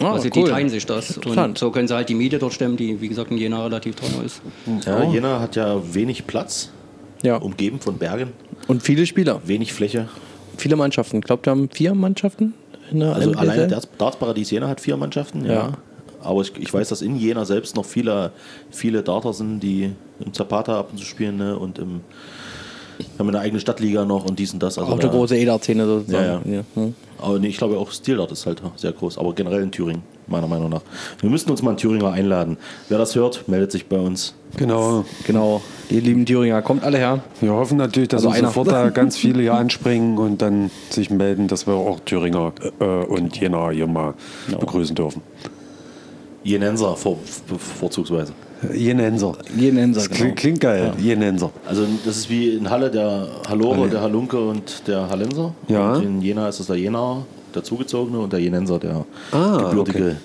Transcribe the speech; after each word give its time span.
Ah, 0.00 0.12
also 0.12 0.28
cool. 0.34 0.44
die 0.44 0.50
teilen 0.50 0.68
sich 0.68 0.86
das. 0.86 1.18
Und 1.18 1.58
so 1.58 1.70
können 1.70 1.88
sie 1.88 1.94
halt 1.94 2.08
die 2.08 2.14
Miete 2.14 2.38
dort 2.38 2.52
stemmen, 2.54 2.76
die 2.76 3.00
wie 3.00 3.08
gesagt 3.08 3.30
in 3.30 3.38
Jena 3.38 3.62
relativ 3.64 3.96
teuer 3.96 4.24
ist. 4.24 4.40
Ja, 4.86 5.02
Jena 5.04 5.40
hat 5.40 5.56
ja 5.56 5.80
wenig 5.94 6.26
Platz, 6.26 6.70
Ja. 7.22 7.36
umgeben 7.36 7.80
von 7.80 7.98
Bergen, 7.98 8.32
Und 8.68 8.82
viele 8.82 9.06
Spieler, 9.06 9.40
wenig 9.44 9.72
Fläche. 9.72 10.08
viele 10.56 10.76
Mannschaften. 10.76 11.18
Ich 11.18 11.24
glaube, 11.24 11.44
wir 11.46 11.50
haben 11.50 11.68
vier 11.70 11.94
Mannschaften 11.94 12.54
in 12.90 13.00
der 13.00 13.14
Also 13.14 13.30
NPSL. 13.30 13.50
alleine 13.50 13.68
Darts- 13.68 13.88
Dartsparadies 13.98 14.50
Jena 14.50 14.68
hat 14.68 14.80
vier 14.80 14.96
Mannschaften. 14.96 15.44
Ja. 15.44 15.52
Ja. 15.52 15.72
Aber 16.22 16.42
ich, 16.42 16.52
ich 16.58 16.72
weiß, 16.72 16.88
dass 16.90 17.00
in 17.00 17.16
Jena 17.16 17.44
selbst 17.46 17.76
noch 17.76 17.84
viele, 17.86 18.32
viele 18.70 19.02
Darter 19.02 19.32
sind, 19.32 19.60
die 19.60 19.92
im 20.22 20.32
Zapata 20.34 20.78
ab 20.78 20.88
und 20.92 20.98
zu 20.98 21.04
spielen 21.06 21.38
ne? 21.38 21.58
und 21.58 21.78
im, 21.78 22.00
haben 23.18 23.28
eine 23.28 23.40
eigene 23.40 23.60
Stadtliga 23.60 24.04
noch 24.04 24.24
und 24.24 24.38
dies 24.38 24.52
und 24.52 24.62
das. 24.62 24.78
Also 24.78 24.92
Auch 24.92 24.98
die 24.98 25.06
da- 25.06 25.12
große 25.12 25.36
EDAR-Szene 25.36 25.86
sozusagen. 25.86 26.50
Ja, 26.50 26.56
ja. 26.58 26.62
hm. 26.74 26.94
Aber 27.18 27.38
nee, 27.38 27.48
ich 27.48 27.58
glaube 27.58 27.78
auch 27.78 27.90
Stildart 27.90 28.32
ist 28.32 28.46
halt 28.46 28.62
sehr 28.76 28.92
groß, 28.92 29.18
aber 29.18 29.34
generell 29.34 29.62
in 29.62 29.70
Thüringen, 29.70 30.02
meiner 30.26 30.46
Meinung 30.46 30.70
nach. 30.70 30.80
Wir 31.20 31.28
müssten 31.28 31.50
uns 31.50 31.62
mal 31.62 31.70
einen 31.70 31.78
Thüringer 31.78 32.12
einladen. 32.12 32.56
Wer 32.88 32.96
das 32.98 33.14
hört, 33.14 33.46
meldet 33.46 33.72
sich 33.72 33.86
bei 33.86 33.98
uns. 33.98 34.34
Genau. 34.56 35.04
Genau. 35.26 35.60
Die 35.90 36.00
lieben 36.00 36.24
Thüringer, 36.24 36.62
kommt 36.62 36.82
alle 36.82 36.98
her. 36.98 37.22
Wir 37.40 37.52
hoffen 37.52 37.76
natürlich, 37.76 38.08
dass 38.08 38.24
Also 38.24 38.46
sofort 38.46 38.68
da 38.68 38.88
ganz 38.90 39.16
viele 39.16 39.42
hier 39.42 39.54
anspringen 39.54 40.16
und 40.18 40.40
dann 40.40 40.70
sich 40.88 41.10
melden, 41.10 41.46
dass 41.48 41.66
wir 41.66 41.74
auch 41.74 42.00
Thüringer 42.00 42.52
äh, 42.80 42.84
und 42.84 43.36
Jena 43.38 43.70
hier 43.70 43.86
mal 43.86 44.14
begrüßen 44.58 44.94
dürfen. 44.94 45.20
Jenenser 46.42 46.96
vor, 46.96 47.18
vorzugsweise. 47.58 48.32
Jenenser. 48.74 49.32
Jenenser, 49.56 50.00
Das 50.00 50.08
genau. 50.08 50.20
klingt, 50.20 50.36
klingt 50.36 50.60
geil. 50.60 50.92
Jenenser. 50.98 51.50
Also 51.66 51.86
das 52.04 52.16
ist 52.18 52.30
wie 52.30 52.50
in 52.56 52.68
Halle 52.68 52.90
der 52.90 53.26
Hallore, 53.48 53.88
der 53.88 54.02
Halunke 54.02 54.38
und 54.38 54.86
der 54.86 55.08
Hallenser. 55.08 55.54
Ja. 55.68 55.94
Und 55.94 56.02
in 56.04 56.20
Jena 56.22 56.48
ist 56.48 56.60
es 56.60 56.66
der 56.66 56.76
Jena, 56.76 57.24
der 57.54 57.62
Zugezogene 57.64 58.18
und 58.18 58.32
der 58.32 58.40
Jenenser, 58.40 58.78
der 58.78 59.04
Ah, 59.32 59.68
gebürtige, 59.70 60.16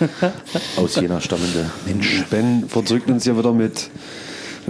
aus 0.76 0.96
Jena 0.96 1.20
stammende 1.20 1.66
Mensch. 1.86 2.24
Ben 2.30 2.64
verzückt 2.68 3.10
uns 3.10 3.24
ja 3.26 3.36
wieder 3.36 3.52
mit 3.52 3.90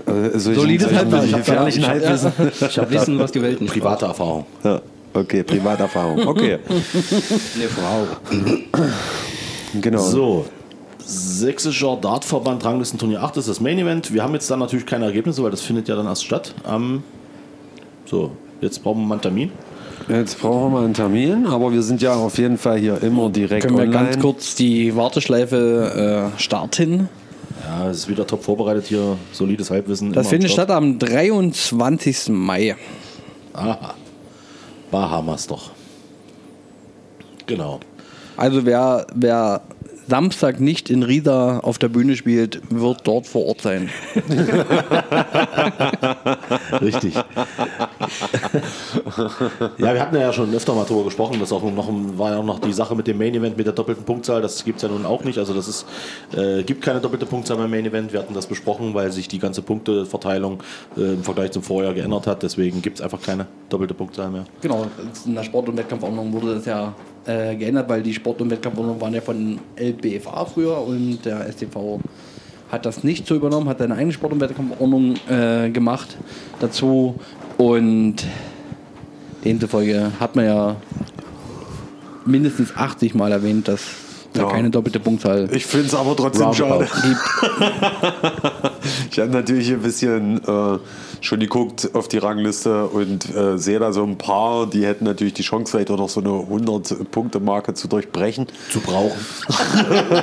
äh, 0.06 0.38
Solides 0.38 0.88
solchen 0.90 0.98
Halbwissen. 1.12 1.36
gefährlichen 1.38 1.86
Halbwissen. 1.86 2.32
Ich 2.68 2.78
habe 2.78 2.90
Wissen, 2.90 3.18
was 3.18 3.32
die 3.32 3.42
Welt 3.42 3.60
nicht 3.60 3.72
private 3.72 4.06
Erfahrung. 4.06 4.46
Ja, 4.64 4.80
okay, 5.14 5.42
Privaterfahrung. 5.42 6.26
Okay, 6.26 6.58
Eine 7.54 7.68
Frau. 7.68 8.06
genau. 9.80 9.98
So, 10.02 10.46
Sächsischer 11.05 11.97
Dartverband 11.97 12.65
Ranglistenturnier 12.65 13.22
8 13.22 13.38
ist 13.38 13.49
das 13.49 13.61
Main 13.61 13.78
Event. 13.78 14.12
Wir 14.12 14.22
haben 14.22 14.34
jetzt 14.34 14.50
dann 14.50 14.59
natürlich 14.59 14.87
keine 14.87 15.06
Ergebnisse, 15.06 15.43
weil 15.43 15.50
das 15.50 15.61
findet 15.61 15.88
ja 15.88 15.97
dann 15.97 16.06
erst 16.06 16.25
statt. 16.25 16.55
Am 16.65 17.03
so, 18.06 18.33
jetzt 18.61 18.83
brauchen 18.83 19.03
wir 19.03 19.06
mal 19.06 19.15
einen 19.15 19.22
Termin. 19.22 19.53
Jetzt 20.09 20.41
brauchen 20.41 20.65
wir 20.65 20.78
mal 20.81 20.84
einen 20.84 20.94
Termin, 20.94 21.47
aber 21.47 21.72
wir 21.72 21.83
sind 21.83 22.03
ja 22.03 22.15
auf 22.15 22.38
jeden 22.38 22.59
Fall 22.59 22.78
hier 22.78 23.03
immer 23.03 23.31
direkt 23.31 23.65
Können 23.65 23.77
wir 23.77 23.84
online. 23.84 24.06
ganz 24.11 24.19
kurz 24.19 24.55
die 24.55 24.97
Warteschleife 24.97 26.33
äh, 26.34 26.41
starten? 26.41 27.09
Ja, 27.65 27.88
es 27.91 27.99
ist 27.99 28.09
wieder 28.09 28.27
top 28.27 28.43
vorbereitet 28.43 28.87
hier, 28.87 29.17
solides 29.32 29.71
Halbwissen. 29.71 30.12
Das 30.12 30.28
findet 30.28 30.50
statt 30.50 30.71
am 30.71 30.99
23. 30.99 32.31
Mai. 32.31 32.75
Aha. 33.53 33.94
Bahamas 34.91 35.47
doch. 35.47 35.71
Genau. 37.47 37.78
Also 38.37 38.65
wer, 38.65 39.06
wer 39.15 39.61
Samstag 40.10 40.60
nicht 40.60 40.91
in 40.91 41.03
Riesa 41.03 41.60
auf 41.60 41.78
der 41.78 41.88
Bühne 41.88 42.16
spielt, 42.16 42.60
wird 42.69 43.06
dort 43.06 43.26
vor 43.26 43.47
Ort 43.47 43.62
sein. 43.62 43.88
Richtig. 46.82 47.15
ja, 49.78 49.94
wir 49.94 50.00
hatten 50.00 50.16
ja 50.16 50.32
schon 50.32 50.54
öfter 50.54 50.75
mal 50.75 50.84
drüber 50.84 51.04
gesprochen. 51.04 51.38
Das 51.41 51.53
auch 51.53 51.62
noch, 51.62 51.88
war 52.16 52.32
ja 52.32 52.38
auch 52.38 52.44
noch 52.44 52.58
die 52.58 52.72
Sache 52.72 52.94
mit 52.94 53.06
dem 53.06 53.19
Main 53.19 53.34
Event 53.34 53.56
mit 53.56 53.66
der 53.66 53.72
doppelten 53.72 54.04
Punktzahl. 54.04 54.42
Das 54.42 54.64
gibt 54.64 54.76
es 54.78 54.82
ja 54.82 54.88
nun 54.88 55.06
auch 55.06 55.25
nicht. 55.25 55.38
Also 55.38 55.54
das 55.54 55.69
ist, 55.69 55.86
äh, 56.36 56.62
gibt 56.62 56.82
keine 56.82 57.00
doppelte 57.00 57.26
Punktzahl 57.26 57.56
beim 57.56 57.70
Main 57.70 57.86
Event. 57.86 58.12
Wir 58.12 58.20
hatten 58.20 58.34
das 58.34 58.47
besprochen, 58.47 58.94
weil 58.94 59.12
sich 59.12 59.28
die 59.28 59.38
ganze 59.38 59.62
Punkteverteilung 59.62 60.62
äh, 60.97 61.14
im 61.14 61.22
Vergleich 61.22 61.53
zum 61.53 61.62
Vorjahr 61.62 61.94
geändert 61.94 62.26
hat. 62.26 62.42
Deswegen 62.42 62.82
gibt 62.82 62.98
es 62.98 63.04
einfach 63.04 63.20
keine 63.20 63.47
doppelte 63.69 63.94
Punktzahl 63.94 64.31
mehr. 64.31 64.44
Genau, 64.60 64.86
in 65.26 65.34
der 65.34 65.44
Sport- 65.44 65.69
und 65.69 65.76
Wettkampfordnung 65.76 66.32
wurde 66.32 66.54
das 66.54 66.66
ja 66.66 66.94
äh, 67.26 67.56
geändert, 67.56 67.88
weil 67.88 68.02
die 68.02 68.14
Sport- 68.14 68.41
und 68.41 68.50
Wettkampfordnung 68.50 69.00
waren 69.00 69.14
ja 69.14 69.20
von 69.20 69.58
LBFA 69.76 70.44
früher 70.44 70.81
und 70.81 71.25
der 71.25 71.50
STV 71.50 72.00
hat 72.70 72.87
das 72.87 73.04
nicht 73.04 73.26
so 73.26 73.34
übernommen, 73.34 73.69
hat 73.69 73.78
seine 73.78 73.97
eigene 73.97 74.12
Sport- 74.12 74.32
und 74.32 74.41
Wettkampfordnung 74.41 75.14
äh, 75.28 75.70
gemacht 75.70 76.16
dazu 76.60 77.16
und 77.58 78.16
demzufolge 79.44 80.12
hat 80.20 80.36
man 80.36 80.44
ja 80.44 80.76
mindestens 82.26 82.76
80 82.76 83.14
Mal 83.14 83.32
erwähnt, 83.32 83.68
dass 83.68 83.80
da 84.32 84.42
Ja. 84.42 84.48
keine 84.50 84.70
doppelte 84.70 85.00
Punktzahl 85.00 85.48
Ich 85.52 85.66
finde 85.66 85.86
es 85.86 85.94
aber 85.94 86.14
trotzdem 86.16 86.46
Roundabout. 86.48 86.86
schade. 86.86 87.16
Ich 89.10 89.19
habe 89.19 89.31
natürlich 89.32 89.70
ein 89.72 89.81
bisschen 89.82 90.38
äh, 90.44 90.78
schon 91.20 91.40
geguckt 91.40 91.90
auf 91.94 92.06
die 92.06 92.19
Rangliste 92.19 92.87
und 92.87 93.34
äh, 93.34 93.58
sehe 93.58 93.81
da 93.81 93.92
so 93.92 94.04
ein 94.04 94.16
paar, 94.16 94.66
die 94.69 94.87
hätten 94.87 95.04
natürlich 95.04 95.34
die 95.34 95.43
Chance, 95.43 95.72
vielleicht 95.72 95.90
auch 95.90 95.96
noch 95.98 96.08
so 96.08 96.20
eine 96.20 96.31
100-Punkte-Marke 96.31 97.75
zu 97.75 97.88
durchbrechen. 97.88 98.46
Zu 98.70 98.78
brauchen. 98.81 99.19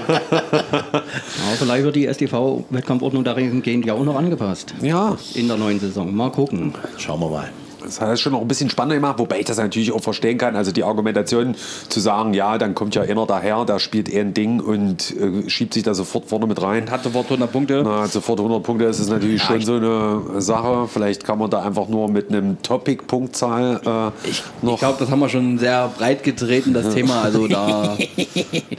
Aber 0.06 1.56
vielleicht 1.60 1.84
wird 1.84 1.96
die 1.98 2.08
STV-Wettkampfordnung 2.08 3.24
dahingehend 3.26 3.86
ja 3.86 3.94
auch 3.94 4.04
noch 4.06 4.16
angepasst. 4.16 4.74
Ja, 4.82 5.18
In 5.34 5.48
der 5.50 5.58
neuen 5.58 5.80
Saison. 5.82 6.16
Mal 6.16 6.32
gucken. 6.32 6.74
Schauen 6.98 7.20
wir 7.20 7.30
mal. 7.30 7.50
Das 7.88 8.02
hat 8.02 8.10
es 8.10 8.22
schon 8.22 8.34
noch 8.34 8.42
ein 8.42 8.48
bisschen 8.48 8.70
spannender 8.70 8.96
gemacht, 8.96 9.18
wobei 9.20 9.40
ich 9.40 9.46
das 9.46 9.58
natürlich 9.58 9.92
auch 9.92 10.02
verstehen 10.02 10.38
kann. 10.38 10.56
Also 10.56 10.72
die 10.72 10.84
Argumentation 10.84 11.56
zu 11.90 12.00
sagen, 12.00 12.34
ja, 12.34 12.58
dann 12.58 12.76
kommt 12.76 12.96
ja 12.96 13.02
einer 13.04 13.26
daher, 13.26 13.66
der 13.66 13.80
spielt 13.80 14.12
eh 14.14 14.20
ein 14.20 14.34
Ding 14.34 14.60
und 14.60 15.16
äh, 15.18 15.50
schiebt 15.50 15.74
sich 15.74 15.84
da 15.84 15.94
sofort 15.94 16.26
vorne 16.30 16.46
mit 16.48 16.62
rein. 16.62 16.92
hat 16.92 17.04
sofort 17.04 17.26
100 17.26 17.52
Punkte. 17.52 17.82
Na, 17.84 18.08
sofort 18.08 18.40
100 18.40 18.62
Punkte 18.64 18.86
ist 18.86 19.00
es 19.00 19.10
natürlich 19.10 19.42
schon 19.42 19.62
so 19.62 19.76
eine 19.76 20.42
Sache. 20.42 20.88
Vielleicht 20.92 21.24
kann 21.24 21.40
man 21.40 21.50
da 21.50 21.62
einfach 21.64 21.88
nur 21.88 22.10
mit 22.10 22.30
einem 22.30 22.62
Topic-Punktzahl 22.62 23.82
äh, 24.26 24.30
Ich, 24.30 24.44
noch. 24.62 24.74
ich 24.74 24.80
glaube, 24.80 24.98
das 25.00 25.10
haben 25.10 25.20
wir 25.20 25.30
schon 25.30 25.58
sehr 25.58 25.90
breit 25.98 26.24
getreten, 26.24 26.74
das 26.74 26.94
Thema. 26.94 27.22
Also 27.22 27.48
da 27.48 27.98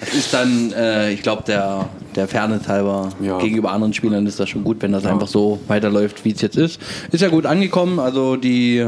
das 0.01 0.15
ist 0.15 0.33
dann, 0.35 0.73
äh, 0.73 1.13
ich 1.13 1.23
glaube, 1.23 1.43
der, 1.47 1.89
der 2.15 2.29
Fairness 2.29 2.69
halber 2.69 3.09
Ja. 3.21 3.39
gegenüber 3.39 3.73
anderen 3.73 3.93
Spielern 3.95 4.27
ist 4.27 4.39
das 4.39 4.49
schon 4.49 4.65
gut, 4.65 4.77
wenn 4.81 4.93
das 4.93 5.05
einfach 5.07 5.29
so 5.29 5.59
weiterläuft, 5.69 6.25
wie 6.25 6.33
es 6.33 6.41
jetzt 6.41 6.57
ist. 6.57 6.81
Ist 7.11 7.21
ja 7.21 7.29
gut 7.29 7.47
angekommen, 7.47 7.99
also 7.99 8.37
die 8.37 8.87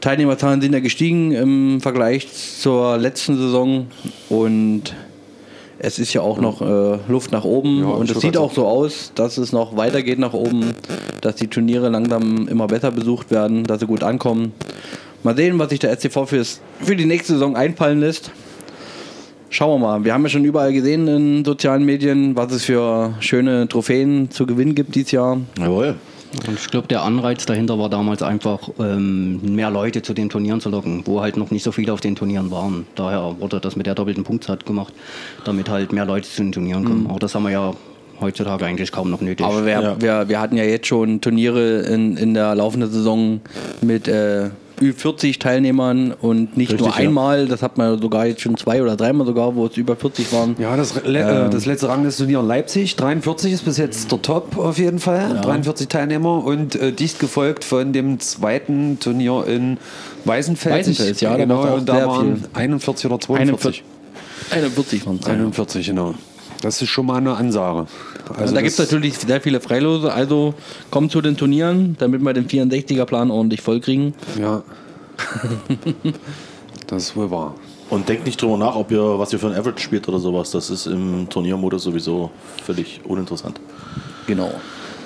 Teilnehmerzahlen 0.00 0.60
sind 0.60 0.72
ja 0.74 0.80
gestiegen 0.80 1.32
im 1.32 1.80
Vergleich 1.80 2.28
zur 2.60 2.98
letzten 2.98 3.36
Saison 3.38 3.86
und 4.28 4.94
es 5.78 5.98
ist 5.98 6.12
ja 6.12 6.20
auch 6.20 6.38
noch 6.38 6.60
äh, 6.60 6.98
Luft 7.08 7.32
nach 7.32 7.44
oben 7.44 7.80
Ja, 7.80 7.86
und 7.86 8.10
es 8.10 8.20
sieht 8.20 8.36
also- 8.36 8.42
auch 8.42 8.52
so 8.52 8.66
aus, 8.66 9.12
dass 9.14 9.38
es 9.38 9.52
noch 9.52 9.76
weitergeht 9.76 10.18
nach 10.18 10.32
oben, 10.34 10.74
dass 11.20 11.36
die 11.36 11.48
Turniere 11.48 11.88
langsam 11.88 12.46
immer 12.48 12.66
besser 12.66 12.90
besucht 12.90 13.30
werden, 13.30 13.64
dass 13.64 13.80
sie 13.80 13.86
gut 13.86 14.02
ankommen. 14.02 14.52
Mal 15.22 15.34
sehen, 15.36 15.58
was 15.58 15.70
sich 15.70 15.78
der 15.78 15.90
SCV 15.90 16.26
fürs, 16.26 16.60
für 16.80 16.96
die 16.96 17.06
nächste 17.06 17.32
Saison 17.32 17.56
einfallen 17.56 18.00
lässt. 18.00 18.30
Schauen 19.48 19.80
wir 19.80 19.86
mal. 19.86 20.04
Wir 20.04 20.12
haben 20.12 20.22
ja 20.24 20.28
schon 20.28 20.44
überall 20.44 20.72
gesehen 20.72 21.06
in 21.08 21.44
sozialen 21.44 21.84
Medien, 21.84 22.36
was 22.36 22.52
es 22.52 22.64
für 22.64 23.14
schöne 23.20 23.68
Trophäen 23.68 24.30
zu 24.30 24.46
gewinnen 24.46 24.74
gibt 24.74 24.94
dieses 24.94 25.12
Jahr. 25.12 25.38
Jawohl. 25.58 25.94
Und 26.46 26.58
ich 26.58 26.68
glaube, 26.68 26.88
der 26.88 27.02
Anreiz 27.02 27.46
dahinter 27.46 27.78
war 27.78 27.88
damals 27.88 28.22
einfach, 28.22 28.68
ähm, 28.78 29.40
mehr 29.54 29.70
Leute 29.70 30.02
zu 30.02 30.14
den 30.14 30.28
Turnieren 30.28 30.60
zu 30.60 30.68
locken, 30.68 31.02
wo 31.06 31.20
halt 31.20 31.36
noch 31.36 31.50
nicht 31.50 31.62
so 31.62 31.72
viele 31.72 31.92
auf 31.92 32.00
den 32.00 32.16
Turnieren 32.16 32.50
waren. 32.50 32.86
Daher 32.96 33.36
wurde 33.38 33.60
das 33.60 33.76
mit 33.76 33.86
der 33.86 33.94
doppelten 33.94 34.24
Punktzahl 34.24 34.58
gemacht, 34.64 34.92
damit 35.44 35.68
halt 35.68 35.92
mehr 35.92 36.04
Leute 36.04 36.28
zu 36.28 36.42
den 36.42 36.52
Turnieren 36.52 36.84
kommen. 36.84 37.06
Aber 37.08 37.18
das 37.18 37.34
haben 37.34 37.44
wir 37.44 37.50
ja 37.50 37.72
heutzutage 38.20 38.64
eigentlich 38.66 38.92
kaum 38.92 39.10
noch 39.10 39.20
nötig. 39.20 39.44
Aber 39.46 39.64
wir, 39.64 39.72
Ja. 39.72 40.00
wir, 40.00 40.28
wir 40.28 40.40
hatten 40.40 40.56
ja 40.56 40.64
jetzt 40.64 40.86
schon 40.86 41.20
Turniere 41.20 41.80
in, 41.82 42.16
in 42.16 42.34
der 42.34 42.54
laufenden 42.54 42.90
Saison 42.90 43.40
mit 43.80 44.08
äh, 44.08 44.50
Ü40 44.80 45.38
Teilnehmern 45.38 46.12
und 46.12 46.56
nicht 46.56 46.72
Richtig, 46.72 46.86
nur 46.86 46.96
ja. 46.96 47.02
einmal, 47.02 47.46
das 47.46 47.62
hat 47.62 47.78
man 47.78 48.00
sogar 48.00 48.26
jetzt 48.26 48.40
schon 48.40 48.56
zwei 48.56 48.82
oder 48.82 48.96
dreimal 48.96 49.26
sogar, 49.26 49.54
wo 49.54 49.66
es 49.66 49.76
über 49.76 49.96
40 49.96 50.32
waren. 50.32 50.56
Ja, 50.58 50.76
das, 50.76 50.94
le 51.04 51.20
äh, 51.20 51.50
das 51.50 51.66
letzte 51.66 51.88
Ranglistenturnier 51.88 52.40
in 52.40 52.46
Leipzig, 52.46 52.96
43 52.96 53.52
ist 53.52 53.64
bis 53.64 53.78
jetzt 53.78 54.10
der 54.10 54.20
Top 54.22 54.58
auf 54.58 54.78
jeden 54.78 54.98
Fall, 54.98 55.40
43 55.42 55.88
Teilnehmer 55.88 56.44
und 56.44 56.74
äh, 56.74 56.92
dicht 56.92 57.20
gefolgt 57.20 57.64
von 57.64 57.92
dem 57.92 58.18
zweiten 58.20 58.98
Turnier 58.98 59.44
in 59.46 59.78
Weißenfels. 60.24 60.88
Weißenfels, 60.88 61.20
ja, 61.20 61.30
da 61.30 61.36
genau, 61.36 61.62
auch 61.62 61.76
und 61.78 61.88
da 61.88 62.06
waren 62.06 62.36
viel. 62.36 62.48
41 62.54 63.06
oder 63.06 63.20
42. 63.20 63.84
41 64.50 65.06
waren 65.06 65.20
es. 65.20 65.26
41, 65.26 65.86
genau. 65.86 66.14
Das 66.64 66.80
ist 66.80 66.88
schon 66.88 67.04
mal 67.04 67.18
eine 67.18 67.36
Ansage. 67.36 67.86
Also 68.30 68.44
Und 68.48 68.54
da 68.54 68.62
gibt 68.62 68.72
es 68.72 68.78
natürlich 68.78 69.18
sehr 69.18 69.38
viele 69.42 69.60
Freilose, 69.60 70.10
also 70.10 70.54
kommt 70.90 71.12
zu 71.12 71.20
den 71.20 71.36
Turnieren, 71.36 71.94
damit 71.98 72.22
wir 72.22 72.32
den 72.32 72.48
64er-Plan 72.48 73.30
ordentlich 73.30 73.60
vollkriegen. 73.60 74.14
Ja. 74.40 74.62
das 76.86 77.02
ist 77.02 77.16
wohl 77.16 77.30
wahr. 77.30 77.54
Und 77.90 78.08
denkt 78.08 78.24
nicht 78.24 78.40
drüber 78.40 78.56
nach, 78.56 78.76
ob 78.76 78.90
ihr, 78.90 79.18
was 79.18 79.30
ihr 79.34 79.38
für 79.38 79.48
ein 79.48 79.52
Average 79.52 79.82
spielt 79.82 80.08
oder 80.08 80.18
sowas. 80.18 80.52
Das 80.52 80.70
ist 80.70 80.86
im 80.86 81.28
Turniermodus 81.28 81.82
sowieso 81.82 82.30
völlig 82.64 83.02
uninteressant. 83.04 83.60
Genau. 84.26 84.50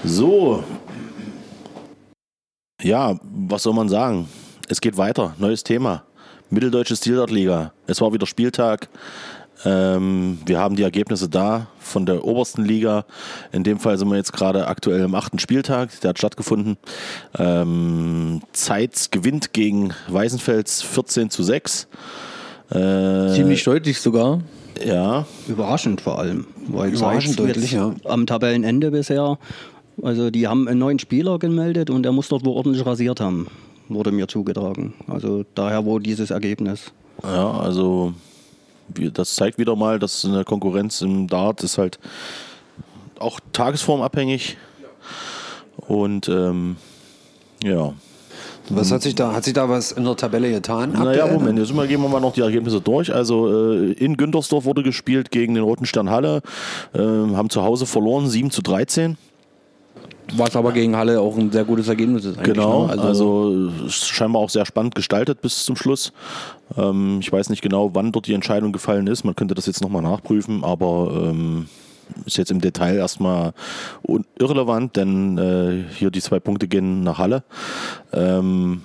So. 0.04 0.62
Ja, 2.81 3.19
was 3.25 3.64
soll 3.64 3.75
man 3.75 3.88
sagen? 3.88 4.28
Es 4.69 4.81
geht 4.81 4.96
weiter. 4.96 5.34
Neues 5.38 5.64
Thema. 5.64 6.04
Mitteldeutsche 6.50 6.94
Stildartliga. 6.94 7.72
Es 7.88 8.00
war 8.00 8.12
wieder 8.12 8.26
Spieltag. 8.26 8.88
Ähm, 9.64 10.38
wir 10.46 10.58
haben 10.58 10.76
die 10.76 10.82
Ergebnisse 10.82 11.28
da 11.28 11.66
von 11.81 12.06
der 12.06 12.25
obersten 12.25 12.64
Liga. 12.64 13.05
In 13.52 13.64
dem 13.64 13.78
Fall 13.78 13.99
sind 13.99 14.08
wir 14.08 14.16
jetzt 14.16 14.32
gerade 14.32 14.66
aktuell 14.69 15.00
im 15.00 15.14
achten 15.14 15.38
Spieltag. 15.38 15.90
Der 16.00 16.10
hat 16.10 16.19
stattgefunden. 16.19 16.76
Ähm, 17.38 18.40
Zeitz 18.52 19.10
gewinnt 19.10 19.52
gegen 19.52 19.93
Weißenfels 20.08 20.82
14 20.82 21.31
zu 21.31 21.43
6. 21.43 21.88
Äh, 22.70 23.32
Ziemlich 23.34 23.64
deutlich 23.64 24.00
sogar. 24.00 24.40
ja, 24.84 25.26
Überraschend 25.49 26.00
vor 26.02 26.19
allem. 26.19 26.46
Weil 26.69 26.93
Überraschend 26.93 27.38
deutlich, 27.38 27.72
ja. 27.72 27.94
Am 28.04 28.26
Tabellenende 28.26 28.90
bisher, 28.90 29.38
also 30.02 30.31
die 30.31 30.46
haben 30.46 30.69
einen 30.69 30.78
neuen 30.78 30.99
Spieler 30.99 31.38
gemeldet 31.38 31.88
und 31.90 32.02
der 32.02 32.12
muss 32.12 32.28
dort 32.28 32.44
wohl 32.44 32.54
ordentlich 32.54 32.84
rasiert 32.84 33.20
haben, 33.20 33.46
wurde 33.88 34.12
mir 34.12 34.28
zugetragen. 34.28 34.93
Also 35.06 35.44
daher 35.54 35.84
wohl 35.87 36.02
dieses 36.02 36.31
Ergebnis. 36.31 36.93
Ja, 37.22 37.50
also 37.52 38.12
das 39.12 39.35
zeigt 39.35 39.58
wieder 39.58 39.76
mal, 39.76 39.99
dass 39.99 40.25
eine 40.25 40.44
Konkurrenz 40.44 41.00
im 41.02 41.26
Dart 41.26 41.62
ist 41.62 41.79
halt 41.79 41.99
auch 43.19 43.40
tagesformabhängig. 43.52 44.56
Und 45.76 46.29
ähm, 46.29 46.76
ja. 47.62 47.93
Was 48.70 48.93
hat 48.93 49.00
sich 49.00 49.14
da, 49.14 49.32
hat 49.32 49.44
sich 49.44 49.55
da 49.55 49.69
was 49.69 49.93
in 49.93 50.05
der 50.05 50.17
Tabelle 50.17 50.50
getan? 50.50 50.93
Naja? 50.93 51.26
Moment, 51.26 51.58
jetzt 51.58 51.73
gehen 51.73 52.02
wir 52.02 52.08
mal 52.08 52.20
noch 52.20 52.35
die 52.35 52.43
Ergebnisse 52.43 52.81
durch. 52.81 53.14
Also 53.14 53.49
äh, 53.50 53.93
in 53.93 54.17
Güntersdorf 54.17 54.67
wurde 54.67 54.82
gespielt 54.82 55.31
gegen 55.31 55.55
den 55.55 55.64
Roten 55.64 55.87
Stern 55.87 56.11
Halle, 56.11 56.43
äh, 56.93 56.99
haben 56.99 57.49
zu 57.49 57.62
Hause 57.62 57.87
verloren, 57.87 58.29
7 58.29 58.50
zu 58.50 58.61
13. 58.61 59.17
Was 60.34 60.56
aber 60.56 60.72
gegen 60.72 60.96
Halle 60.96 61.20
auch 61.20 61.36
ein 61.36 61.50
sehr 61.50 61.64
gutes 61.64 61.88
Ergebnis 61.88 62.25
ist. 62.25 62.38
eigentlich, 62.38 62.54
Genau, 62.54 62.86
ne? 62.86 63.00
also, 63.00 63.70
äh, 63.86 63.90
scheinbar 63.90 64.42
auch 64.42 64.50
sehr 64.50 64.66
spannend 64.66 64.94
gestaltet 64.94 65.40
bis 65.40 65.64
zum 65.64 65.76
Schluss. 65.76 66.12
Ähm, 66.76 67.19
ich 67.20 67.32
weiß 67.32 67.48
nicht 67.50 67.62
genau, 67.62 67.94
wann 67.94 68.12
dort 68.12 68.26
die 68.26 68.34
Entscheidung 68.34 68.72
gefallen 68.72 69.06
ist. 69.06 69.25
Man 69.25 69.34
könnte 69.34 69.54
das 69.54 69.66
jetzt 69.66 69.80
nochmal 69.80 70.02
nachprüfen, 70.02 70.64
aber 70.64 71.30
ähm, 71.30 71.69
ist 72.26 72.36
jetzt 72.36 72.50
im 72.50 72.60
Detail 72.60 72.96
erstmal 72.96 73.52
irrelevant, 74.38 74.96
denn 74.96 75.38
äh, 75.38 75.84
hier 75.94 76.10
die 76.10 76.20
zwei 76.20 76.40
Punkte 76.40 76.69
gehen 76.69 77.02
nach 77.02 77.19
Halle. 77.19 77.42
Ähm, 78.12 78.82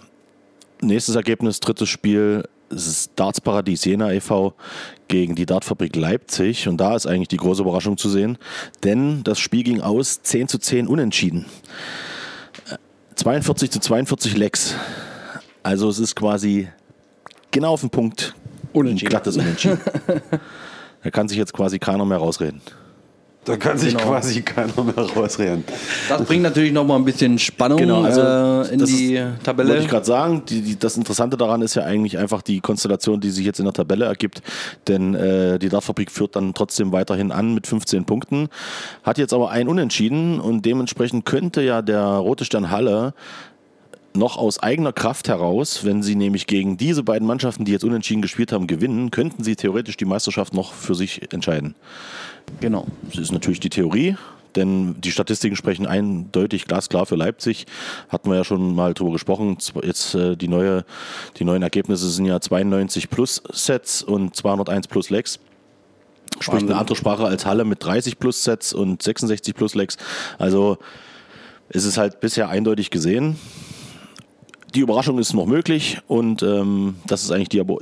nächstes 0.82 1.16
Ergebnis, 1.16 1.60
drittes 1.60 1.90
Spiel, 1.90 2.44
Dartsparadies 3.16 3.86
Jena 3.86 4.12
e.V. 4.12 4.54
gegen 5.08 5.36
die 5.36 5.46
Dartfabrik 5.46 5.96
Leipzig. 5.96 6.68
Und 6.68 6.78
da 6.78 6.96
ist 6.96 7.06
eigentlich 7.06 7.28
die 7.28 7.38
große 7.38 7.62
Überraschung 7.62 7.98
zu 7.98 8.10
sehen, 8.10 8.38
denn 8.84 9.24
das 9.24 9.40
Spiel 9.40 9.64
ging 9.64 9.82
aus 9.82 10.22
10 10.22 10.48
zu 10.48 10.58
10 10.58 10.88
unentschieden. 10.88 11.46
42 13.16 13.72
zu 13.72 13.80
42 13.80 14.38
Lecks. 14.38 14.76
Also 15.62 15.90
es 15.90 16.00
ist 16.00 16.16
quasi 16.16 16.68
genau 17.52 17.74
auf 17.74 17.82
den 17.82 17.90
Punkt 17.90 18.36
Unentschieden. 18.74 19.08
ein 19.08 19.10
glattes 19.10 19.38
Unentschieden. 19.38 19.80
da 21.04 21.12
kann 21.12 21.28
sich 21.28 21.38
jetzt 21.38 21.54
quasi 21.54 21.80
keiner 21.80 22.06
mehr 22.06 22.18
rausreden. 22.18 22.62
Da 23.46 23.58
kann 23.58 23.78
sich 23.78 23.94
Genau. 23.98 24.10
quasi 24.12 24.42
keiner 24.42 24.84
mehr 24.84 24.94
rausreden. 24.96 25.66
Das 26.08 26.24
bringt 26.24 26.44
natürlich 26.44 26.72
noch 26.72 26.86
mal 26.86 26.96
ein 26.96 27.04
bisschen 27.04 27.38
Spannung 27.38 27.78
Genau, 27.78 28.02
also 28.04 28.22
äh, 28.22 28.74
in 28.74 28.80
das 28.80 28.90
die 28.90 29.16
ist- 29.16 29.44
Tabelle. 29.44 29.70
Wollte 29.70 29.84
ich 29.84 29.90
gerade 29.90 30.06
sagen, 30.06 30.44
die, 30.48 30.62
die, 30.62 30.80
das 30.80 30.96
Interessante 30.96 31.36
daran 31.36 31.62
ist 31.62 31.76
ja 31.76 31.84
eigentlich 31.84 32.18
einfach 32.18 32.42
die 32.42 32.62
Konstellation, 32.62 33.20
die 33.20 33.32
sich 33.32 33.46
jetzt 33.46 33.60
in 33.60 33.66
der 33.66 33.74
Tabelle 33.74 34.06
ergibt. 34.06 34.42
Denn 34.88 35.14
äh, 35.14 35.60
die 35.60 35.68
Dartfabrik 35.70 36.10
führt 36.10 36.36
dann 36.38 36.54
trotzdem 36.54 36.92
weiterhin 36.94 37.32
an 37.34 37.54
mit 37.54 37.68
15 37.68 38.06
Punkten, 38.06 38.48
hat 39.04 39.18
jetzt 39.18 39.34
aber 39.34 39.52
ein 39.52 39.68
Unentschieden 39.68 40.40
und 40.40 40.66
dementsprechend 40.66 41.26
könnte 41.26 41.62
ja 41.62 41.82
der 41.82 42.02
Rote 42.04 42.46
Stern 42.46 42.72
Halle 42.72 43.14
noch 44.16 44.38
aus 44.38 44.62
eigener 44.62 44.94
Kraft 44.94 45.28
heraus, 45.28 45.84
wenn 45.84 46.04
sie 46.04 46.16
nämlich 46.16 46.46
gegen 46.46 46.78
diese 46.78 47.02
beiden 47.02 47.28
Mannschaften, 47.28 47.66
die 47.66 47.72
jetzt 47.72 47.84
unentschieden 47.84 48.22
gespielt 48.22 48.52
haben, 48.52 48.68
gewinnen, 48.68 49.10
könnten 49.10 49.44
sie 49.44 49.56
theoretisch 49.56 49.98
die 49.98 50.06
Meisterschaft 50.06 50.54
noch 50.54 50.72
für 50.72 50.94
sich 50.94 51.34
entscheiden. 51.34 51.74
Genau. 52.60 52.88
Das 53.10 53.18
ist 53.18 53.32
natürlich 53.32 53.60
die 53.60 53.70
Theorie, 53.70 54.16
denn 54.56 55.00
die 55.02 55.12
Statistiken 55.12 55.56
sprechen 55.56 55.86
eindeutig 55.88 56.66
glasklar 56.66 57.06
für 57.06 57.16
Leipzig. 57.16 57.66
Hatten 58.10 58.30
wir 58.30 58.38
ja 58.38 58.44
schon 58.44 58.76
mal 58.76 58.94
drüber 58.94 59.12
gesprochen. 59.12 59.58
Jetzt 59.84 60.16
äh, 60.16 60.36
die, 60.36 60.48
neue, 60.48 60.86
die 61.38 61.44
neuen 61.44 61.64
Ergebnisse 61.64 62.10
sind 62.10 62.26
ja 62.26 62.40
92 62.40 63.10
plus 63.10 63.42
Sets 63.52 64.04
und 64.04 64.36
201 64.36 64.88
plus 64.88 65.10
Legs. 65.10 65.40
Spricht 66.40 66.64
eine 66.64 66.78
andere 66.78 66.96
Sprache 66.96 67.26
als 67.26 67.46
Halle 67.46 67.64
mit 67.64 67.84
30 67.84 68.18
plus 68.20 68.44
Sets 68.44 68.74
und 68.74 69.02
66 69.04 69.54
plus 69.54 69.76
Legs. 69.76 69.98
Also 70.40 70.78
es 71.70 71.86
ist 71.86 71.98
halt 71.98 72.20
bisher 72.20 72.50
eindeutig 72.50 72.90
gesehen. 72.90 73.38
Die 74.74 74.80
Überraschung 74.80 75.20
ist 75.20 75.34
noch 75.36 75.46
möglich 75.46 76.00
und 76.08 76.42
ähm, 76.42 76.96
das 77.06 77.24
ist 77.24 77.32
eigentlich 77.32 77.50
die, 77.50 77.62
Abo- 77.62 77.80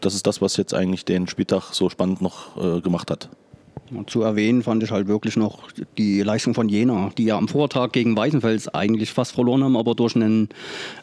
das 0.00 0.14
ist 0.14 0.26
das, 0.26 0.40
was 0.40 0.56
jetzt 0.56 0.72
eigentlich 0.72 1.04
den 1.04 1.26
Spieltag 1.28 1.74
so 1.74 1.90
spannend 1.90 2.22
noch 2.22 2.56
äh, 2.56 2.80
gemacht 2.80 3.10
hat. 3.10 3.28
Zu 4.06 4.22
erwähnen 4.22 4.62
fand 4.62 4.84
ich 4.84 4.92
halt 4.92 5.08
wirklich 5.08 5.36
noch 5.36 5.68
die 5.98 6.22
Leistung 6.22 6.54
von 6.54 6.68
Jena, 6.68 7.10
die 7.18 7.24
ja 7.24 7.36
am 7.36 7.48
Vortag 7.48 7.90
gegen 7.90 8.16
Weißenfels 8.16 8.68
eigentlich 8.68 9.12
fast 9.12 9.32
verloren 9.32 9.64
haben, 9.64 9.76
aber 9.76 9.96
durch 9.96 10.14
einen 10.14 10.48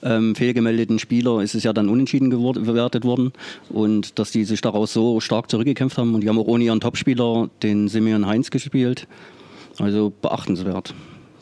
ähm, 0.03 0.35
fehlgemeldeten 0.35 0.97
Spieler 0.97 1.41
ist 1.41 1.53
es 1.53 1.63
ja 1.63 1.73
dann 1.73 1.89
unentschieden 1.89 2.29
bewertet 2.29 3.03
worden. 3.03 3.33
Und 3.69 4.17
dass 4.19 4.31
die 4.31 4.45
sich 4.45 4.61
daraus 4.61 4.93
so 4.93 5.19
stark 5.19 5.51
zurückgekämpft 5.51 5.97
haben 5.97 6.15
und 6.15 6.21
die 6.21 6.29
haben 6.29 6.39
auch 6.39 6.47
ohne 6.47 6.63
ihren 6.63 6.79
Topspieler, 6.79 7.49
den 7.61 7.89
Simeon 7.89 8.25
Heinz, 8.25 8.51
gespielt. 8.51 9.07
Also 9.79 10.13
beachtenswert, 10.21 10.93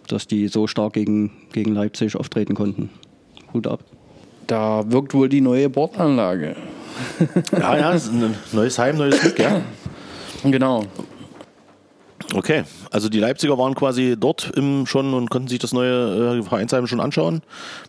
dass 0.08 0.26
die 0.26 0.48
so 0.48 0.66
stark 0.66 0.94
gegen, 0.94 1.32
gegen 1.54 1.74
Leipzig 1.76 2.16
auftreten 2.16 2.56
konnten. 2.56 2.90
Hut 3.54 3.68
ab. 3.68 3.84
Da 4.48 4.84
wirkt 4.92 5.14
wohl 5.14 5.30
die 5.30 5.42
neue 5.42 5.70
Bordanlage. 5.70 6.56
Ja, 7.52 7.78
ja, 7.78 7.94
es 7.94 8.06
ist 8.06 8.14
ein 8.14 8.36
neues 8.52 8.80
Heim, 8.80 8.98
neues 8.98 9.20
Glück, 9.20 9.38
ja. 9.40 9.62
Genau. 10.44 10.86
Okay, 12.34 12.64
also 12.92 13.08
die 13.10 13.20
Leipziger 13.20 13.58
waren 13.58 13.76
quasi 13.76 14.16
dort 14.20 14.52
im 14.56 14.86
schon 14.86 15.14
und 15.14 15.30
konnten 15.30 15.48
sich 15.48 15.60
das 15.60 15.74
neue 15.74 16.40
äh, 16.40 16.44
Vereinsheim 16.44 16.88
schon 16.88 17.00
anschauen, 17.00 17.42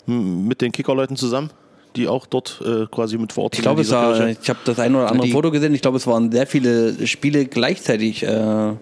mit 0.07 0.61
den 0.61 0.73
Kickerleuten 0.73 1.16
zusammen, 1.16 1.50
die 1.97 2.07
auch 2.07 2.26
dort 2.26 2.61
äh, 2.64 2.87
quasi 2.87 3.16
mit 3.19 3.33
vor 3.33 3.45
Ort 3.45 3.55
Ich 3.55 3.62
glaube, 3.62 3.81
es 3.81 3.90
war, 3.90 4.14
Kirche. 4.14 4.37
ich 4.40 4.49
habe 4.49 4.59
das 4.64 4.78
ein 4.78 4.95
oder 4.95 5.09
andere 5.11 5.26
Die- 5.26 5.33
Foto 5.33 5.50
gesehen. 5.50 5.75
Ich 5.75 5.83
glaube, 5.83 5.97
es 5.97 6.07
waren 6.07 6.31
sehr 6.31 6.47
viele 6.47 7.07
Spiele 7.07 7.47
gleichzeitig. 7.47 8.23
Äh, 8.23 8.73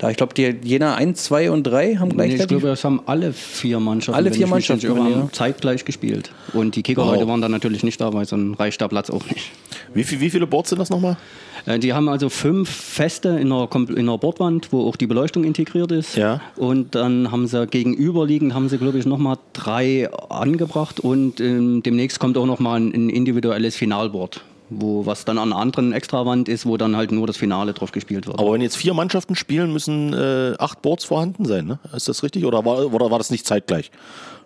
Da 0.00 0.08
ich 0.08 0.16
glaube, 0.16 0.32
die 0.32 0.56
Jena 0.62 0.94
1, 0.94 1.22
2 1.24 1.50
und 1.50 1.62
3 1.64 1.96
haben 1.96 2.08
Nee, 2.16 2.34
ich 2.34 2.48
glaube, 2.48 2.70
es 2.70 2.84
haben 2.84 3.02
alle 3.04 3.34
vier 3.34 3.78
Mannschaften, 3.80 4.16
Alle 4.16 4.32
vier 4.32 4.46
Mannschaften, 4.46 4.88
haben 4.98 5.10
ja. 5.10 5.28
zeitgleich 5.30 5.84
gespielt. 5.84 6.32
Und 6.54 6.74
die 6.74 6.82
Kicker 6.82 7.02
Wow. 7.02 7.10
heute 7.10 7.28
waren 7.28 7.42
da 7.42 7.50
natürlich 7.50 7.82
nicht 7.84 8.00
da, 8.00 8.10
weil 8.14 8.24
sonst 8.24 8.58
reicht 8.58 8.80
der 8.80 8.88
Platz 8.88 9.10
auch 9.10 9.24
nicht. 9.26 9.50
Wie, 9.92 10.02
viel, 10.04 10.20
wie 10.20 10.30
viele 10.30 10.46
Boards 10.46 10.70
sind 10.70 10.78
das 10.78 10.88
nochmal? 10.88 11.18
Äh, 11.66 11.78
Die 11.78 11.92
haben 11.92 12.08
also 12.08 12.30
fünf 12.30 12.70
Feste 12.70 13.28
in 13.28 13.52
einer, 13.52 13.64
Kom- 13.64 13.90
in 13.90 14.08
einer 14.08 14.16
Bordwand, 14.16 14.72
wo 14.72 14.88
auch 14.88 14.96
die 14.96 15.06
Beleuchtung 15.06 15.44
integriert 15.44 15.92
ist. 15.92 16.16
Ja. 16.16 16.40
Und 16.56 16.94
dann 16.94 17.30
haben 17.30 17.46
sie 17.46 17.66
gegenüberliegend, 17.66 18.54
haben 18.54 18.70
sie 18.70 18.78
glaube 18.78 18.98
ich 18.98 19.04
nochmal 19.04 19.36
drei 19.52 20.08
angebracht 20.30 21.00
und 21.00 21.40
ähm, 21.40 21.82
demnächst 21.82 22.18
kommt 22.20 22.38
auch 22.38 22.46
nochmal 22.46 22.80
ein, 22.80 22.92
ein 22.94 23.10
individuelles 23.10 23.76
Finalboard. 23.76 24.40
Wo, 24.72 25.04
was 25.04 25.24
dann 25.24 25.36
an 25.38 25.52
einer 25.52 25.60
anderen 25.60 25.92
Extrawand 25.92 26.48
ist, 26.48 26.64
wo 26.64 26.76
dann 26.76 26.96
halt 26.96 27.10
nur 27.10 27.26
das 27.26 27.36
Finale 27.36 27.72
drauf 27.72 27.90
gespielt 27.90 28.26
wird. 28.28 28.38
Aber 28.38 28.52
wenn 28.52 28.60
jetzt 28.60 28.76
vier 28.76 28.94
Mannschaften 28.94 29.34
spielen, 29.34 29.72
müssen 29.72 30.12
äh, 30.12 30.54
acht 30.58 30.80
Boards 30.80 31.04
vorhanden 31.04 31.44
sein, 31.44 31.66
ne? 31.66 31.78
Ist 31.94 32.08
das 32.08 32.22
richtig? 32.22 32.44
Oder 32.44 32.64
war, 32.64 32.92
oder 32.92 33.10
war 33.10 33.18
das 33.18 33.30
nicht 33.30 33.46
zeitgleich? 33.46 33.90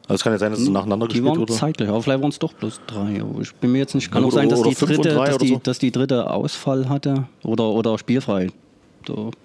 Also 0.07 0.15
es 0.17 0.23
kann 0.23 0.33
ja 0.33 0.39
sein, 0.39 0.51
dass 0.51 0.61
es 0.61 0.69
nacheinander 0.69 1.05
Hm, 1.05 1.09
die 1.11 1.15
gespielt 1.15 1.31
waren 1.31 1.41
wurde. 1.41 1.53
zeitgleich, 1.53 1.89
aber 1.91 2.03
vielleicht 2.03 2.23
waren 2.23 2.31
es 2.31 2.39
doch 2.39 2.53
bloß 2.55 2.81
drei. 2.87 3.23
Ich 3.41 3.55
bin 3.57 3.73
mir 3.73 3.79
jetzt 3.79 3.95
nicht. 3.95 4.11
Kann 4.11 4.23
Na 4.23 4.29
auch 4.29 4.33
sein, 4.33 4.49
dass 4.49 4.63
die, 4.63 4.75
dritte, 4.75 5.15
dass, 5.15 5.39
die, 5.39 5.49
so. 5.49 5.61
dass 5.63 5.79
die 5.79 5.91
dritte 5.93 6.31
Ausfall 6.31 6.89
hatte 6.89 7.27
oder, 7.43 7.65
oder 7.69 7.99
spielfrei. 7.99 8.49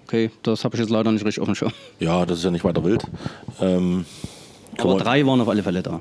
Okay, 0.06 0.30
das 0.42 0.64
habe 0.64 0.76
ich 0.76 0.80
jetzt 0.80 0.90
leider 0.90 1.12
nicht 1.12 1.24
richtig 1.24 1.40
auf 1.42 1.46
dem 1.48 1.54
Schirm. 1.54 1.72
Ja, 1.98 2.24
das 2.24 2.38
ist 2.38 2.44
ja 2.44 2.50
nicht 2.50 2.64
weiter 2.64 2.82
wild. 2.84 3.04
Ähm, 3.60 4.06
Aber 4.78 4.96
drei 4.96 5.26
waren 5.26 5.40
auf 5.42 5.48
alle 5.48 5.62
Fälle 5.62 5.82
da. 5.82 6.00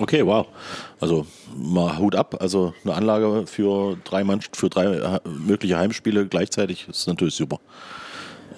Okay, 0.00 0.24
wow. 0.24 0.46
Also 1.00 1.26
mal 1.56 1.98
Hut 1.98 2.14
ab. 2.14 2.36
Also 2.40 2.72
eine 2.84 2.94
Anlage 2.94 3.44
für 3.46 3.96
drei 4.04 4.24
Mannschaft, 4.24 4.56
für 4.56 4.68
drei 4.68 4.84
äh, 4.84 5.20
mögliche 5.28 5.78
Heimspiele 5.78 6.26
gleichzeitig 6.26 6.86
ist 6.88 7.06
natürlich 7.06 7.34
super. 7.34 7.58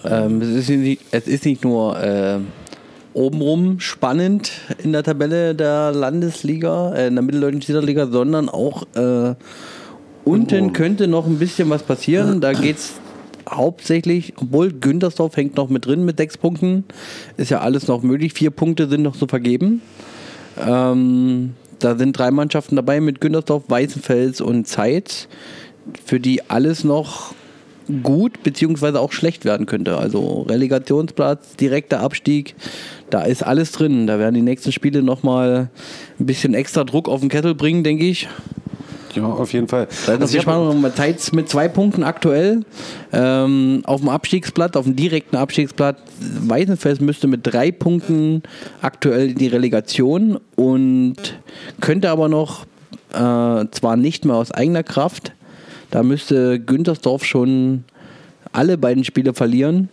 Ähm, 0.04 0.40
es, 0.40 0.48
ist 0.48 0.68
nicht, 0.70 1.02
es 1.10 1.26
ist 1.26 1.44
nicht 1.44 1.64
nur 1.64 2.00
äh, 2.02 2.38
obenrum 3.12 3.80
spannend 3.80 4.52
in 4.82 4.92
der 4.92 5.02
Tabelle 5.02 5.54
der 5.54 5.92
Landesliga, 5.92 6.94
äh, 6.94 7.08
in 7.08 7.14
der 7.14 7.22
Mitteldeutschen 7.22 7.84
Liga, 7.84 8.06
sondern 8.06 8.48
auch 8.48 8.84
äh, 8.94 9.34
unten 10.24 10.72
könnte 10.72 11.06
noch 11.08 11.26
ein 11.26 11.38
bisschen 11.38 11.68
was 11.70 11.82
passieren. 11.82 12.40
Da 12.40 12.52
geht 12.52 12.76
es 12.76 12.94
hauptsächlich, 13.48 14.34
obwohl 14.36 14.72
Güntersdorf 14.72 15.36
hängt 15.36 15.56
noch 15.56 15.68
mit 15.68 15.86
drin 15.86 16.04
mit 16.04 16.18
sechs 16.18 16.38
Punkten, 16.38 16.84
ist 17.36 17.50
ja 17.50 17.60
alles 17.60 17.88
noch 17.88 18.02
möglich. 18.02 18.32
Vier 18.32 18.50
Punkte 18.50 18.88
sind 18.88 19.02
noch 19.02 19.16
zu 19.16 19.26
vergeben. 19.26 19.82
Ähm, 20.64 21.54
da 21.78 21.96
sind 21.96 22.18
drei 22.18 22.30
Mannschaften 22.30 22.76
dabei 22.76 23.00
mit 23.00 23.20
Güntersdorf, 23.20 23.64
Weißenfels 23.68 24.40
und 24.40 24.66
Zeit, 24.66 25.28
für 26.04 26.20
die 26.20 26.48
alles 26.50 26.84
noch 26.84 27.34
gut 28.02 28.42
beziehungsweise 28.42 29.00
auch 29.00 29.12
schlecht 29.12 29.44
werden 29.44 29.66
könnte. 29.66 29.98
Also 29.98 30.42
Relegationsplatz, 30.42 31.56
direkter 31.56 32.00
Abstieg, 32.00 32.54
da 33.10 33.22
ist 33.22 33.42
alles 33.42 33.72
drin. 33.72 34.06
Da 34.06 34.18
werden 34.18 34.34
die 34.34 34.42
nächsten 34.42 34.72
Spiele 34.72 35.02
nochmal 35.02 35.70
ein 36.18 36.26
bisschen 36.26 36.54
extra 36.54 36.84
Druck 36.84 37.08
auf 37.08 37.20
den 37.20 37.28
Kessel 37.28 37.54
bringen, 37.54 37.82
denke 37.82 38.04
ich. 38.04 38.28
Ja, 39.14 39.24
auf 39.24 39.52
jeden 39.52 39.68
Fall. 39.68 39.88
Da 40.06 40.12
Also 40.12 40.24
noch 40.24 40.34
ich 40.34 40.42
Spannung. 40.42 40.84
Zeit 40.94 41.32
mit 41.32 41.48
zwei 41.48 41.68
Punkten 41.68 42.02
aktuell 42.02 42.64
ähm, 43.12 43.82
auf 43.84 44.00
dem 44.00 44.08
Abstiegsplatz, 44.08 44.76
auf 44.76 44.84
dem 44.84 44.96
direkten 44.96 45.36
Abstiegsplatz. 45.36 45.98
Weißenfels 46.20 47.00
müsste 47.00 47.26
mit 47.26 47.40
drei 47.42 47.72
Punkten 47.72 48.42
aktuell 48.82 49.34
die 49.34 49.48
Relegation 49.48 50.38
und 50.56 51.16
könnte 51.80 52.10
aber 52.10 52.28
noch 52.28 52.66
äh, 53.12 53.66
zwar 53.70 53.96
nicht 53.96 54.24
mehr 54.24 54.36
aus 54.36 54.52
eigener 54.52 54.82
Kraft, 54.82 55.32
da 55.90 56.02
müsste 56.02 56.60
Güntersdorf 56.60 57.24
schon 57.24 57.84
alle 58.52 58.78
beiden 58.78 59.04
Spiele 59.04 59.34
verlieren 59.34 59.88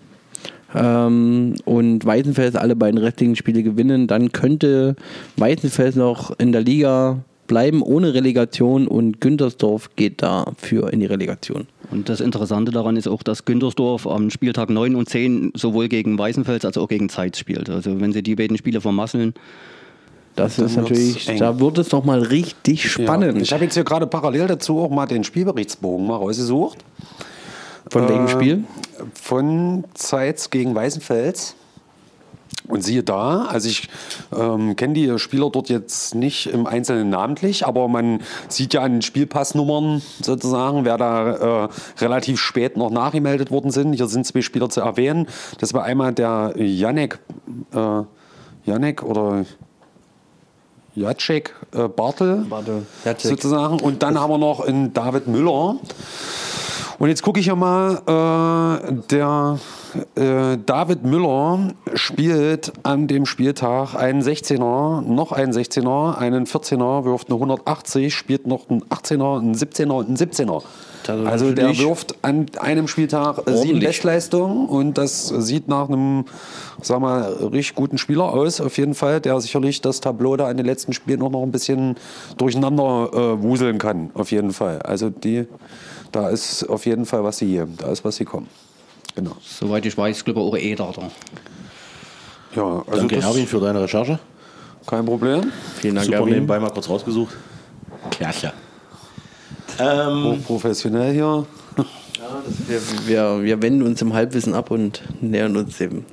ähm, 0.75 1.55
und 1.65 2.05
Weißenfels 2.05 2.55
alle 2.55 2.75
beiden 2.75 2.99
restlichen 2.99 3.35
Spiele 3.35 3.63
gewinnen, 3.63 4.07
dann 4.07 4.31
könnte 4.31 4.95
Weißenfels 5.37 5.95
noch 5.95 6.37
in 6.37 6.51
der 6.51 6.61
Liga 6.61 7.19
bleiben 7.47 7.81
ohne 7.81 8.13
Relegation 8.13 8.87
und 8.87 9.21
Güntersdorf 9.21 9.89
geht 9.95 10.21
dafür 10.21 10.91
in 10.93 10.99
die 10.99 11.05
Relegation. 11.05 11.67
Und 11.89 12.09
das 12.09 12.19
Interessante 12.19 12.71
daran 12.71 12.97
ist 12.97 13.07
auch, 13.07 13.23
dass 13.23 13.45
Güntersdorf 13.45 14.05
am 14.07 14.29
Spieltag 14.29 14.69
9 14.69 14.95
und 14.95 15.07
10 15.09 15.53
sowohl 15.55 15.87
gegen 15.87 16.17
Weißenfels 16.19 16.65
als 16.65 16.77
auch 16.77 16.87
gegen 16.89 17.07
Zeitz 17.09 17.39
spielt. 17.39 17.69
Also 17.69 17.99
wenn 18.01 18.11
sie 18.11 18.21
die 18.21 18.35
beiden 18.35 18.57
Spiele 18.57 18.81
vermasseln, 18.81 19.33
Das 20.35 20.59
ist 20.59 20.75
natürlich, 20.75 21.27
eng. 21.29 21.39
da 21.39 21.59
wird 21.59 21.77
es 21.77 21.91
nochmal 21.91 22.21
richtig 22.21 22.83
Ja. 22.83 22.89
spannend. 22.89 23.41
Ich 23.41 23.53
habe 23.53 23.63
jetzt 23.63 23.73
hier 23.75 23.83
gerade 23.85 24.05
parallel 24.05 24.47
dazu 24.47 24.79
auch 24.79 24.89
mal 24.89 25.05
den 25.07 25.23
Spielberichtsbogen 25.23 26.05
mal 26.05 26.17
rausgesucht. 26.17 26.79
Von 27.89 28.07
welchem 28.09 28.25
Äh, 28.25 28.29
Spiel? 28.29 28.63
Von 29.13 29.85
Zeitz 29.93 30.49
gegen 30.49 30.75
Weißenfels. 30.75 31.55
Und 32.67 32.83
siehe 32.83 33.01
da, 33.01 33.45
also 33.45 33.69
ich 33.69 33.87
ähm, 34.37 34.75
kenne 34.75 34.93
die 34.93 35.19
Spieler 35.19 35.49
dort 35.49 35.69
jetzt 35.69 36.15
nicht 36.15 36.47
im 36.47 36.67
Einzelnen 36.67 37.09
namentlich, 37.09 37.65
aber 37.65 37.87
man 37.87 38.19
sieht 38.49 38.73
ja 38.73 38.81
an 38.81 38.93
den 38.93 39.01
Spielpassnummern 39.01 40.01
sozusagen, 40.21 40.83
wer 40.83 40.97
da 40.97 41.65
äh, 41.65 41.69
relativ 41.99 42.41
spät 42.41 42.75
noch 42.75 42.89
nachgemeldet 42.89 43.51
worden 43.51 43.71
sind. 43.71 43.93
Hier 43.93 44.07
sind 44.07 44.25
zwei 44.25 44.41
Spieler 44.41 44.69
zu 44.69 44.81
erwähnen. 44.81 45.27
Das 45.59 45.73
war 45.73 45.83
einmal 45.83 46.13
der 46.13 46.53
Janek, 46.57 47.19
äh, 47.73 48.01
Janek 48.65 49.03
oder 49.03 49.45
Jacek 50.93 51.53
äh, 51.73 51.87
Bartel, 51.87 52.45
Bartel, 52.49 52.85
Jacek. 53.05 53.29
sozusagen. 53.29 53.79
Und 53.79 54.03
dann 54.03 54.19
haben 54.19 54.31
wir 54.31 54.39
noch 54.39 54.59
einen 54.59 54.93
David 54.93 55.27
Müller. 55.27 55.77
Und 56.99 57.09
jetzt 57.09 57.21
gucke 57.21 57.39
ich 57.39 57.45
ja 57.45 57.55
mal, 57.55 58.01
äh, 58.07 58.93
der 59.09 59.59
äh, 60.15 60.57
David 60.65 61.03
Müller 61.03 61.73
spielt 61.93 62.73
an 62.83 63.07
dem 63.07 63.25
Spieltag 63.25 63.95
einen 63.95 64.21
16er, 64.21 65.01
noch 65.01 65.31
einen 65.31 65.51
16er, 65.51 66.17
einen 66.17 66.45
14er, 66.45 67.05
wirft 67.05 67.29
eine 67.29 67.35
180, 67.35 68.13
spielt 68.13 68.47
noch 68.47 68.69
einen 68.69 68.83
18er, 68.85 69.39
einen 69.39 69.55
17er 69.55 69.91
und 69.91 70.07
einen 70.07 70.17
17er. 70.17 70.63
Das 71.07 71.19
ist 71.19 71.27
Also 71.27 71.51
der 71.53 71.77
wirft 71.77 72.15
an 72.23 72.47
einem 72.59 72.87
Spieltag 72.87 73.41
sieben. 73.47 73.79
Bestleistungen 73.79 74.67
und 74.67 74.97
das 74.97 75.27
sieht 75.27 75.67
nach 75.67 75.87
einem, 75.87 76.25
sag 76.81 76.99
mal, 76.99 77.21
richtig 77.23 77.75
guten 77.75 77.97
Spieler 77.97 78.25
aus, 78.25 78.59
auf 78.59 78.77
jeden 78.77 78.93
Fall, 78.93 79.21
der 79.21 79.39
sicherlich 79.39 79.81
das 79.81 80.01
Tableau 80.01 80.35
da 80.35 80.51
in 80.51 80.57
den 80.57 80.65
letzten 80.65 80.93
Spielen 80.93 81.21
auch 81.21 81.31
noch 81.31 81.43
ein 81.43 81.51
bisschen 81.51 81.95
durcheinander 82.37 83.09
äh, 83.13 83.41
wuseln 83.41 83.77
kann, 83.77 84.11
auf 84.13 84.31
jeden 84.31 84.51
Fall. 84.51 84.81
Also 84.81 85.09
die, 85.09 85.47
da 86.11 86.29
ist 86.29 86.65
auf 86.69 86.85
jeden 86.85 87.05
Fall 87.05 87.23
was 87.23 87.37
sie 87.37 87.47
hier, 87.47 87.67
da 87.77 87.91
ist 87.91 88.03
was 88.03 88.17
sie 88.17 88.25
kommen. 88.25 88.47
Genau. 89.17 89.35
soweit 89.41 89.83
ich 89.83 89.97
weiß, 89.97 90.23
glaube 90.23 90.39
ich 90.41 90.45
auch 90.45 90.55
Eder 90.55 90.93
da. 90.95 91.09
Ja, 92.55 92.83
also 92.85 92.99
Danke, 93.07 93.15
Erwin, 93.15 93.47
für 93.47 93.59
deine 93.59 93.81
Recherche. 93.81 94.19
kein 94.85 95.05
Problem. 95.07 95.51
Vielen 95.79 95.95
Dank, 95.95 96.05
Super 96.05 96.19
Erwin. 96.19 96.33
nebenbei 96.33 96.59
mal 96.59 96.69
kurz 96.69 96.87
rausgesucht. 96.87 97.35
Klasse. 98.11 98.53
Ähm, 99.79 100.23
Hochprofessionell 100.23 101.13
hier. 101.13 101.45
Wir, 102.67 102.81
wir, 103.05 103.43
wir 103.43 103.61
wenden 103.61 103.83
uns 103.83 104.01
im 104.01 104.11
Halbwissen 104.13 104.53
ab 104.53 104.71
und 104.71 105.01
nähern 105.21 105.55
uns 105.55 105.77
dem, 105.77 106.03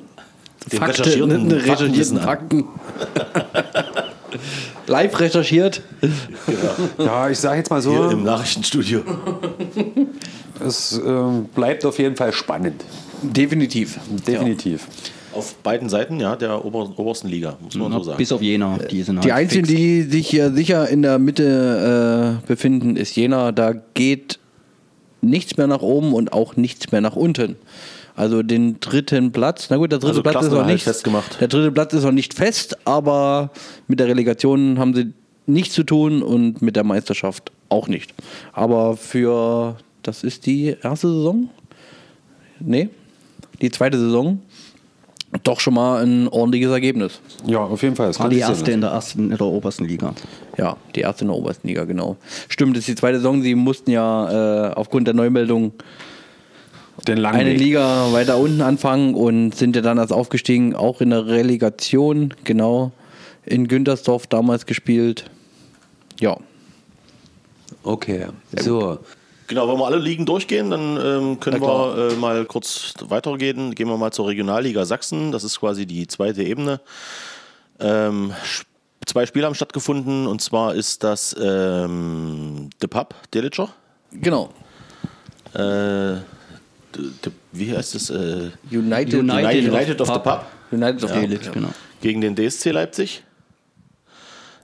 Dem 0.71 0.83
recherchierten 0.83 1.49
ne, 1.49 1.55
recherchierten 1.57 2.19
Faktenwissen 2.19 2.21
Fakten. 2.21 2.65
Live 4.87 5.19
recherchiert. 5.21 5.83
Ja, 6.99 7.31
ich 7.31 7.39
sage 7.39 7.59
jetzt 7.59 7.71
mal 7.71 7.81
hier 7.81 7.91
so, 7.91 8.11
im 8.11 8.23
Nachrichtenstudio. 8.25 9.03
es 10.65 11.01
ähm, 11.05 11.47
bleibt 11.55 11.85
auf 11.85 11.99
jeden 11.99 12.17
Fall 12.17 12.33
spannend. 12.33 12.85
Definitiv. 13.23 13.99
Definitiv. 14.27 14.87
Auf 15.33 15.55
beiden 15.57 15.89
Seiten 15.89 16.21
ja, 16.21 16.37
der 16.37 16.65
ober, 16.65 16.93
obersten 16.97 17.29
Liga, 17.29 17.57
muss 17.61 17.75
man 17.75 17.91
so 17.93 18.05
sagen. 18.05 18.19
Bis 18.19 18.31
auf 18.31 18.41
Jena, 18.41 18.79
die 18.79 19.03
sind 19.03 19.25
Die 19.25 19.33
halt 19.33 19.45
einzigen, 19.45 19.67
fix. 19.67 19.79
die 19.79 20.03
sich 20.03 20.29
hier 20.29 20.53
sicher 20.53 20.89
in 20.89 21.03
der 21.03 21.19
Mitte 21.19 22.41
äh, 22.45 22.47
befinden, 22.47 22.97
ist 22.97 23.17
Jena. 23.17 23.51
Da 23.51 23.75
geht 23.95 24.39
nichts 25.23 25.57
mehr 25.57 25.67
nach 25.67 25.81
oben 25.83 26.13
und 26.13 26.33
auch 26.33 26.57
nichts 26.57 26.93
mehr 26.93 27.01
nach 27.01 27.17
unten. 27.17 27.57
Also 28.17 28.43
den 28.43 28.79
dritten 28.79 29.33
Platz, 29.33 29.67
na 29.71 29.77
gut, 29.77 29.91
der 29.91 29.99
dritte 29.99 30.11
Also 30.11 30.23
Platz 30.23 30.45
ist 30.45 30.53
noch 30.53 30.67
nicht 30.67 30.85
festgemacht. 30.85 31.41
Der 31.41 31.49
dritte 31.49 31.73
Platz 31.73 31.93
ist 31.95 32.05
noch 32.05 32.13
nicht 32.13 32.35
fest, 32.35 32.77
aber 32.85 33.51
mit 33.89 33.99
der 33.99 34.07
Relegation 34.07 34.79
haben 34.79 34.95
sie 34.95 35.13
nichts 35.47 35.75
zu 35.75 35.83
tun 35.83 36.23
und 36.23 36.63
mit 36.63 36.77
der 36.77 36.85
Meisterschaft 36.85 37.51
auch 37.69 37.89
nicht. 37.89 38.15
Aber 38.53 38.97
für, 38.97 39.77
das 40.03 40.23
ist 40.23 40.47
die 40.47 40.77
erste 40.81 41.09
Saison? 41.09 41.49
Nee, 42.61 42.89
die 43.61 43.71
zweite 43.71 43.99
Saison. 43.99 44.41
Doch 45.43 45.59
schon 45.59 45.75
mal 45.75 46.05
ein 46.05 46.29
ordentliches 46.29 46.71
Ergebnis. 46.71 47.21
Ja, 47.45 47.59
auf 47.59 47.83
jeden 47.83 47.97
Fall. 47.97 48.13
Das 48.13 48.29
die 48.29 48.39
erste 48.39 48.71
in 48.71 48.81
der 48.81 48.91
ersten, 48.91 49.33
in 49.33 49.37
der 49.37 49.47
obersten 49.47 49.85
Liga. 49.85 50.15
Ja, 50.57 50.77
die 50.95 51.01
erste 51.01 51.25
in 51.25 51.29
der 51.29 51.37
obersten 51.37 51.67
Liga, 51.67 51.85
genau. 51.85 52.17
Stimmt, 52.49 52.77
das 52.77 52.83
ist 52.83 52.89
die 52.89 52.95
zweite 52.95 53.17
Saison. 53.17 53.43
Sie 53.43 53.57
mussten 53.57 53.91
ja 53.91 54.69
äh, 54.71 54.75
aufgrund 54.75 55.09
der 55.09 55.15
Neumeldung 55.15 55.73
Den 57.07 57.19
langen 57.19 57.41
eine 57.41 57.51
Weg. 57.51 57.59
Liga 57.59 58.13
weiter 58.13 58.39
unten 58.39 58.63
anfangen 58.63 59.15
und 59.15 59.55
sind 59.55 59.77
ja 59.77 59.83
dann 59.83 59.99
erst 59.99 60.13
aufgestiegen, 60.13 60.75
auch 60.75 61.01
in 61.01 61.11
der 61.11 61.27
Relegation, 61.27 62.33
genau, 62.45 62.93
in 63.45 63.69
Güntersdorf 63.69 64.27
damals 64.27 64.67
gespielt. 64.67 65.31
Ja, 66.19 66.39
Okay, 67.85 68.29
so. 68.59 68.99
Genau, 69.47 69.69
wollen 69.69 69.79
wir 69.79 69.87
alle 69.87 69.99
Ligen 69.99 70.25
durchgehen, 70.25 70.71
dann 70.71 70.97
ähm, 70.97 71.39
können 71.39 71.61
wir 71.61 72.13
äh, 72.13 72.17
mal 72.17 72.47
kurz 72.47 72.95
weitergehen. 73.03 73.75
Gehen 73.75 73.89
wir 73.89 73.99
mal 73.99 74.11
zur 74.11 74.29
Regionalliga 74.29 74.87
Sachsen. 74.87 75.33
Das 75.33 75.45
ist 75.45 75.61
quasi 75.61 75.85
die 75.85 76.07
zweite 76.07 76.43
Ebene. 76.43 76.81
Ähm, 77.79 78.33
zwei 79.05 79.27
Spiele 79.27 79.45
haben 79.45 79.55
stattgefunden 79.55 80.27
und 80.27 80.41
zwar 80.41 80.75
ist 80.75 81.05
das 81.05 81.37
ähm, 81.39 82.71
The 82.81 82.87
Pub, 82.87 83.15
Delitzscher. 83.35 83.69
Genau. 84.13 84.49
Äh, 85.53 86.21
wie 87.53 87.77
heißt 87.77 87.95
es? 87.95 88.11
Äh, 88.11 88.51
United, 88.71 89.15
United, 89.15 89.73
United 89.73 90.01
of 90.01 90.09
the 90.09 90.21
Pub 90.21 90.47
United 90.71 91.05
of 91.05 91.11
the 91.13 91.21
Delitzsch, 91.21 91.47
ja. 91.47 91.53
genau. 91.53 91.69
gegen 92.01 92.21
den 92.21 92.35
DSC 92.35 92.71
Leipzig. 92.71 93.23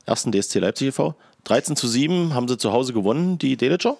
Ersten 0.06 0.32
DSC 0.32 0.58
Leipzig 0.58 0.88
e.V. 0.88 1.14
13 1.44 1.76
zu 1.76 1.88
7 1.88 2.34
haben 2.34 2.48
sie 2.48 2.58
zu 2.58 2.72
Hause 2.72 2.92
gewonnen, 2.92 3.38
die 3.38 3.56
Delitscher. 3.56 3.96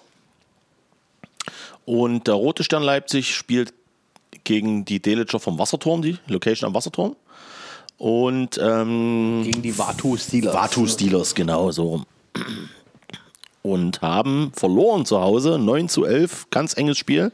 Und 1.85 2.27
der 2.27 2.35
Rote 2.35 2.63
Stern 2.63 2.83
Leipzig 2.83 3.35
spielt 3.35 3.73
gegen 4.43 4.85
die 4.85 5.01
Delitscher 5.01 5.39
vom 5.39 5.57
Wasserturm, 5.57 6.01
die 6.01 6.17
Location 6.27 6.67
am 6.67 6.73
Wasserturm. 6.73 7.15
Und 7.97 8.59
ähm, 8.61 9.41
Gegen 9.43 9.61
die 9.61 9.77
Vatu 9.77 10.17
Steelers. 10.17 10.53
Vatu 10.53 10.87
Steelers, 10.87 11.35
genau 11.35 11.71
so 11.71 11.87
rum. 11.87 12.05
Und 13.61 14.01
haben 14.01 14.51
verloren 14.55 15.05
zu 15.05 15.21
Hause, 15.21 15.59
9 15.59 15.87
zu 15.87 16.05
11, 16.05 16.47
ganz 16.49 16.75
enges 16.75 16.97
Spiel. 16.97 17.31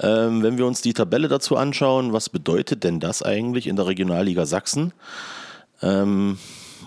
Ähm, 0.00 0.42
wenn 0.42 0.58
wir 0.58 0.66
uns 0.66 0.80
die 0.80 0.92
Tabelle 0.92 1.28
dazu 1.28 1.56
anschauen, 1.56 2.12
was 2.12 2.28
bedeutet 2.28 2.82
denn 2.84 2.98
das 3.00 3.22
eigentlich 3.22 3.66
in 3.68 3.76
der 3.76 3.86
Regionalliga 3.86 4.44
Sachsen? 4.46 4.92
Ähm, 5.82 6.38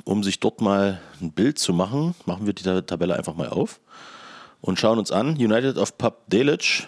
um 0.03 0.23
sich 0.23 0.39
dort 0.39 0.61
mal 0.61 0.99
ein 1.21 1.31
Bild 1.31 1.57
zu 1.59 1.73
machen, 1.73 2.15
machen 2.25 2.45
wir 2.45 2.53
die 2.53 2.63
Ta- 2.63 2.81
Tabelle 2.81 3.15
einfach 3.15 3.35
mal 3.35 3.49
auf 3.49 3.79
und 4.61 4.79
schauen 4.79 4.99
uns 4.99 5.11
an. 5.11 5.29
United 5.37 5.77
of 5.77 5.97
Pub 5.97 6.23
Delitzsch 6.27 6.87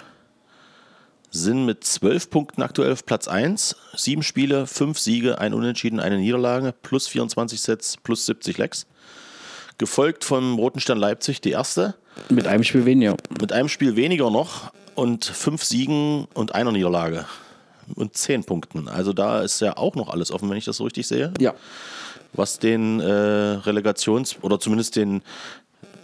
sind 1.31 1.65
mit 1.65 1.83
12 1.83 2.29
Punkten 2.29 2.61
aktuell 2.63 2.91
auf 2.91 3.05
Platz 3.05 3.27
1. 3.27 3.75
Sieben 3.95 4.23
Spiele, 4.23 4.65
fünf 4.67 4.97
Siege, 4.99 5.39
ein 5.39 5.53
Unentschieden, 5.53 5.99
eine 5.99 6.17
Niederlage, 6.17 6.73
plus 6.81 7.07
24 7.07 7.61
Sets, 7.61 7.97
plus 8.03 8.25
70 8.25 8.57
Lecks. 8.57 8.87
Gefolgt 9.77 10.23
vom 10.25 10.55
Roten 10.55 10.79
Stern 10.79 10.97
Leipzig, 10.97 11.39
die 11.41 11.51
erste, 11.51 11.95
Mit 12.29 12.47
einem 12.47 12.63
Spiel 12.63 12.85
weniger. 12.85 13.15
mit 13.39 13.53
einem 13.53 13.69
Spiel 13.69 13.95
weniger 13.95 14.29
noch 14.31 14.71
und 14.99 15.25
fünf 15.25 15.63
Siegen 15.63 16.27
und 16.33 16.53
einer 16.53 16.71
Niederlage. 16.71 17.25
Und 17.95 18.15
zehn 18.15 18.43
Punkten. 18.43 18.87
Also 18.87 19.13
da 19.13 19.41
ist 19.41 19.61
ja 19.61 19.75
auch 19.75 19.95
noch 19.95 20.09
alles 20.09 20.31
offen, 20.31 20.49
wenn 20.49 20.57
ich 20.57 20.65
das 20.65 20.77
so 20.77 20.83
richtig 20.83 21.07
sehe. 21.07 21.33
Ja. 21.39 21.55
Was 22.33 22.59
den 22.59 22.99
äh, 22.99 23.03
Relegations- 23.03 24.35
oder 24.41 24.59
zumindest 24.59 24.95
den 24.95 25.23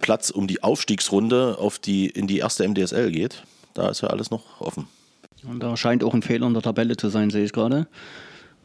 Platz 0.01 0.31
um 0.31 0.47
die 0.47 0.63
Aufstiegsrunde 0.63 1.57
auf 1.59 1.77
die, 1.77 2.07
in 2.07 2.25
die 2.25 2.39
erste 2.39 2.67
MDSL 2.67 3.11
geht. 3.11 3.43
Da 3.75 3.89
ist 3.89 4.01
ja 4.01 4.09
alles 4.09 4.31
noch 4.31 4.61
offen. 4.61 4.87
Und 5.43 5.61
da 5.61 5.77
scheint 5.77 6.03
auch 6.03 6.13
ein 6.13 6.23
Fehler 6.23 6.47
in 6.47 6.53
der 6.53 6.63
Tabelle 6.63 6.97
zu 6.97 7.09
sein, 7.09 7.29
sehe 7.29 7.43
ich 7.43 7.53
gerade. 7.53 7.87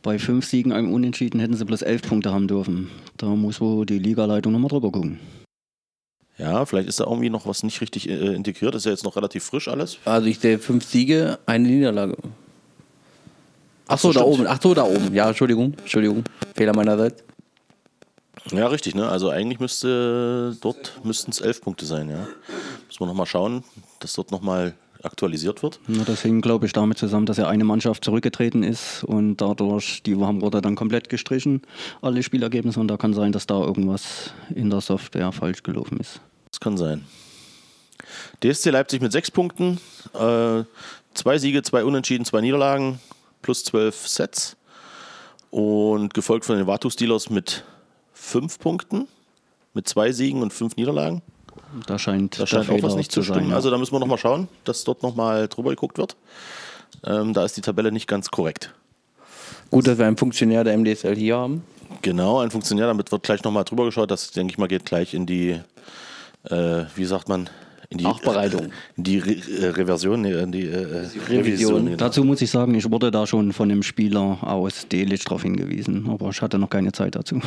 Bei 0.03 0.19
fünf 0.19 0.47
Siegen, 0.47 0.73
einem 0.73 0.93
Unentschieden 0.93 1.41
hätten 1.41 1.57
sie 1.57 1.65
bloß 1.67 1.83
elf 1.83 2.03
Punkte 2.03 2.33
haben 2.33 2.49
dürfen. 2.49 2.91
Da 3.19 3.27
muss 3.27 3.61
wohl 3.61 3.85
die 3.85 3.99
Ligaleitung 3.99 4.53
nochmal 4.53 4.71
drüber 4.71 4.91
gucken. 4.91 5.19
Ja, 6.41 6.65
vielleicht 6.65 6.89
ist 6.89 7.01
da 7.01 7.05
irgendwie 7.05 7.29
noch 7.29 7.47
was 7.47 7.63
nicht 7.63 7.81
richtig 7.83 8.09
äh, 8.09 8.35
integriert. 8.35 8.75
Ist 8.75 8.87
ja 8.87 8.93
jetzt 8.93 9.05
noch 9.05 9.15
relativ 9.17 9.45
frisch 9.45 9.69
alles. 9.69 9.99
Also 10.07 10.27
ich 10.27 10.39
sehe 10.39 10.59
fünf 10.59 10.85
Siege, 10.85 11.39
eine 11.45 11.69
Niederlage. 11.69 12.17
Ach 13.87 13.99
so, 13.99 14.11
da 14.13 14.23
oben. 14.23 14.47
Ach 14.47 14.59
so, 14.61 14.73
da 14.73 14.85
oben. 14.85 15.13
Ja, 15.13 15.29
Entschuldigung. 15.29 15.75
Entschuldigung. 15.79 16.25
Fehler 16.55 16.75
meinerseits. 16.75 17.23
Ja, 18.53 18.69
richtig, 18.69 18.95
ne? 18.95 19.07
Also 19.09 19.29
eigentlich 19.29 19.61
müsste 19.61 20.57
dort 20.63 20.99
müssten 21.05 21.31
es 21.31 21.43
elf 21.43 21.61
Punkte 21.61 21.85
sein, 21.85 22.09
ja. 22.09 22.27
Muss 22.87 23.01
man 23.01 23.09
nochmal 23.11 23.27
schauen, 23.27 23.63
dass 23.99 24.15
dort 24.15 24.31
nochmal 24.31 24.75
aktualisiert 25.03 25.63
wird. 25.63 25.79
Na, 25.89 26.05
das 26.05 26.23
hing, 26.23 26.41
glaube 26.41 26.65
ich, 26.65 26.73
damit 26.73 26.97
zusammen, 26.97 27.27
dass 27.27 27.37
ja 27.37 27.49
eine 27.49 27.65
Mannschaft 27.65 28.03
zurückgetreten 28.03 28.63
ist 28.63 29.05
und 29.05 29.37
dadurch, 29.39 30.03
die 30.03 30.17
haben 30.17 30.41
wurde 30.41 30.63
dann 30.63 30.75
komplett 30.75 31.11
gestrichen, 31.11 31.63
alle 32.01 32.23
Spielergebnisse. 32.23 32.81
Und 32.81 32.89
da 32.89 32.97
kann 32.97 33.13
sein, 33.13 33.33
dass 33.33 33.47
da 33.47 33.61
irgendwas 33.61 34.33
in 34.55 34.71
der 34.71 34.81
Software 34.81 35.33
falsch 35.33 35.63
gelaufen 35.63 36.01
ist. 36.01 36.21
Das 36.51 36.61
kann 36.61 36.77
sein. 36.77 37.05
DSC 38.43 38.71
Leipzig 38.71 39.01
mit 39.03 39.13
sechs 39.13 39.31
Punkten, 39.31 39.81
äh, 40.15 40.65
zwei 41.15 41.39
Siege, 41.39 41.63
zwei 41.63 41.85
Unentschieden, 41.85 42.25
zwei 42.25 42.41
Niederlagen, 42.41 42.99
plus 43.43 43.65
zwölf 43.65 44.09
Sets. 44.09 44.57
Und 45.51 46.15
gefolgt 46.15 46.45
von 46.45 46.57
den 46.57 46.67
Vatu 46.67 46.91
Steelers 46.91 47.29
mit 47.29 47.65
fünf 48.13 48.59
Punkten, 48.59 49.09
mit 49.75 49.89
zwei 49.89 50.13
Siegen 50.13 50.43
und 50.43 50.53
fünf 50.53 50.77
Niederlagen. 50.77 51.23
Da 51.87 51.99
scheint, 51.99 52.39
Da 52.39 52.47
scheint 52.47 52.71
auch 52.71 52.83
was 52.83 52.95
nicht 52.97 53.13
zu 53.13 53.23
stimmen. 53.23 53.51
ja. 53.51 53.57
Also 53.57 53.71
da 53.71 53.79
müssen 53.79 53.93
wir 53.93 54.01
nochmal 54.01 54.19
schauen, 54.19 54.49
dass 54.65 54.85
dort 54.85 55.03
nochmal 55.03 55.49
drüber 55.49 55.71
geguckt 55.71 55.99
wird. 55.99 56.17
Ähm, 57.05 57.33
da 57.33 57.45
ist 57.45 57.57
die 57.57 57.61
Tabelle 57.61 57.93
nicht 57.93 58.07
ganz 58.09 58.31
korrekt. 58.31 58.73
Gut, 59.71 59.87
dass 59.87 59.99
wir 59.99 60.07
einen 60.07 60.17
Funktionär 60.17 60.65
der 60.65 60.77
MDSL 60.77 61.17
hier 61.17 61.37
haben. 61.37 61.63
Genau, 62.03 62.41
ein 62.41 62.51
Funktionär, 62.51 62.87
damit 62.87 63.13
wird 63.13 63.23
gleich 63.23 63.43
nochmal 63.45 63.65
drüber 63.65 63.85
geschaut. 63.85 64.11
Das, 64.11 64.31
denke 64.31 64.53
ich 64.53 64.59
mal, 64.59 64.69
geht 64.69 64.85
gleich 64.85 65.15
in 65.15 65.27
die, 65.27 65.61
äh, 66.45 66.85
wie 66.95 67.05
sagt 67.05 67.29
man, 67.29 67.49
in 67.91 67.99
die 67.99 68.05
Nachbereitung. 68.05 68.73
In 68.97 69.05
die 69.05 69.19
Re 69.19 69.33
äh, 69.33 69.67
Reversion, 69.67 70.23
nee, 70.23 70.33
in 70.33 70.53
die 70.53 70.69
äh, 70.69 71.09
Revision. 71.29 71.87
genau. 71.87 71.97
Dazu 71.97 72.23
muss 72.23 72.41
ich 72.41 72.51
sagen, 72.51 72.75
ich 72.75 72.89
wurde 72.89 73.11
da 73.11 73.27
schon 73.27 73.53
von 73.53 73.71
einem 73.71 73.83
Spieler 73.83 74.39
aus 74.43 74.87
Delitzsch 74.89 75.25
darauf 75.25 75.43
hingewiesen, 75.43 76.09
aber 76.09 76.31
ich 76.31 76.41
hatte 76.41 76.59
noch 76.59 76.71
keine 76.71 76.93
Zeit 76.93 77.17
dazu. 77.17 77.41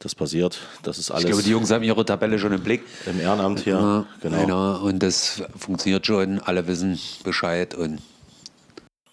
Das 0.00 0.16
passiert, 0.16 0.58
das 0.82 0.98
ist 0.98 1.12
alles 1.12 1.22
Ich 1.22 1.30
glaube, 1.30 1.44
die 1.44 1.50
Jungs 1.50 1.70
haben 1.70 1.84
ihre 1.84 2.04
Tabelle 2.04 2.36
schon 2.40 2.52
im 2.52 2.60
Blick. 2.60 2.82
im 3.06 3.20
Ehrenamt 3.20 3.60
hier. 3.60 3.74
Ja, 3.74 4.06
genau. 4.20 4.40
genau. 4.40 4.80
Und 4.82 5.00
das 5.00 5.44
funktioniert 5.56 6.04
schon. 6.04 6.40
Alle 6.40 6.66
wissen 6.66 6.98
Bescheid. 7.22 7.76
Und 7.76 8.00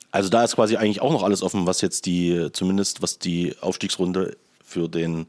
Also 0.10 0.30
da 0.30 0.44
ist 0.44 0.56
quasi 0.56 0.78
eigentlich 0.78 1.00
auch 1.00 1.12
noch 1.12 1.22
alles 1.22 1.44
offen, 1.44 1.68
was 1.68 1.82
jetzt 1.82 2.08
die, 2.08 2.50
zumindest 2.54 3.04
was 3.04 3.20
die 3.20 3.54
Aufstiegsrunde 3.62 4.36
für 4.66 4.90
den, 4.90 5.28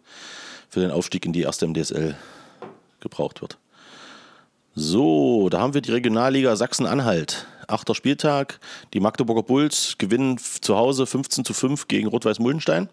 für 0.71 0.81
den 0.81 0.91
Aufstieg 0.91 1.27
in 1.27 1.35
die 1.35 1.43
erste 1.43 1.67
MDSL 1.69 2.17
gebraucht 3.01 3.41
wird. 3.41 3.59
So, 4.75 5.49
da 5.49 5.61
haben 5.61 5.75
wir 5.75 5.81
die 5.81 5.93
Regionalliga 5.93 6.55
Sachsen-Anhalt. 6.57 7.47
Achter 7.67 7.95
Spieltag. 7.95 8.61
Die 8.95 9.01
Magdeburger 9.01 9.43
Bulls 9.43 9.97
gewinnen 9.99 10.39
zu 10.39 10.77
Hause 10.77 11.07
15 11.07 11.45
zu 11.45 11.55
5 11.55 11.89
gegen 11.89 12.09
Rot-Weiß-Muldenstein. 12.09 12.89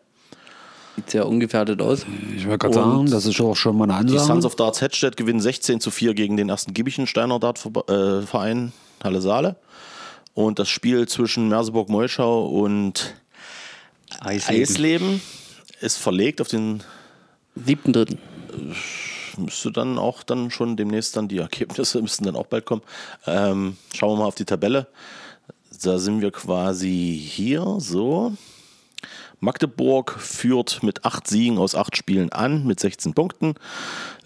Sieht 0.96 1.12
sehr 1.12 1.28
ungefährdet 1.28 1.82
aus. 1.82 2.06
ich 2.36 2.46
wollte 2.48 2.58
gerade 2.58 2.74
sagen, 2.74 3.12
das 3.12 3.26
ist 3.28 3.39
auch 3.39 3.56
schon 3.56 3.78
mal 3.78 3.89
eine 3.89 4.06
Die 4.08 4.17
Sons 4.17 4.30
Ansage. 4.32 4.46
of 4.48 4.56
Darts 4.56 4.82
Hedstedt 4.82 5.15
gewinnen 5.15 5.39
16 5.39 5.80
zu 5.80 5.91
4 5.91 6.15
gegen 6.15 6.38
den 6.38 6.50
ersten 6.50 6.74
Giebichensteiner 6.74 7.39
Dartverein 7.39 8.74
Halle 9.04 9.22
Saale. 9.22 9.56
Und 10.34 10.58
das 10.60 10.70
Spiel 10.70 11.08
zwischen 11.08 11.50
Merseburg-Molschau 11.50 12.48
und 12.48 13.15
Eisleben. 14.20 14.62
Eisleben 14.63 15.22
ist 15.82 15.98
verlegt 15.98 16.41
auf 16.41 16.48
den 16.48 16.84
Siebten, 17.56 17.93
dritten. 17.93 18.17
Müsste 19.38 19.71
dann 19.71 19.97
auch 19.97 20.23
dann 20.23 20.52
schon 20.52 20.76
demnächst 20.78 21.15
dann 21.17 21.28
die 21.28 21.38
Ergebnisse 21.39 22.02
müssten 22.02 22.26
dann 22.26 22.36
auch 22.36 22.47
bald 22.47 22.65
kommen. 22.65 22.82
Ähm, 23.26 23.78
schauen 23.93 24.13
wir 24.17 24.21
mal 24.23 24.28
auf 24.28 24.36
die 24.36 24.45
Tabelle. 24.45 24.88
Da 25.84 26.00
sind 26.00 26.21
wir 26.21 26.32
quasi 26.32 27.21
hier 27.23 27.76
so. 27.80 28.34
Magdeburg 29.39 30.15
führt 30.19 30.82
mit 30.82 31.06
acht 31.06 31.28
Siegen 31.28 31.60
aus 31.60 31.76
acht 31.76 31.95
Spielen 31.95 32.32
an, 32.32 32.65
mit 32.65 32.80
16 32.80 33.13
Punkten. 33.13 33.54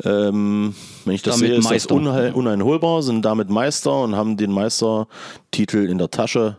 Ähm, 0.05 0.73
wenn 1.03 1.13
ich 1.15 1.21
das 1.21 1.35
Damit 1.35 1.49
sehe, 1.49 1.57
ist 1.57 1.65
das 1.65 1.71
Meister. 1.71 1.95
unheil- 1.95 2.31
uneinholbar, 2.31 3.03
sind 3.03 3.23
damit 3.23 3.49
Meister 3.49 4.01
und 4.03 4.15
haben 4.15 4.37
den 4.37 4.51
Meistertitel 4.53 5.85
in 5.89 5.97
der 5.97 6.11
Tasche 6.11 6.55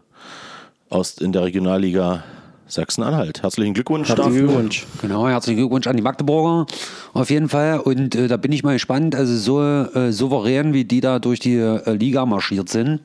aus, 0.90 1.16
in 1.16 1.32
der 1.32 1.44
Regionalliga 1.44 2.24
Sachsen-Anhalt. 2.72 3.42
Herzlichen 3.42 3.74
Glückwunsch 3.74 4.08
Herzlichen 4.08 4.32
dafür. 4.32 4.48
Glückwunsch. 4.48 4.86
Genau, 5.02 5.28
herzlichen 5.28 5.58
Glückwunsch 5.58 5.86
an 5.86 5.96
die 5.96 6.02
Magdeburger 6.02 6.66
auf 7.12 7.30
jeden 7.30 7.50
Fall. 7.50 7.78
Und 7.80 8.14
äh, 8.14 8.28
da 8.28 8.38
bin 8.38 8.50
ich 8.50 8.62
mal 8.62 8.72
gespannt, 8.72 9.14
also 9.14 9.36
so 9.36 9.62
äh, 9.62 10.10
souverän, 10.10 10.72
wie 10.72 10.84
die 10.84 11.02
da 11.02 11.18
durch 11.18 11.38
die 11.38 11.56
äh, 11.56 11.92
Liga 11.92 12.24
marschiert 12.24 12.70
sind, 12.70 13.00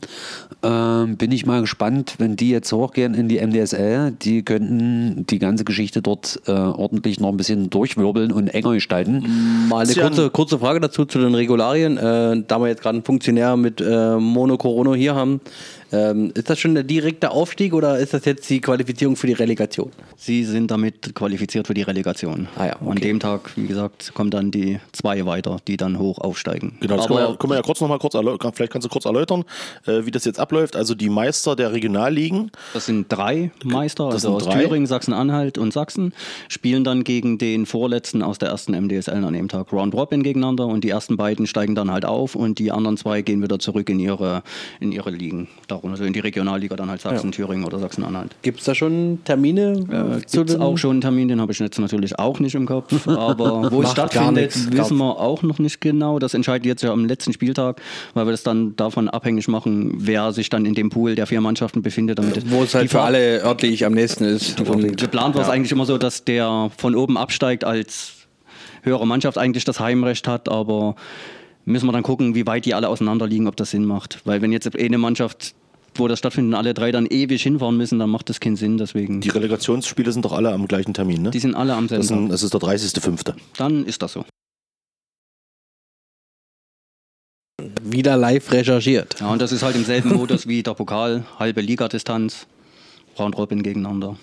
ähm, 0.64 1.18
bin 1.18 1.32
ich 1.32 1.46
mal 1.46 1.62
gespannt, 1.62 2.16
wenn 2.18 2.38
die 2.38 2.50
jetzt 2.50 2.72
hochgehen 2.72 3.14
in 3.14 3.28
die 3.28 3.46
MDSL, 3.46 4.12
die 4.12 4.44
könnten 4.44 5.26
die 5.30 5.40
ganze 5.40 5.66
Geschichte 5.66 6.02
dort 6.02 6.42
äh, 6.48 6.52
ordentlich 6.52 7.20
noch 7.20 7.30
ein 7.30 7.38
bisschen 7.38 7.70
durchwirbeln 7.70 8.32
und 8.32 8.48
enger 8.48 8.74
gestalten. 8.74 9.68
Mal 9.68 9.86
eine 9.86 9.94
kurze, 9.94 10.30
kurze 10.30 10.60
Frage 10.60 10.80
dazu 10.80 11.04
zu 11.06 11.20
den 11.20 11.36
Regularien. 11.36 11.98
Äh, 11.98 12.44
da 12.48 12.60
wir 12.60 12.68
jetzt 12.68 12.82
gerade 12.82 12.96
einen 12.96 13.06
Funktionär 13.06 13.58
mit 13.58 13.82
äh, 13.82 14.16
Mono 14.16 14.58
Corona 14.58 14.94
hier 14.94 15.14
haben, 15.14 15.42
Ähm, 15.92 16.32
ist 16.36 16.50
das 16.50 16.60
schon 16.60 16.74
der 16.74 16.84
direkte 16.84 17.32
Aufstieg 17.32 17.74
oder 17.74 17.98
ist 18.00 18.14
das 18.14 18.26
jetzt 18.26 18.50
die 18.50 18.60
Qualifizierung 18.60 19.16
für 19.16 19.28
die 19.28 19.34
Relegation? 19.34 19.92
Sie 20.18 20.44
sind 20.44 20.70
damit 20.70 21.16
qualifiziert 21.16 21.68
für 21.68 21.74
die 21.74 21.84
Relegation. 21.84 22.48
Ah 22.58 22.66
ja, 22.66 22.76
okay. 22.82 22.90
An 22.90 22.98
dem 22.98 23.20
Tag, 23.20 23.52
wie 23.56 23.68
gesagt, 23.68 24.14
kommen 24.14 24.32
dann 24.32 24.52
die 24.52 24.80
zwei 24.92 25.26
weiter, 25.26 25.58
die 25.68 25.78
dann 25.78 25.98
hoch 25.98 26.20
aufsteigen. 26.20 26.78
Genau, 26.82 26.98
das 26.98 27.08
können 27.08 27.20
wir, 27.20 27.24
ja, 27.24 27.28
Aber 27.30 27.38
können 27.38 27.52
wir 27.52 27.58
ja 27.58 27.62
kurz 27.62 27.80
noch 27.80 27.88
mal 27.88 28.00
kurz 28.00 28.16
erläutern, 28.16 28.52
vielleicht 28.54 28.74
kannst 28.74 28.86
du 28.86 28.90
kurz 28.90 29.06
erläutern, 29.06 29.46
äh, 29.86 30.06
wie 30.06 30.12
das 30.12 30.26
jetzt 30.26 30.40
abläuft. 30.40 30.76
Also 30.76 30.94
die 30.94 31.10
Meister 31.10 31.56
der 31.56 31.72
Regionalligen, 31.72 32.52
das 32.74 32.86
sind 32.88 33.06
drei 33.10 33.52
Meister, 33.64 34.06
Das 34.06 34.26
also 34.26 34.40
sind 34.40 34.48
aus 34.48 34.54
drei? 34.54 34.64
Thüringen, 34.64 34.88
Sachsen-Anhalt 34.88 35.58
und 35.58 35.72
Sachsen, 35.72 36.14
spielen 36.50 36.84
dann 36.84 37.04
gegen 37.04 37.38
den 37.38 37.66
Vorletzten 37.66 38.24
aus 38.24 38.40
der 38.40 38.50
ersten 38.50 38.74
MDSL 38.74 39.24
an 39.24 39.34
dem 39.34 39.48
Tag 39.48 39.72
Round 39.72 39.94
Robin 39.94 40.24
gegeneinander 40.24 40.66
und 40.66 40.84
die 40.84 40.90
ersten 40.90 41.16
beiden 41.16 41.48
steigen 41.48 41.76
dann 41.76 41.92
halt 41.92 42.06
auf 42.06 42.36
und 42.36 42.60
die 42.60 42.72
anderen 42.72 42.98
zwei 42.98 43.22
gehen 43.22 43.42
wieder 43.42 43.60
zurück 43.60 43.90
in 43.90 44.00
ihre, 44.00 44.44
in 44.80 44.92
ihre 44.92 45.12
Ligen. 45.12 45.48
Darum, 45.78 45.92
also 45.92 46.04
in 46.04 46.14
die 46.14 46.20
Regionalliga 46.20 46.76
dann 46.76 46.90
halt 46.90 47.02
Sachsen, 47.02 47.32
Thüringen 47.32 47.64
oder 47.64 47.78
Sachsen-Anhalt. 47.78 48.36
Gibt 48.42 48.60
es 48.60 48.66
da 48.66 48.74
schon 48.74 49.20
Termine? 49.24 49.74
Äh, 49.92 50.22
Gibt 50.32 50.50
es 50.50 50.60
auch 50.60 50.78
schon 50.78 50.92
einen 50.92 51.02
Termin, 51.02 51.28
den 51.28 51.40
habe 51.40 51.52
ich 51.52 51.60
jetzt 51.60 51.80
natürlich 51.80 52.18
auch 52.18 52.40
nicht 52.40 52.56
im 52.56 52.66
Kopf. 52.66 53.08
Aber 53.08 53.72
wo 53.72 53.84
es 53.84 53.92
stattfindet, 53.92 54.76
wissen 54.76 54.98
wir 54.98 55.20
auch 55.20 55.44
noch 55.44 55.60
nicht 55.60 55.80
genau. 55.80 56.18
Das 56.18 56.34
entscheidet 56.34 56.66
jetzt 56.66 56.82
ja 56.82 56.92
am 56.92 57.06
letzten 57.06 57.32
Spieltag, 57.32 57.82
weil 58.16 58.26
wir 58.26 58.32
das 58.32 58.44
dann 58.44 58.76
davon 58.76 59.08
abhängig 59.08 59.48
machen, 59.48 59.94
wer 59.98 60.32
sich 60.34 60.50
dann 60.50 60.66
in 60.66 60.74
dem 60.74 60.90
Pool 60.90 61.16
der 61.16 61.28
vier 61.28 61.42
Mannschaften 61.42 61.84
befindet. 61.84 62.18
Damit 62.18 62.50
Wo 62.50 62.64
es 62.64 62.74
halt 62.74 62.90
für 62.90 63.02
alle 63.02 63.44
örtlich 63.44 63.86
am 63.86 63.94
nächsten 63.94 64.24
ist. 64.24 64.60
Und 64.60 64.98
Geplant 64.98 65.36
war 65.36 65.44
es 65.44 65.50
eigentlich 65.50 65.72
immer 65.72 65.86
so, 65.86 65.98
dass 65.98 66.24
der 66.24 66.72
von 66.76 66.96
oben 66.96 67.18
absteigt 67.18 67.64
als 67.64 68.14
höhere 68.82 69.06
Mannschaft 69.06 69.38
eigentlich 69.38 69.64
das 69.64 69.80
Heimrecht 69.80 70.28
hat, 70.28 70.50
aber 70.50 70.96
müssen 71.66 71.86
wir 71.86 71.92
dann 71.92 72.04
gucken, 72.04 72.34
wie 72.34 72.48
weit 72.48 72.66
die 72.66 72.74
alle 72.74 72.88
auseinander 72.88 73.28
liegen, 73.28 73.48
ob 73.48 73.58
das 73.58 73.72
Sinn 73.72 73.86
macht. 73.86 74.22
Weil 74.24 74.42
wenn 74.42 74.52
jetzt 74.52 74.74
eine 74.76 74.98
Mannschaft, 74.98 75.54
wo 76.00 76.08
das 76.08 76.20
stattfindet, 76.20 76.54
und 76.54 76.58
alle 76.58 76.74
drei 76.74 76.92
dann 76.92 77.06
ewig 77.06 77.42
hinfahren 77.44 77.78
müssen, 77.78 78.00
dann 78.00 78.10
macht 78.10 78.30
das 78.30 78.40
keinen 78.40 78.56
Sinn. 78.56 78.78
Deswegen. 78.78 79.22
die 79.22 79.30
Relegationsspiele 79.30 80.12
sind 80.12 80.26
doch 80.26 80.34
alle 80.34 80.52
am 80.52 80.68
gleichen 80.68 80.94
Termin, 80.94 81.22
ne? 81.24 81.32
Die 81.32 81.40
sind 81.40 81.56
alle 81.56 81.74
am 81.76 81.88
selben 81.88 82.02
Das, 82.02 82.08
sind, 82.08 82.22
Tag. 82.24 82.30
das 82.32 82.44
ist 82.44 82.54
der 82.54 82.62
30.05. 82.62 83.34
Dann 83.58 83.86
ist 83.86 84.02
das 84.02 84.14
so. 84.14 84.26
wieder 87.84 88.18
live 88.18 88.52
recherchiert. 88.52 89.20
Ja, 89.20 89.30
und 89.32 89.42
das 89.42 89.52
ist 89.52 89.64
halt 89.64 89.76
im 89.76 89.86
selben 89.86 90.14
Modus 90.14 90.48
wie 90.48 90.64
der 90.64 90.74
Pokal, 90.74 91.26
halbe 91.40 91.62
Ligadistanz, 91.62 92.48
Round 93.18 93.38
Robin 93.38 93.64
gegeneinander. 93.64 94.18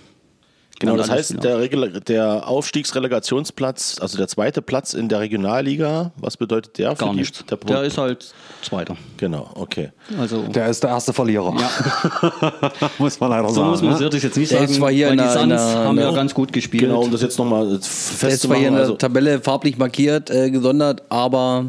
Genau, 0.81 0.97
das 0.97 1.09
heißt, 1.09 1.31
genau. 1.31 1.43
der, 1.43 1.59
Regel 1.61 2.01
der 2.01 2.49
Aufstiegsrelegationsplatz, 2.49 3.99
also 4.01 4.19
der 4.19 4.27
zweite 4.29 4.61
Platz 4.61 4.93
in 4.93 5.09
der 5.09 5.21
Regionalliga, 5.21 6.11
was 6.17 6.37
bedeutet 6.37 6.79
der? 6.79 6.97
für 6.97 7.05
Gar 7.05 7.11
die- 7.13 7.21
nichts. 7.21 7.45
Der, 7.49 7.57
Der 7.59 7.83
ist 7.85 7.97
halt 7.97 8.35
Zweiter. 8.61 8.97
genau, 9.17 9.49
okay. 9.55 9.93
Also 10.19 10.43
Der 10.49 10.67
ist 10.67 10.83
der 10.83 10.91
erste 10.91 11.13
Verlierer. 11.13 11.53
muss 12.99 13.21
man 13.21 13.31
leider 13.31 13.49
so 13.49 13.55
sagen. 13.55 13.71
muss 13.71 13.83
man 13.83 13.99
ne? 14.01 14.07
es 14.09 14.23
jetzt 14.23 14.37
nicht 14.37 14.51
Der 14.51 14.59
sagen, 14.59 14.71
ist 14.71 14.77
zwar 14.79 14.91
hier 14.91 15.07
weil 15.09 15.13
in 15.13 15.19
die 15.19 15.25
Suns 15.31 15.61
haben 15.63 15.85
ja 15.85 15.91
in 15.91 15.97
der- 15.97 16.13
ganz 16.13 16.35
gut 16.35 16.53
gespielt. 16.53 16.83
Genau, 16.85 17.03
um 17.03 17.11
das 17.13 17.23
jetzt 17.23 17.39
nochmal 17.39 17.67
Der 17.69 17.77
ist 17.79 17.85
zwar 17.85 18.09
hier 18.29 18.31
festzumachen. 18.31 18.65
in 18.65 18.73
der 18.73 18.83
Also, 18.83 18.95
Tabelle 18.97 19.41
farblich 19.41 19.79
markiert, 19.79 20.31
äh, 20.31 20.51
gesondert, 20.51 21.03
aber 21.09 21.67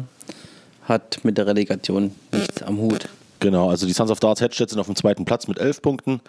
hat 0.82 1.20
mit 1.22 1.38
der 1.38 1.46
Relegation 1.46 2.12
nichts 2.32 2.62
am 2.62 2.78
Hut. 2.78 3.08
Genau, 3.40 3.70
also 3.70 3.86
die 3.86 3.92
Sons 3.92 4.10
of 4.10 4.20
Darts 4.20 4.40
Hedstedt 4.40 4.70
sind 4.70 4.78
auf 4.78 4.86
dem 4.86 4.96
zweiten 4.96 5.24
Platz 5.24 5.48
mit 5.48 5.58
elf 5.58 5.82
Punkten, 5.82 6.20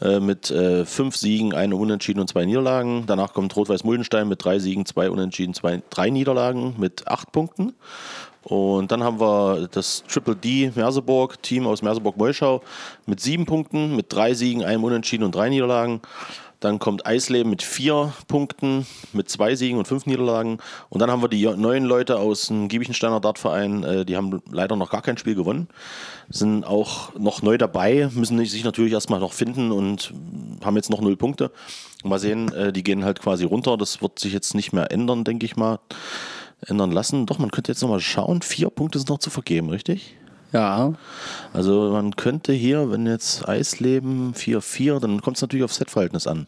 äh, 0.00 0.20
mit 0.20 0.50
äh, 0.50 0.84
fünf 0.84 1.16
Siegen, 1.16 1.54
eine 1.54 1.76
Unentschieden 1.76 2.20
und 2.20 2.28
zwei 2.28 2.44
Niederlagen. 2.44 3.04
Danach 3.06 3.32
kommt 3.32 3.54
Rot-Weiß 3.56 3.84
Muldenstein 3.84 4.28
mit 4.28 4.44
drei 4.44 4.58
Siegen, 4.58 4.86
zwei 4.86 5.10
Unentschieden, 5.10 5.54
zwei, 5.54 5.82
drei 5.90 6.10
Niederlagen 6.10 6.74
mit 6.78 7.08
acht 7.08 7.32
Punkten. 7.32 7.74
Und 8.44 8.92
dann 8.92 9.02
haben 9.02 9.20
wir 9.20 9.68
das 9.70 10.04
Triple 10.08 10.36
D 10.36 10.72
Merseburg, 10.74 11.42
Team 11.42 11.66
aus 11.66 11.82
Merseburg-Meuschau 11.82 12.62
mit 13.04 13.20
sieben 13.20 13.44
Punkten, 13.44 13.94
mit 13.94 14.06
drei 14.10 14.32
Siegen, 14.32 14.64
einem 14.64 14.84
Unentschieden 14.84 15.24
und 15.24 15.34
drei 15.34 15.50
Niederlagen. 15.50 16.00
Dann 16.60 16.80
kommt 16.80 17.06
Eisleben 17.06 17.50
mit 17.50 17.62
vier 17.62 18.12
Punkten, 18.26 18.86
mit 19.12 19.28
zwei 19.28 19.54
Siegen 19.54 19.78
und 19.78 19.86
fünf 19.86 20.06
Niederlagen. 20.06 20.58
Und 20.88 21.00
dann 21.00 21.10
haben 21.10 21.22
wir 21.22 21.28
die 21.28 21.46
neuen 21.46 21.84
Leute 21.84 22.18
aus 22.18 22.48
dem 22.48 22.68
Giebichensteiner 22.68 23.20
Dartverein, 23.20 23.84
äh, 23.84 24.04
die 24.04 24.16
haben 24.16 24.42
leider 24.50 24.74
noch 24.74 24.90
gar 24.90 25.02
kein 25.02 25.18
Spiel 25.18 25.36
gewonnen. 25.36 25.68
Sind 26.28 26.64
auch 26.64 27.14
noch 27.14 27.42
neu 27.42 27.58
dabei, 27.58 28.10
müssen 28.12 28.44
sich 28.44 28.64
natürlich 28.64 28.92
erstmal 28.92 29.20
noch 29.20 29.32
finden 29.32 29.70
und 29.70 30.12
haben 30.64 30.76
jetzt 30.76 30.90
noch 30.90 31.00
null 31.00 31.16
Punkte. 31.16 31.52
Mal 32.02 32.18
sehen, 32.18 32.52
äh, 32.52 32.72
die 32.72 32.82
gehen 32.82 33.04
halt 33.04 33.20
quasi 33.20 33.44
runter. 33.44 33.76
Das 33.76 34.02
wird 34.02 34.18
sich 34.18 34.32
jetzt 34.32 34.54
nicht 34.54 34.72
mehr 34.72 34.90
ändern, 34.90 35.24
denke 35.24 35.46
ich 35.46 35.56
mal. 35.56 35.78
Ändern 36.66 36.90
lassen. 36.90 37.26
Doch, 37.26 37.38
man 37.38 37.52
könnte 37.52 37.70
jetzt 37.70 37.82
nochmal 37.82 38.00
schauen. 38.00 38.42
Vier 38.42 38.70
Punkte 38.70 38.98
sind 38.98 39.08
noch 39.10 39.18
zu 39.18 39.30
vergeben, 39.30 39.70
richtig? 39.70 40.16
Ja, 40.52 40.94
Also 41.52 41.90
man 41.92 42.16
könnte 42.16 42.52
hier, 42.52 42.90
wenn 42.90 43.06
jetzt 43.06 43.46
Eisleben 43.48 44.32
4-4, 44.34 44.98
dann 45.00 45.20
kommt 45.20 45.36
es 45.36 45.42
natürlich 45.42 45.64
aufs 45.64 45.76
Setverhältnis 45.76 46.26
an. 46.26 46.46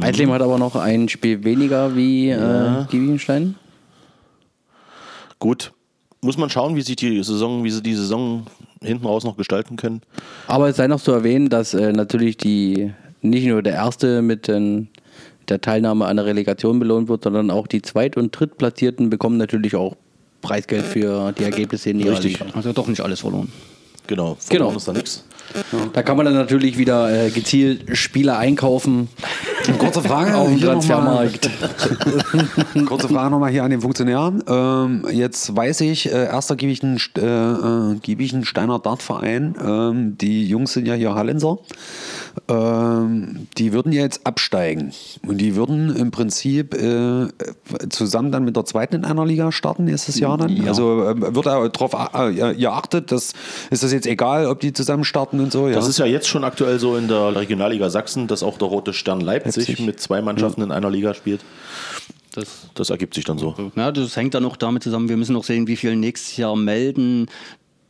Eisleben 0.00 0.32
hat 0.32 0.42
aber 0.42 0.58
noch 0.58 0.76
ein 0.76 1.08
Spiel 1.08 1.42
weniger 1.42 1.96
wie 1.96 2.28
Ja. 2.28 2.82
äh. 2.82 2.86
Gut, 5.40 5.72
muss 6.20 6.36
man 6.36 6.50
schauen, 6.50 6.76
wie 6.76 6.82
sich 6.82 6.96
die 6.96 7.22
Saison, 7.22 7.64
wie 7.64 7.70
sie 7.70 7.82
die 7.82 7.94
Saison 7.94 8.46
hinten 8.82 9.06
raus 9.06 9.24
noch 9.24 9.36
gestalten 9.36 9.76
können. 9.76 10.02
Aber 10.46 10.68
es 10.68 10.76
sei 10.76 10.86
noch 10.86 11.00
zu 11.00 11.12
erwähnen, 11.12 11.48
dass 11.48 11.74
äh, 11.74 11.92
natürlich 11.92 12.36
die 12.36 12.92
nicht 13.22 13.46
nur 13.46 13.62
der 13.62 13.74
Erste 13.74 14.22
mit 14.22 14.46
den, 14.48 14.88
der 15.48 15.60
Teilnahme 15.60 16.06
an 16.06 16.16
der 16.16 16.26
Relegation 16.26 16.78
belohnt 16.78 17.08
wird, 17.08 17.24
sondern 17.24 17.50
auch 17.50 17.66
die 17.66 17.82
Zweit- 17.82 18.16
und 18.16 18.30
Drittplatzierten 18.38 19.10
bekommen 19.10 19.36
natürlich 19.38 19.74
auch 19.74 19.96
Preisgeld 20.40 20.84
für 20.86 21.32
die 21.32 21.44
Ergebnisse 21.44 21.90
in 21.90 22.00
ihrer 22.00 22.12
Richtig. 22.12 22.38
Liga. 22.40 22.52
Also 22.54 22.72
doch 22.72 22.86
nicht 22.86 23.00
alles 23.00 23.20
verloren. 23.20 23.50
Genau, 24.06 24.36
Genau. 24.48 24.70
verloren 24.70 24.76
ist 24.76 24.88
da 24.88 24.92
nichts. 24.92 25.24
Da 25.92 26.02
kann 26.02 26.16
man 26.16 26.26
dann 26.26 26.34
natürlich 26.34 26.78
wieder 26.78 27.26
äh, 27.26 27.30
gezielt 27.30 27.96
Spieler 27.96 28.38
einkaufen 28.38 29.08
Kurze 29.78 30.02
Frage. 30.02 30.34
auf 30.36 30.48
dem 30.48 30.60
Transfermarkt. 30.60 31.50
Kurze 32.86 33.08
Frage 33.08 33.30
nochmal 33.30 33.50
hier 33.50 33.64
an 33.64 33.70
den 33.70 33.80
Funktionär. 33.80 34.32
Ähm, 34.46 35.04
jetzt 35.10 35.54
weiß 35.54 35.82
ich, 35.82 36.10
äh, 36.10 36.26
erster 36.26 36.56
Giebischen, 36.56 36.98
äh, 37.16 37.20
äh, 37.20 37.94
Giebichensteiner 38.00 38.78
Dartverein, 38.78 39.54
ähm, 39.62 40.18
die 40.18 40.48
Jungs 40.48 40.72
sind 40.72 40.86
ja 40.86 40.94
hier 40.94 41.14
Hallenser, 41.14 41.58
ähm, 42.48 43.48
die 43.58 43.72
würden 43.72 43.92
ja 43.92 44.02
jetzt 44.02 44.26
absteigen. 44.26 44.92
Und 45.26 45.38
die 45.38 45.56
würden 45.56 45.94
im 45.94 46.10
Prinzip 46.10 46.74
äh, 46.74 47.28
zusammen 47.90 48.32
dann 48.32 48.44
mit 48.44 48.56
der 48.56 48.64
zweiten 48.64 48.96
in 48.96 49.04
einer 49.04 49.26
Liga 49.26 49.52
starten 49.52 49.84
nächstes 49.84 50.18
Jahr 50.18 50.38
dann. 50.38 50.66
Also 50.66 51.08
ähm, 51.08 51.34
wird 51.34 51.46
darauf 51.46 52.14
äh, 52.14 52.52
ihr 52.52 52.72
achtet, 52.72 53.12
dass, 53.12 53.32
ist 53.70 53.82
das 53.82 53.92
jetzt 53.92 54.06
egal, 54.06 54.46
ob 54.46 54.60
die 54.60 54.72
zusammen 54.72 55.04
starten 55.04 55.39
und 55.40 55.52
so? 55.52 55.68
Ja? 55.68 55.74
Das 55.74 55.88
ist 55.88 55.98
ja 55.98 56.06
jetzt 56.06 56.28
schon 56.28 56.44
aktuell 56.44 56.78
so 56.78 56.96
in 56.96 57.08
der 57.08 57.34
Regionalliga 57.34 57.90
Sachsen, 57.90 58.26
dass 58.26 58.42
auch 58.42 58.58
der 58.58 58.68
Rote 58.68 58.92
Stern 58.92 59.20
Leipzig, 59.20 59.68
Leipzig. 59.68 59.86
mit 59.86 60.00
zwei 60.00 60.22
Mannschaften 60.22 60.62
in 60.62 60.70
einer 60.70 60.90
Liga 60.90 61.14
spielt. 61.14 61.40
Das 62.32 62.68
Das 62.74 62.90
ergibt 62.90 63.14
sich 63.14 63.24
dann 63.24 63.38
so. 63.38 63.72
Ja, 63.74 63.90
das 63.90 64.16
hängt 64.16 64.34
dann 64.34 64.44
auch 64.44 64.56
damit 64.56 64.82
zusammen, 64.84 65.08
wir 65.08 65.16
müssen 65.16 65.32
noch 65.32 65.44
sehen, 65.44 65.66
wie 65.66 65.76
viel 65.76 65.96
nächstes 65.96 66.36
Jahr 66.36 66.54
melden. 66.54 67.26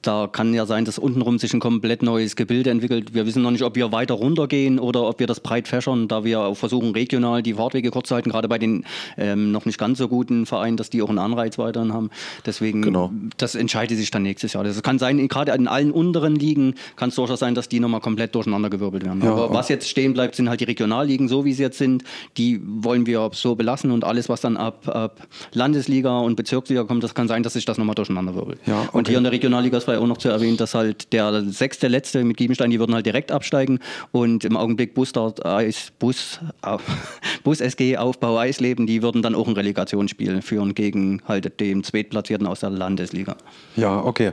Da 0.02 0.28
kann 0.32 0.54
ja 0.54 0.64
sein, 0.64 0.86
dass 0.86 0.98
untenrum 0.98 1.38
sich 1.38 1.52
ein 1.52 1.60
komplett 1.60 2.02
neues 2.02 2.34
Gebilde 2.34 2.70
entwickelt. 2.70 3.12
Wir 3.12 3.26
wissen 3.26 3.42
noch 3.42 3.50
nicht, 3.50 3.62
ob 3.62 3.76
wir 3.76 3.92
weiter 3.92 4.14
runtergehen 4.14 4.78
oder 4.78 5.02
ob 5.02 5.20
wir 5.20 5.26
das 5.26 5.40
breit 5.40 5.68
fächern, 5.68 6.08
da 6.08 6.24
wir 6.24 6.40
auch 6.40 6.54
versuchen, 6.56 6.92
regional 6.92 7.42
die 7.42 7.54
Fahrtwege 7.54 7.90
kurz 7.90 8.08
zu 8.08 8.14
halten, 8.14 8.30
gerade 8.30 8.48
bei 8.48 8.58
den 8.58 8.84
ähm, 9.18 9.52
noch 9.52 9.66
nicht 9.66 9.78
ganz 9.78 9.98
so 9.98 10.08
guten 10.08 10.46
Vereinen, 10.46 10.78
dass 10.78 10.88
die 10.88 11.02
auch 11.02 11.10
einen 11.10 11.18
Anreiz 11.18 11.58
weiterhin 11.58 11.92
haben. 11.92 12.08
Deswegen, 12.46 12.80
Genau. 12.80 13.12
das 13.36 13.54
entscheidet 13.54 13.98
sich 13.98 14.10
dann 14.10 14.22
nächstes 14.22 14.54
Jahr. 14.54 14.64
Das 14.64 14.82
kann 14.82 14.98
sein, 14.98 15.28
gerade 15.28 15.52
in 15.52 15.68
allen 15.68 15.90
unteren 15.90 16.34
Ligen 16.34 16.76
kann 16.96 17.10
es 17.10 17.16
durchaus 17.16 17.40
sein, 17.40 17.54
dass 17.54 17.68
die 17.68 17.78
nochmal 17.80 18.00
komplett 18.00 18.34
durcheinandergewirbelt 18.34 19.04
werden. 19.04 19.20
Ja, 19.22 19.32
Aber 19.32 19.52
was 19.52 19.68
jetzt 19.68 19.86
stehen 19.88 20.14
bleibt, 20.14 20.34
sind 20.34 20.48
halt 20.48 20.60
die 20.60 20.64
Regionalligen, 20.64 21.28
so 21.28 21.44
wie 21.44 21.52
sie 21.52 21.62
jetzt 21.62 21.76
sind. 21.76 22.04
Die 22.38 22.60
wollen 22.64 23.04
wir 23.04 23.28
so 23.34 23.54
belassen 23.54 23.90
und 23.90 24.04
alles, 24.04 24.28
was 24.30 24.40
dann 24.40 24.56
ab, 24.56 24.88
ab 24.88 25.26
Landesliga 25.52 26.20
und 26.20 26.36
Bezirksliga 26.36 26.84
kommt, 26.84 27.04
das 27.04 27.14
kann 27.14 27.28
sein, 27.28 27.42
dass 27.42 27.52
sich 27.52 27.64
das 27.66 27.76
nochmal 27.76 27.94
durcheinanderwirbelt. 27.96 28.60
Ja, 28.66 28.80
Und 28.92 29.00
okay. 29.00 29.08
hier 29.10 29.18
in 29.18 29.24
der 29.24 29.32
Regionalliga 29.32 29.76
ist 29.76 29.89
vielleicht 29.90 30.02
auch 30.02 30.06
noch 30.06 30.18
zu 30.18 30.28
erwähnen, 30.28 30.56
dass 30.56 30.74
halt 30.74 31.12
der 31.12 31.42
sechste 31.44 31.88
Letzte 31.88 32.22
mit 32.24 32.36
Giebenstein, 32.36 32.70
die 32.70 32.78
würden 32.78 32.94
halt 32.94 33.06
direkt 33.06 33.32
absteigen 33.32 33.80
und 34.12 34.44
im 34.44 34.56
Augenblick 34.56 34.94
Bus, 34.94 35.12
dort, 35.12 35.44
Eis, 35.44 35.92
Bus, 35.98 36.40
Bus 37.44 37.60
SG 37.60 37.96
Aufbau 37.96 38.38
Eisleben, 38.38 38.86
die 38.86 39.02
würden 39.02 39.22
dann 39.22 39.34
auch 39.34 39.48
ein 39.48 39.54
Relegationsspiel 39.54 40.42
führen 40.42 40.74
gegen 40.74 41.22
halt 41.26 41.60
dem 41.60 41.82
Zweitplatzierten 41.82 42.46
aus 42.46 42.60
der 42.60 42.70
Landesliga. 42.70 43.36
Ja, 43.76 44.04
okay. 44.04 44.32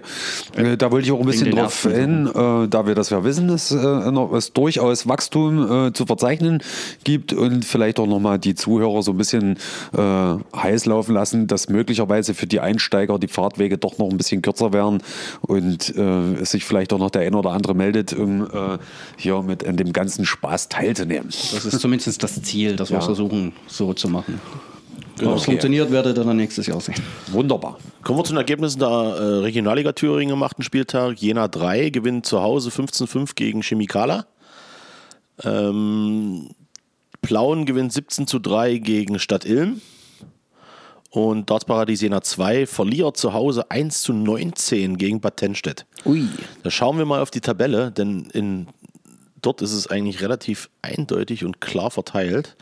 Äh, 0.56 0.78
Da 0.78 0.92
wollte 0.92 1.08
ich 1.08 1.12
auch 1.12 1.20
ein 1.20 1.26
bisschen 1.26 1.46
den 1.46 1.56
drauf 1.56 1.82
hin, 1.84 2.28
äh, 2.28 2.68
da 2.68 2.86
wir 2.86 2.96
das 2.96 3.10
ja 3.10 3.24
wissen, 3.24 3.48
dass 3.48 3.72
äh, 3.72 3.78
es 3.78 4.54
durchaus 4.54 5.08
Wachstum 5.08 5.88
äh, 5.88 5.94
zu 5.94 6.06
verzeichnen 6.06 6.62
gibt 7.04 7.34
und 7.34 7.66
vielleicht 7.66 8.00
auch 8.00 8.08
nochmal 8.08 8.38
die 8.38 8.56
Zuhörer 8.56 9.02
so 9.02 9.12
ein 9.12 9.18
bisschen 9.18 9.58
äh, 9.98 10.02
heiß 10.56 10.86
laufen 10.86 11.14
lassen, 11.14 11.48
dass 11.48 11.70
möglicherweise 11.70 12.34
für 12.34 12.48
die 12.48 12.60
Einsteiger 12.60 13.18
die 13.18 13.28
Fahrtwege 13.28 13.78
doch 13.78 13.98
noch 13.98 14.10
ein 14.10 14.18
bisschen 14.18 14.42
kürzer 14.42 14.74
werden 14.74 15.02
und 15.48 15.96
äh, 15.96 16.34
es 16.42 16.52
sich 16.52 16.66
vielleicht 16.66 16.94
auch 16.94 17.00
noch 17.00 17.10
der 17.10 17.22
ein 17.24 17.34
oder 17.36 17.52
andere 17.52 17.74
meldet, 17.74 18.14
um 18.14 18.44
äh, 18.46 18.78
hier 19.18 19.42
mit 19.42 19.66
an 19.66 19.78
dem 19.78 19.94
ganzen 19.94 20.26
Spaß 20.26 20.70
teilzunehmen. 20.70 21.30
Das 21.30 21.66
ist 21.66 21.80
zumindest 21.80 22.22
das 22.22 22.42
Ziel, 22.44 22.76
das 22.76 22.90
wir 22.90 22.98
Ja. 23.00 23.02
versuchen 23.02 23.54
so 23.68 23.94
zu 23.94 24.10
machen. 24.10 24.40
Ob 25.20 25.22
es 25.22 25.28
Okay. 25.28 25.46
funktioniert, 25.46 25.90
werdet 25.92 26.18
ihr 26.18 26.24
dann 26.24 26.38
nächstes 26.38 26.68
Jahr 26.68 26.80
sehen. 26.80 26.96
Wunderbar. 27.32 27.80
Kommen 28.04 28.20
wir 28.20 28.24
zu 28.24 28.34
den 28.34 28.38
Ergebnissen 28.38 28.80
der 28.80 28.88
äh, 28.90 29.24
Regionalliga 29.40 29.92
Thüringen 29.94 30.34
am 30.34 30.44
8. 30.44 30.64
Spieltag. 30.64 31.18
Jena 31.20 31.48
3 31.48 31.90
gewinnt 31.90 32.26
zu 32.28 32.42
Hause 32.44 32.70
15-5 32.70 33.32
gegen 33.34 33.62
Chemikala. 33.64 34.28
Ähm, 35.44 36.50
Plauen 37.22 37.66
gewinnt 37.66 37.94
17 37.94 38.28
zu 38.28 38.40
3 38.40 38.78
gegen 38.78 39.18
Stadt 39.20 39.46
Ilm. 39.46 39.82
Und 41.18 41.50
Dartsparadies 41.50 42.02
Jena 42.02 42.22
2 42.22 42.68
verliert 42.68 43.18
zu 43.18 43.34
Hause 43.34 43.72
1 43.72 44.04
zu 44.04 44.14
19 44.14 45.00
gegen 45.00 45.20
Bad 45.20 45.38
Tennstedt. 45.38 45.88
Ui. 46.06 46.28
Da 46.62 46.70
schauen 46.70 47.00
wir 47.00 47.06
mal 47.06 47.24
auf 47.24 47.32
die 47.32 47.42
Tabelle, 47.42 47.92
denn 47.92 48.30
in, 48.34 48.68
dort 49.42 49.64
ist 49.64 49.74
es 49.74 49.88
eigentlich 49.88 50.22
relativ 50.22 50.70
eindeutig 50.84 51.44
und 51.44 51.60
klar 51.60 51.90
verteilt. 51.90 52.56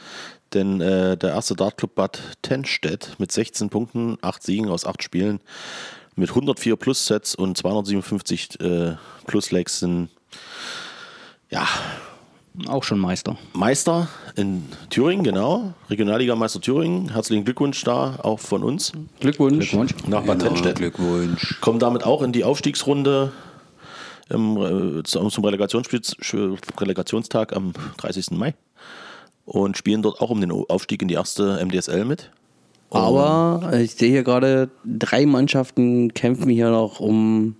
Denn 0.53 0.79
äh, 0.79 1.17
der 1.17 1.31
erste 1.31 1.57
Dartclub 1.57 1.95
Bad 1.95 2.21
Tennstedt 2.43 3.15
mit 3.17 3.29
16 3.29 3.69
Punkten, 3.69 4.17
8 4.21 4.41
Siegen 4.41 4.69
aus 4.69 4.85
8 4.85 5.03
Spielen, 5.03 5.41
mit 6.15 6.29
104 6.29 6.77
Plus-Sets 6.77 7.35
und 7.35 7.57
257 7.57 8.61
äh, 8.61 8.95
Plus-Legs 9.27 9.79
sind 9.79 10.07
ja, 11.49 11.67
Auch 12.67 12.83
schon 12.83 12.99
Meister. 12.99 13.37
Meister 13.53 14.07
in 14.35 14.63
Thüringen, 14.89 15.23
genau. 15.23 15.73
Regionalliga-Meister 15.89 16.61
Thüringen. 16.61 17.11
Herzlichen 17.11 17.45
Glückwunsch 17.45 17.83
da 17.83 18.19
auch 18.21 18.39
von 18.39 18.63
uns 18.63 18.91
Glückwunsch. 19.19 19.71
Glückwunsch. 19.71 19.93
nach 20.07 20.23
Bad 20.23 20.39
Tennstedt. 20.39 20.77
Glückwunsch. 20.77 21.59
kommen 21.61 21.79
damit 21.79 22.03
auch 22.03 22.21
in 22.21 22.31
die 22.31 22.43
Aufstiegsrunde 22.43 23.31
im, 24.29 25.01
äh, 25.01 25.03
zum 25.03 25.45
Relegationstag 25.45 27.55
am 27.55 27.73
30. 27.97 28.31
Mai 28.31 28.53
und 29.45 29.77
spielen 29.77 30.01
dort 30.01 30.21
auch 30.21 30.29
um 30.29 30.41
den 30.41 30.51
Aufstieg 30.51 31.01
in 31.01 31.07
die 31.07 31.13
erste 31.13 31.63
MDSL 31.63 32.05
mit. 32.05 32.31
Aber 32.89 33.71
ich 33.77 33.95
sehe 33.95 34.09
hier 34.09 34.23
gerade, 34.23 34.69
drei 34.85 35.25
Mannschaften 35.25 36.13
kämpfen 36.13 36.49
hier 36.49 36.69
noch 36.69 36.99
um 36.99 37.55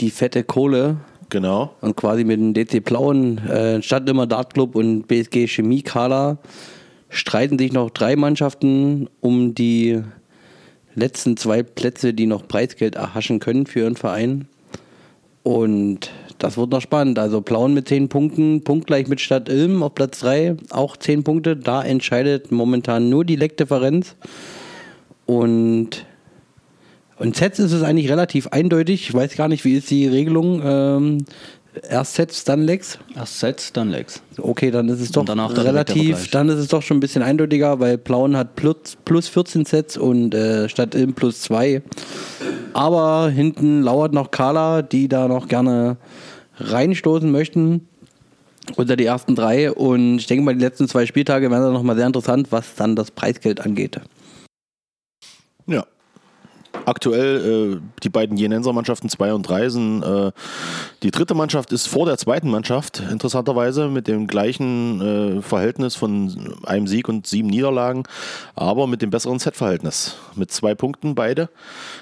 die 0.00 0.10
fette 0.10 0.44
Kohle. 0.44 0.96
Genau. 1.34 1.74
Und 1.80 1.96
quasi 1.96 2.22
mit 2.22 2.38
dem 2.38 2.54
DC 2.54 2.80
Plauen, 2.84 3.38
äh, 3.38 3.82
Stadtimmer 3.82 4.28
Dartclub 4.28 4.76
und 4.76 5.08
BSG 5.08 5.48
Chemie 5.48 5.82
Kala 5.82 6.38
streiten 7.08 7.58
sich 7.58 7.72
noch 7.72 7.90
drei 7.90 8.14
Mannschaften 8.14 9.08
um 9.20 9.52
die 9.52 10.00
letzten 10.94 11.36
zwei 11.36 11.64
Plätze, 11.64 12.14
die 12.14 12.26
noch 12.26 12.46
Preisgeld 12.46 12.94
erhaschen 12.94 13.40
können 13.40 13.66
für 13.66 13.80
ihren 13.80 13.96
Verein. 13.96 14.46
Und 15.42 16.12
das 16.38 16.56
wird 16.56 16.70
noch 16.70 16.80
spannend. 16.80 17.18
Also 17.18 17.40
Plauen 17.40 17.74
mit 17.74 17.88
10 17.88 18.08
Punkten, 18.08 18.62
punktgleich 18.62 19.08
mit 19.08 19.20
Stadt 19.20 19.48
Ilm 19.48 19.82
auf 19.82 19.96
Platz 19.96 20.20
3, 20.20 20.54
auch 20.70 20.96
10 20.96 21.24
Punkte. 21.24 21.56
Da 21.56 21.82
entscheidet 21.82 22.52
momentan 22.52 23.08
nur 23.08 23.24
die 23.24 23.34
Leckdifferenz. 23.34 24.14
Und 25.26 26.06
und 27.18 27.36
Sets 27.36 27.58
ist 27.58 27.72
es 27.72 27.82
eigentlich 27.82 28.10
relativ 28.10 28.48
eindeutig. 28.48 29.08
Ich 29.08 29.14
weiß 29.14 29.36
gar 29.36 29.48
nicht, 29.48 29.64
wie 29.64 29.76
ist 29.76 29.90
die 29.90 30.06
Regelung. 30.06 30.60
Ähm, 30.64 31.18
erst 31.88 32.14
Sets, 32.14 32.44
dann 32.44 32.62
Legs. 32.62 32.98
Erst 33.14 33.40
Sets, 33.40 33.72
dann 33.72 33.90
Legs. 33.90 34.20
Okay, 34.38 34.70
dann 34.70 34.88
ist 34.88 35.00
es 35.00 35.12
doch 35.12 35.28
relativ, 35.28 36.30
dann 36.30 36.48
ist 36.48 36.58
es 36.58 36.68
doch 36.68 36.82
schon 36.82 36.96
ein 36.98 37.00
bisschen 37.00 37.22
eindeutiger, 37.22 37.80
weil 37.80 37.98
Plauen 37.98 38.36
hat 38.36 38.56
plus, 38.56 38.96
plus 39.04 39.28
14 39.28 39.64
Sets 39.64 39.96
und 39.96 40.34
äh, 40.34 40.68
Stadt 40.68 40.94
Ilm 40.94 41.14
plus 41.14 41.42
2. 41.42 41.82
Aber 42.72 43.30
hinten 43.30 43.82
lauert 43.82 44.12
noch 44.12 44.30
Carla, 44.30 44.82
die 44.82 45.08
da 45.08 45.28
noch 45.28 45.46
gerne 45.48 45.96
reinstoßen 46.56 47.30
möchten 47.30 47.88
unter 48.76 48.96
die 48.96 49.04
ersten 49.04 49.34
drei. 49.34 49.70
Und 49.70 50.18
ich 50.18 50.26
denke 50.26 50.44
mal, 50.44 50.54
die 50.54 50.64
letzten 50.64 50.88
zwei 50.88 51.06
Spieltage 51.06 51.50
werden 51.50 51.62
dann 51.62 51.72
nochmal 51.72 51.96
sehr 51.96 52.06
interessant, 52.06 52.48
was 52.50 52.74
dann 52.74 52.96
das 52.96 53.10
Preisgeld 53.10 53.60
angeht. 53.60 54.00
Aktuell 56.86 57.76
äh, 57.76 57.80
die 58.02 58.10
beiden 58.10 58.36
Jenenser 58.36 58.72
Mannschaften 58.72 59.08
2 59.08 59.32
und 59.32 59.42
3 59.42 59.68
sind. 59.68 60.02
Äh, 60.02 60.32
die 61.02 61.10
dritte 61.10 61.34
Mannschaft 61.34 61.72
ist 61.72 61.86
vor 61.86 62.06
der 62.06 62.18
zweiten 62.18 62.50
Mannschaft, 62.50 63.00
interessanterweise, 63.10 63.88
mit 63.88 64.06
dem 64.06 64.26
gleichen 64.26 65.00
äh, 65.00 65.42
Verhältnis 65.42 65.96
von 65.96 66.54
einem 66.64 66.86
Sieg 66.86 67.08
und 67.08 67.26
sieben 67.26 67.48
Niederlagen, 67.48 68.04
aber 68.54 68.86
mit 68.86 69.02
dem 69.02 69.10
besseren 69.10 69.38
Setverhältnis. 69.38 70.16
Mit 70.34 70.50
zwei 70.50 70.74
Punkten 70.74 71.14
beide, 71.14 71.48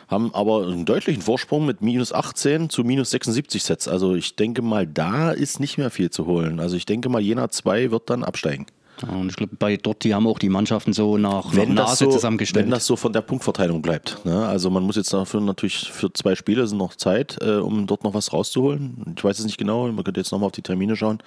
haben 0.08 0.34
aber 0.34 0.66
einen 0.66 0.84
deutlichen 0.84 1.22
Vorsprung 1.22 1.64
mit 1.64 1.80
minus 1.80 2.12
18 2.12 2.68
zu 2.68 2.82
minus 2.82 3.10
76 3.10 3.62
Sets. 3.62 3.88
Also 3.88 4.14
ich 4.14 4.36
denke 4.36 4.62
mal, 4.62 4.86
da 4.86 5.30
ist 5.30 5.60
nicht 5.60 5.78
mehr 5.78 5.90
viel 5.90 6.10
zu 6.10 6.26
holen. 6.26 6.60
Also 6.60 6.76
ich 6.76 6.86
denke 6.86 7.08
mal, 7.08 7.20
Jena 7.20 7.50
2 7.50 7.90
wird 7.90 8.10
dann 8.10 8.24
absteigen. 8.24 8.66
Und 9.10 9.30
ich 9.30 9.36
glaube, 9.36 9.56
bei 9.58 9.76
dort, 9.76 10.04
die 10.04 10.14
haben 10.14 10.26
auch 10.26 10.38
die 10.38 10.48
Mannschaften 10.48 10.92
so 10.92 11.18
nach 11.18 11.54
wenn 11.54 11.74
nach 11.74 11.84
das, 11.84 12.00
Nase 12.00 12.04
so, 12.04 12.10
zusammengestellt. 12.12 12.66
wenn 12.66 12.70
das 12.70 12.86
so 12.86 12.96
von 12.96 13.12
der 13.12 13.22
Punktverteilung 13.22 13.82
bleibt. 13.82 14.24
Ne? 14.24 14.46
Also 14.46 14.70
man 14.70 14.84
muss 14.84 14.96
jetzt 14.96 15.12
dafür 15.12 15.40
natürlich 15.40 15.90
für 15.90 16.12
zwei 16.12 16.34
Spiele 16.34 16.66
sind 16.66 16.78
noch 16.78 16.94
Zeit, 16.94 17.38
äh, 17.40 17.56
um 17.56 17.86
dort 17.86 18.04
noch 18.04 18.14
was 18.14 18.32
rauszuholen. 18.32 19.14
Ich 19.16 19.24
weiß 19.24 19.38
es 19.38 19.44
nicht 19.44 19.58
genau, 19.58 19.90
man 19.90 20.04
könnte 20.04 20.20
jetzt 20.20 20.30
nochmal 20.30 20.46
auf 20.46 20.52
die 20.52 20.62
Termine 20.62 20.94
schauen, 20.94 21.18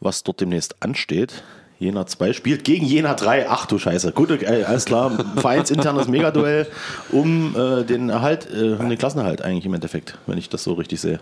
was 0.00 0.24
dort 0.24 0.40
demnächst 0.40 0.82
ansteht. 0.82 1.42
Jena 1.78 2.06
2 2.06 2.32
spielt 2.32 2.64
gegen 2.64 2.86
Jena 2.86 3.14
3. 3.14 3.48
Ach 3.48 3.66
du 3.66 3.78
Scheiße. 3.78 4.12
Gut, 4.12 4.30
äh, 4.30 4.64
alles 4.64 4.84
klar. 4.84 5.10
Vereinsinternes 5.36 6.08
Megaduell 6.08 6.66
um 7.10 7.54
äh, 7.56 7.84
den 7.84 8.10
Erhalt, 8.10 8.48
äh, 8.52 8.74
um 8.74 8.88
den 8.88 8.98
Klassenerhalt 8.98 9.42
eigentlich 9.42 9.66
im 9.66 9.74
Endeffekt, 9.74 10.18
wenn 10.26 10.38
ich 10.38 10.48
das 10.48 10.64
so 10.64 10.74
richtig 10.74 11.00
sehe. 11.00 11.20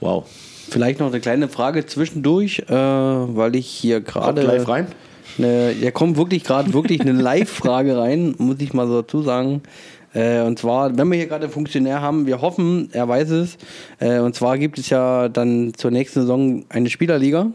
Wow. 0.00 0.26
Vielleicht 0.74 0.98
noch 0.98 1.06
eine 1.06 1.20
kleine 1.20 1.48
Frage 1.48 1.86
zwischendurch, 1.86 2.64
äh, 2.68 2.74
weil 2.74 3.54
ich 3.54 3.68
hier 3.68 4.00
gerade. 4.00 4.42
live 4.42 4.66
rein. 4.66 4.88
Eine, 5.38 5.70
ja, 5.70 5.92
kommt 5.92 6.16
wirklich 6.16 6.42
gerade 6.42 6.74
wirklich 6.74 7.00
eine 7.00 7.12
Live-Frage 7.22 7.96
rein, 7.96 8.34
muss 8.38 8.56
ich 8.58 8.72
mal 8.72 8.88
so 8.88 9.02
dazu 9.02 9.22
sagen. 9.22 9.62
Äh, 10.14 10.40
und 10.40 10.58
zwar, 10.58 10.98
wenn 10.98 11.08
wir 11.12 11.16
hier 11.16 11.28
gerade 11.28 11.44
einen 11.44 11.52
Funktionär 11.52 12.00
haben, 12.00 12.26
wir 12.26 12.40
hoffen, 12.40 12.88
er 12.90 13.06
weiß 13.06 13.30
es. 13.30 13.56
Äh, 14.00 14.18
und 14.18 14.34
zwar 14.34 14.58
gibt 14.58 14.76
es 14.80 14.90
ja 14.90 15.28
dann 15.28 15.74
zur 15.76 15.92
nächsten 15.92 16.22
Saison 16.22 16.64
eine 16.70 16.90
Spielerliga. 16.90 17.52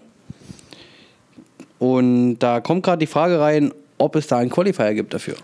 Und 1.77 2.39
da 2.39 2.61
kommt 2.61 2.83
gerade 2.83 2.99
die 2.99 3.11
Frage 3.11 3.37
rein, 3.37 3.73
ob 3.99 4.15
es 4.15 4.25
da 4.27 4.37
einen 4.37 4.49
Qualifier 4.49 4.93
gibt 4.95 5.13
dafür. 5.13 5.35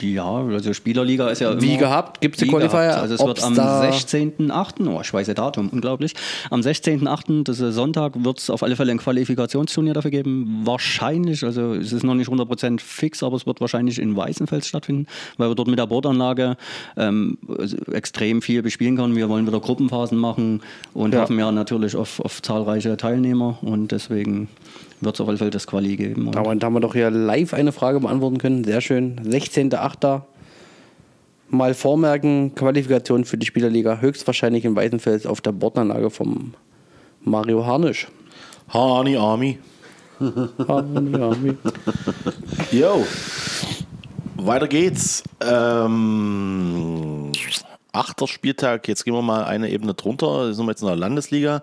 Ja, 0.00 0.24
also 0.24 0.72
Spielerliga 0.72 1.28
ist 1.28 1.40
ja 1.40 1.60
Wie 1.60 1.76
gehabt? 1.76 2.20
Gibt's 2.20 2.38
die 2.38 2.46
Wie 2.46 2.50
Qualifier? 2.50 2.80
gehabt. 2.80 3.02
Also 3.02 3.14
es 3.14 3.20
wird 3.24 3.42
am 3.44 3.54
da- 3.54 3.82
16.8., 3.82 4.88
oh, 4.88 5.00
ich 5.02 5.12
weiß 5.12 5.28
ihr 5.28 5.34
Datum, 5.34 5.68
unglaublich. 5.68 6.14
Am 6.50 6.60
16.8., 6.62 7.44
das 7.44 7.60
ist 7.60 7.74
Sonntag, 7.74 8.12
wird 8.24 8.38
es 8.40 8.50
auf 8.50 8.62
alle 8.62 8.76
Fälle 8.76 8.92
ein 8.92 8.98
Qualifikationsturnier 8.98 9.92
dafür 9.94 10.10
geben. 10.10 10.62
Wahrscheinlich, 10.64 11.44
also 11.44 11.74
es 11.74 11.92
ist 11.92 12.02
noch 12.02 12.14
nicht 12.14 12.28
100% 12.30 12.80
fix, 12.80 13.22
aber 13.22 13.36
es 13.36 13.46
wird 13.46 13.60
wahrscheinlich 13.60 13.98
in 13.98 14.16
Weißenfels 14.16 14.66
stattfinden, 14.66 15.06
weil 15.36 15.50
wir 15.50 15.54
dort 15.54 15.68
mit 15.68 15.78
der 15.78 15.86
Bordanlage 15.86 16.56
ähm, 16.96 17.36
extrem 17.92 18.40
viel 18.42 18.62
bespielen 18.62 18.96
können. 18.96 19.14
Wir 19.16 19.28
wollen 19.28 19.46
wieder 19.46 19.60
Gruppenphasen 19.60 20.18
machen 20.18 20.62
und 20.94 21.12
Ja. 21.14 21.20
hoffen 21.22 21.38
ja 21.38 21.52
natürlich 21.52 21.94
auf, 21.94 22.20
auf 22.20 22.40
zahlreiche 22.42 22.96
Teilnehmer 22.96 23.58
und 23.60 23.92
deswegen 23.92 24.48
wird 25.00 25.14
es 25.14 25.20
auf 25.20 25.28
alle 25.28 25.38
Fälle 25.38 25.50
das 25.50 25.66
Quali 25.66 25.96
geben. 25.96 26.30
Da 26.32 26.44
haben 26.44 26.74
wir 26.74 26.80
doch 26.80 26.94
hier 26.94 27.10
live 27.10 27.54
eine 27.54 27.72
Frage 27.72 28.00
beantworten 28.00 28.38
können. 28.38 28.64
Sehr 28.64 28.80
schön. 28.80 29.20
16.8. 29.20 30.22
Mal 31.48 31.74
vormerken, 31.74 32.54
Qualifikation 32.54 33.24
für 33.24 33.38
die 33.38 33.46
Spielerliga 33.46 34.00
höchstwahrscheinlich 34.00 34.64
in 34.64 34.74
Weißenfels 34.74 35.26
auf 35.26 35.40
der 35.40 35.52
Bordanlage 35.52 36.10
vom 36.10 36.54
Mario 37.22 37.64
Harnisch. 37.64 38.08
Hani 38.68 39.16
Army. 39.16 39.58
Jo, 42.72 43.04
weiter 44.36 44.66
geht's. 44.66 45.22
Ähm, 45.40 47.30
achter 47.92 48.26
Spieltag, 48.26 48.88
jetzt 48.88 49.04
gehen 49.04 49.14
wir 49.14 49.22
mal 49.22 49.44
eine 49.44 49.70
Ebene 49.70 49.94
drunter, 49.94 50.52
sind 50.54 50.64
wir 50.64 50.72
jetzt 50.72 50.80
in 50.80 50.88
der 50.88 50.96
Landesliga. 50.96 51.62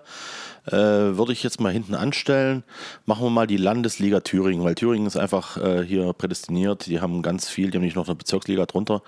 Äh, 0.66 0.72
würde 0.72 1.32
ich 1.32 1.42
jetzt 1.42 1.60
mal 1.60 1.72
hinten 1.72 1.94
anstellen. 1.94 2.64
Machen 3.04 3.24
wir 3.24 3.30
mal 3.30 3.46
die 3.46 3.58
Landesliga 3.58 4.20
Thüringen, 4.20 4.64
weil 4.64 4.74
Thüringen 4.74 5.06
ist 5.06 5.16
einfach 5.16 5.56
äh, 5.58 5.84
hier 5.84 6.12
prädestiniert. 6.12 6.86
Die 6.86 7.00
haben 7.00 7.22
ganz 7.22 7.48
viel, 7.48 7.70
die 7.70 7.78
haben 7.78 7.84
nicht 7.84 7.96
noch 7.96 8.06
eine 8.06 8.16
Bezirksliga 8.16 8.64
drunter. 8.66 9.02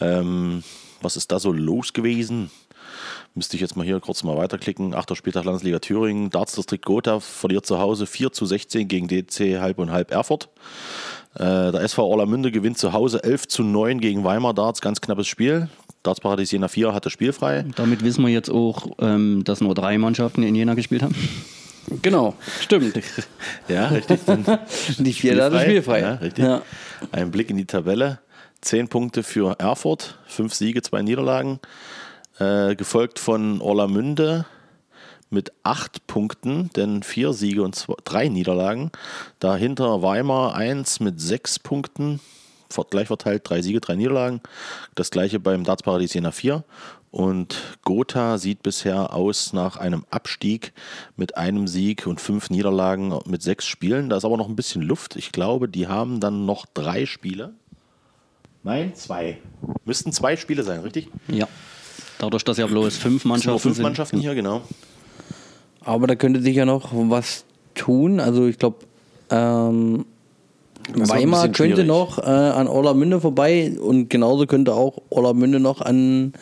Ähm, 0.00 0.64
was 1.00 1.16
ist 1.16 1.30
da 1.30 1.38
so 1.38 1.52
los 1.52 1.92
gewesen? 1.92 2.50
Müsste 3.34 3.56
ich 3.56 3.60
jetzt 3.60 3.76
mal 3.76 3.84
hier 3.84 4.00
kurz 4.00 4.22
mal 4.24 4.36
weiterklicken. 4.36 4.94
Achter 4.94 5.14
Spieltag 5.14 5.44
Landesliga 5.44 5.78
Thüringen. 5.78 6.30
Darts-Distrikt 6.30 6.86
Gotha 6.86 7.20
verliert 7.20 7.66
zu 7.66 7.78
Hause 7.78 8.06
4 8.06 8.32
zu 8.32 8.46
16 8.46 8.88
gegen 8.88 9.08
DC 9.08 9.60
Halb 9.60 9.78
und 9.78 9.90
Halb 9.90 10.10
Erfurt. 10.10 10.48
Äh, 11.38 11.72
der 11.72 11.82
SV 11.82 12.06
Orlamünde 12.06 12.50
gewinnt 12.50 12.78
zu 12.78 12.92
Hause 12.92 13.22
11 13.22 13.48
zu 13.48 13.62
9 13.62 14.00
gegen 14.00 14.24
Weimar 14.24 14.54
Darts. 14.54 14.80
Ganz 14.80 15.00
knappes 15.00 15.26
Spiel. 15.26 15.68
Darts 16.02 16.20
Paradies 16.20 16.50
Jena 16.50 16.68
4 16.68 16.94
hatte 16.94 17.10
spielfrei. 17.10 17.64
damit 17.76 18.02
wissen 18.02 18.24
wir 18.24 18.32
jetzt 18.32 18.48
auch, 18.48 18.86
ähm, 19.00 19.42
dass 19.44 19.60
nur 19.60 19.74
drei 19.74 19.98
Mannschaften 19.98 20.42
in 20.42 20.54
Jena 20.54 20.74
gespielt 20.74 21.02
haben. 21.02 21.14
Genau, 22.02 22.34
stimmt. 22.60 22.98
Ja, 23.68 23.88
richtig. 23.88 24.20
Die 24.98 25.12
vier 25.12 25.42
hatte 25.42 25.60
spielfrei. 25.60 26.00
Ja, 26.00 26.14
richtig. 26.14 26.44
Ja. 26.44 26.62
Ein 27.12 27.30
Blick 27.30 27.50
in 27.50 27.56
die 27.56 27.64
Tabelle. 27.66 28.20
Zehn 28.60 28.88
Punkte 28.88 29.22
für 29.22 29.58
Erfurt, 29.58 30.18
fünf 30.26 30.54
Siege, 30.54 30.82
zwei 30.82 31.02
Niederlagen. 31.02 31.60
Äh, 32.38 32.74
gefolgt 32.76 33.18
von 33.18 33.60
Orlamünde 33.60 34.46
mit 35.30 35.52
acht 35.62 36.06
Punkten, 36.06 36.70
denn 36.76 37.02
vier 37.02 37.32
Siege 37.32 37.62
und 37.62 37.74
zwei, 37.74 37.94
drei 38.04 38.28
Niederlagen. 38.28 38.90
Dahinter 39.40 40.02
Weimar 40.02 40.54
eins 40.54 41.00
mit 41.00 41.20
sechs 41.20 41.58
Punkten. 41.58 42.20
Gleich 42.90 43.06
verteilt, 43.06 43.42
drei 43.48 43.62
Siege, 43.62 43.80
drei 43.80 43.94
Niederlagen. 43.94 44.40
Das 44.94 45.10
gleiche 45.10 45.40
beim 45.40 45.64
Dartsparadies 45.64 46.14
Jena 46.14 46.32
4. 46.32 46.64
Und 47.10 47.78
Gotha 47.82 48.36
sieht 48.36 48.62
bisher 48.62 49.14
aus 49.14 49.54
nach 49.54 49.78
einem 49.78 50.04
Abstieg 50.10 50.74
mit 51.16 51.36
einem 51.36 51.68
Sieg 51.68 52.06
und 52.06 52.20
fünf 52.20 52.50
Niederlagen 52.50 53.18
mit 53.24 53.42
sechs 53.42 53.64
Spielen. 53.64 54.10
Da 54.10 54.18
ist 54.18 54.24
aber 54.24 54.36
noch 54.36 54.48
ein 54.48 54.56
bisschen 54.56 54.82
Luft. 54.82 55.16
Ich 55.16 55.32
glaube, 55.32 55.68
die 55.68 55.86
haben 55.86 56.20
dann 56.20 56.44
noch 56.44 56.66
drei 56.66 57.06
Spiele. 57.06 57.54
Nein, 58.64 58.94
zwei. 58.94 59.38
Müssten 59.84 60.12
zwei 60.12 60.36
Spiele 60.36 60.62
sein, 60.62 60.80
richtig? 60.80 61.08
Ja. 61.28 61.48
Dadurch, 62.18 62.44
dass 62.44 62.58
ja 62.58 62.66
bloß 62.66 62.96
fünf 62.96 63.22
sind 63.22 63.28
Mannschaften 63.28 63.50
nur 63.50 63.60
fünf 63.60 63.76
sind. 63.76 63.82
Mannschaften 63.82 64.20
hier, 64.20 64.34
genau. 64.34 64.62
Aber 65.86 66.08
da 66.08 66.16
könnte 66.16 66.42
sich 66.42 66.56
ja 66.56 66.64
noch 66.66 66.90
was 66.92 67.44
tun. 67.76 68.18
Also 68.18 68.48
ich 68.48 68.58
glaube, 68.58 68.78
ähm, 69.30 70.04
Weimar 70.92 71.44
könnte 71.44 71.76
schwierig. 71.76 71.86
noch 71.86 72.18
äh, 72.18 72.22
an 72.22 72.66
Orlamünde 72.66 73.20
vorbei 73.20 73.72
und 73.80 74.10
genauso 74.10 74.46
könnte 74.46 74.74
auch 74.74 75.00
Orlamünde 75.10 75.60
noch 75.60 75.80
an 75.80 76.32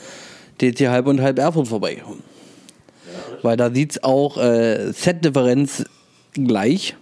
DC 0.60 0.88
Halb 0.88 1.06
und 1.06 1.20
Halb 1.20 1.38
Erfurt 1.38 1.68
vorbei. 1.68 2.02
Weil 3.42 3.58
da 3.58 3.70
sieht 3.70 3.92
es 3.92 4.02
auch 4.02 4.38
äh, 4.38 4.92
Set-Differenz 4.92 5.84
gleich 6.32 6.96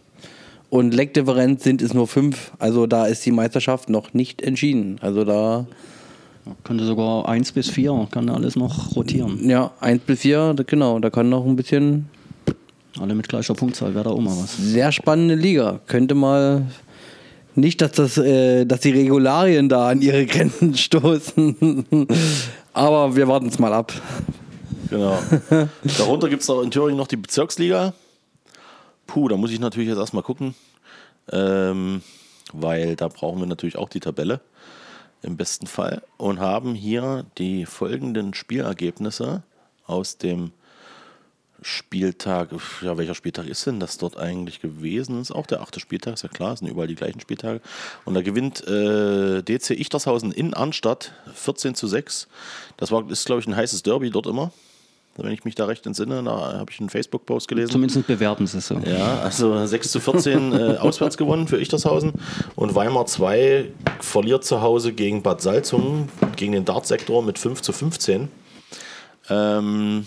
und 0.68 0.94
Leck-Differenz 0.94 1.62
sind 1.62 1.80
es 1.80 1.94
nur 1.94 2.08
fünf. 2.08 2.50
Also 2.58 2.88
da 2.88 3.06
ist 3.06 3.24
die 3.24 3.30
Meisterschaft 3.30 3.88
noch 3.88 4.14
nicht 4.14 4.42
entschieden. 4.42 4.98
Also 5.00 5.24
da, 5.24 5.66
Könnte 6.64 6.84
sogar 6.86 7.28
eins 7.28 7.52
bis 7.52 7.70
vier, 7.70 8.08
kann 8.10 8.28
alles 8.28 8.56
noch 8.56 8.96
rotieren. 8.96 9.48
ja, 9.48 9.70
1 9.78 10.02
bis 10.02 10.20
4, 10.22 10.56
genau, 10.66 10.98
da 10.98 11.08
kann 11.08 11.28
noch 11.28 11.46
ein 11.46 11.54
bisschen 11.54 12.08
Alle 13.00 13.14
mit 13.14 13.28
gleicher 13.28 13.54
Punktzahl 13.54 13.94
wäre 13.94 14.04
da 14.04 14.10
auch 14.10 14.20
mal 14.20 14.36
was. 14.36 14.56
sehr 14.56 14.92
spannende 14.92 15.34
Liga. 15.34 15.80
Könnte 15.86 16.14
mal 16.14 16.66
nicht, 17.54 17.80
dass 17.80 17.92
das, 17.92 18.18
äh, 18.18 18.64
dass 18.64 18.80
die 18.80 18.90
Regularien 18.90 19.68
da 19.68 19.88
an 19.88 20.02
ihre 20.02 20.26
Grenzen 20.26 20.74
stoßen. 20.76 22.06
Aber 22.72 23.16
wir 23.16 23.28
warten 23.28 23.48
es 23.48 23.58
mal 23.58 23.72
ab. 23.72 23.92
Genau. 24.88 25.18
Darunter 25.98 26.28
gibt 26.28 26.42
es 26.42 26.48
in 26.48 26.70
Thüringen 26.70 26.98
noch 26.98 27.06
die 27.06 27.16
Bezirksliga. 27.16 27.94
Puh, 29.06 29.28
da 29.28 29.36
muss 29.36 29.50
ich 29.50 29.60
natürlich 29.60 29.88
jetzt 29.88 29.98
erstmal 29.98 30.22
gucken, 30.22 30.54
ähm, 31.30 32.02
weil 32.52 32.96
da 32.96 33.08
brauchen 33.08 33.40
wir 33.40 33.46
natürlich 33.46 33.76
auch 33.76 33.88
die 33.88 34.00
Tabelle 34.00 34.40
im 35.22 35.36
besten 35.36 35.66
Fall 35.66 36.02
und 36.16 36.40
haben 36.40 36.74
hier 36.74 37.24
die 37.38 37.64
folgenden 37.66 38.34
Spielergebnisse 38.34 39.42
aus 39.86 40.18
dem 40.18 40.52
Spieltag. 41.62 42.50
Ja, 42.82 42.98
welcher 42.98 43.14
Spieltag 43.14 43.46
ist 43.46 43.66
denn 43.66 43.80
das 43.80 43.98
dort 43.98 44.16
eigentlich 44.16 44.60
gewesen? 44.60 45.18
Das 45.18 45.30
ist 45.30 45.36
auch 45.36 45.46
der 45.46 45.60
achte 45.60 45.80
Spieltag, 45.80 46.14
ist 46.14 46.22
ja 46.22 46.28
klar, 46.28 46.52
es 46.52 46.58
sind 46.60 46.68
überall 46.68 46.88
die 46.88 46.94
gleichen 46.94 47.20
Spieltage. 47.20 47.60
Und 48.04 48.14
da 48.14 48.22
gewinnt 48.22 48.66
äh, 48.66 49.42
DC 49.42 49.70
Ichtershausen 49.70 50.32
in 50.32 50.54
Arnstadt 50.54 51.12
14 51.34 51.74
zu 51.74 51.86
6. 51.86 52.28
Das 52.76 52.90
war, 52.90 53.08
ist, 53.10 53.26
glaube 53.26 53.40
ich, 53.40 53.46
ein 53.46 53.56
heißes 53.56 53.82
Derby 53.82 54.10
dort 54.10 54.26
immer. 54.26 54.52
Wenn 55.16 55.32
ich 55.32 55.44
mich 55.44 55.54
da 55.54 55.66
recht 55.66 55.84
entsinne, 55.84 56.22
da 56.22 56.54
habe 56.58 56.70
ich 56.70 56.80
einen 56.80 56.88
Facebook-Post 56.88 57.46
gelesen. 57.46 57.70
Zumindest 57.70 58.06
bewerten 58.06 58.46
sie 58.46 58.58
es 58.58 58.68
so. 58.68 58.78
Ja, 58.78 59.18
also 59.18 59.66
6 59.66 59.92
zu 59.92 60.00
14 60.00 60.52
äh, 60.52 60.76
auswärts 60.80 61.18
gewonnen 61.18 61.48
für 61.48 61.60
Ichtershausen. 61.60 62.14
Und 62.56 62.74
Weimar 62.74 63.04
2 63.04 63.66
verliert 64.00 64.44
zu 64.44 64.62
Hause 64.62 64.94
gegen 64.94 65.22
Bad 65.22 65.42
Salzungen, 65.42 66.08
gegen 66.36 66.52
den 66.52 66.64
Dartsektor 66.64 67.22
mit 67.22 67.38
5 67.38 67.60
zu 67.60 67.72
15. 67.74 68.28
Ähm, 69.28 70.06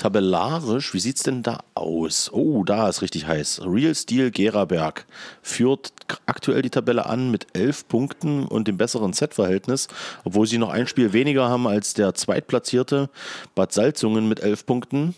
tabellarisch, 0.00 0.94
wie 0.94 0.98
sieht 0.98 1.16
es 1.16 1.24
denn 1.24 1.42
da 1.42 1.58
aus? 1.74 2.32
Oh, 2.32 2.64
da 2.64 2.88
ist 2.88 3.02
richtig 3.02 3.26
heiß. 3.26 3.60
Real 3.66 3.94
Steel 3.94 4.30
Geraberg 4.30 5.04
führt 5.42 5.92
aktuell 6.24 6.62
die 6.62 6.70
Tabelle 6.70 7.04
an 7.04 7.30
mit 7.30 7.48
11 7.52 7.86
Punkten 7.86 8.46
und 8.46 8.66
dem 8.66 8.78
besseren 8.78 9.12
Set-Verhältnis, 9.12 9.88
obwohl 10.24 10.46
sie 10.46 10.56
noch 10.56 10.70
ein 10.70 10.86
Spiel 10.86 11.12
weniger 11.12 11.50
haben 11.50 11.66
als 11.66 11.92
der 11.92 12.14
Zweitplatzierte 12.14 13.10
Bad 13.54 13.72
Salzungen 13.72 14.26
mit 14.26 14.40
11 14.40 14.64
Punkten. 14.64 15.14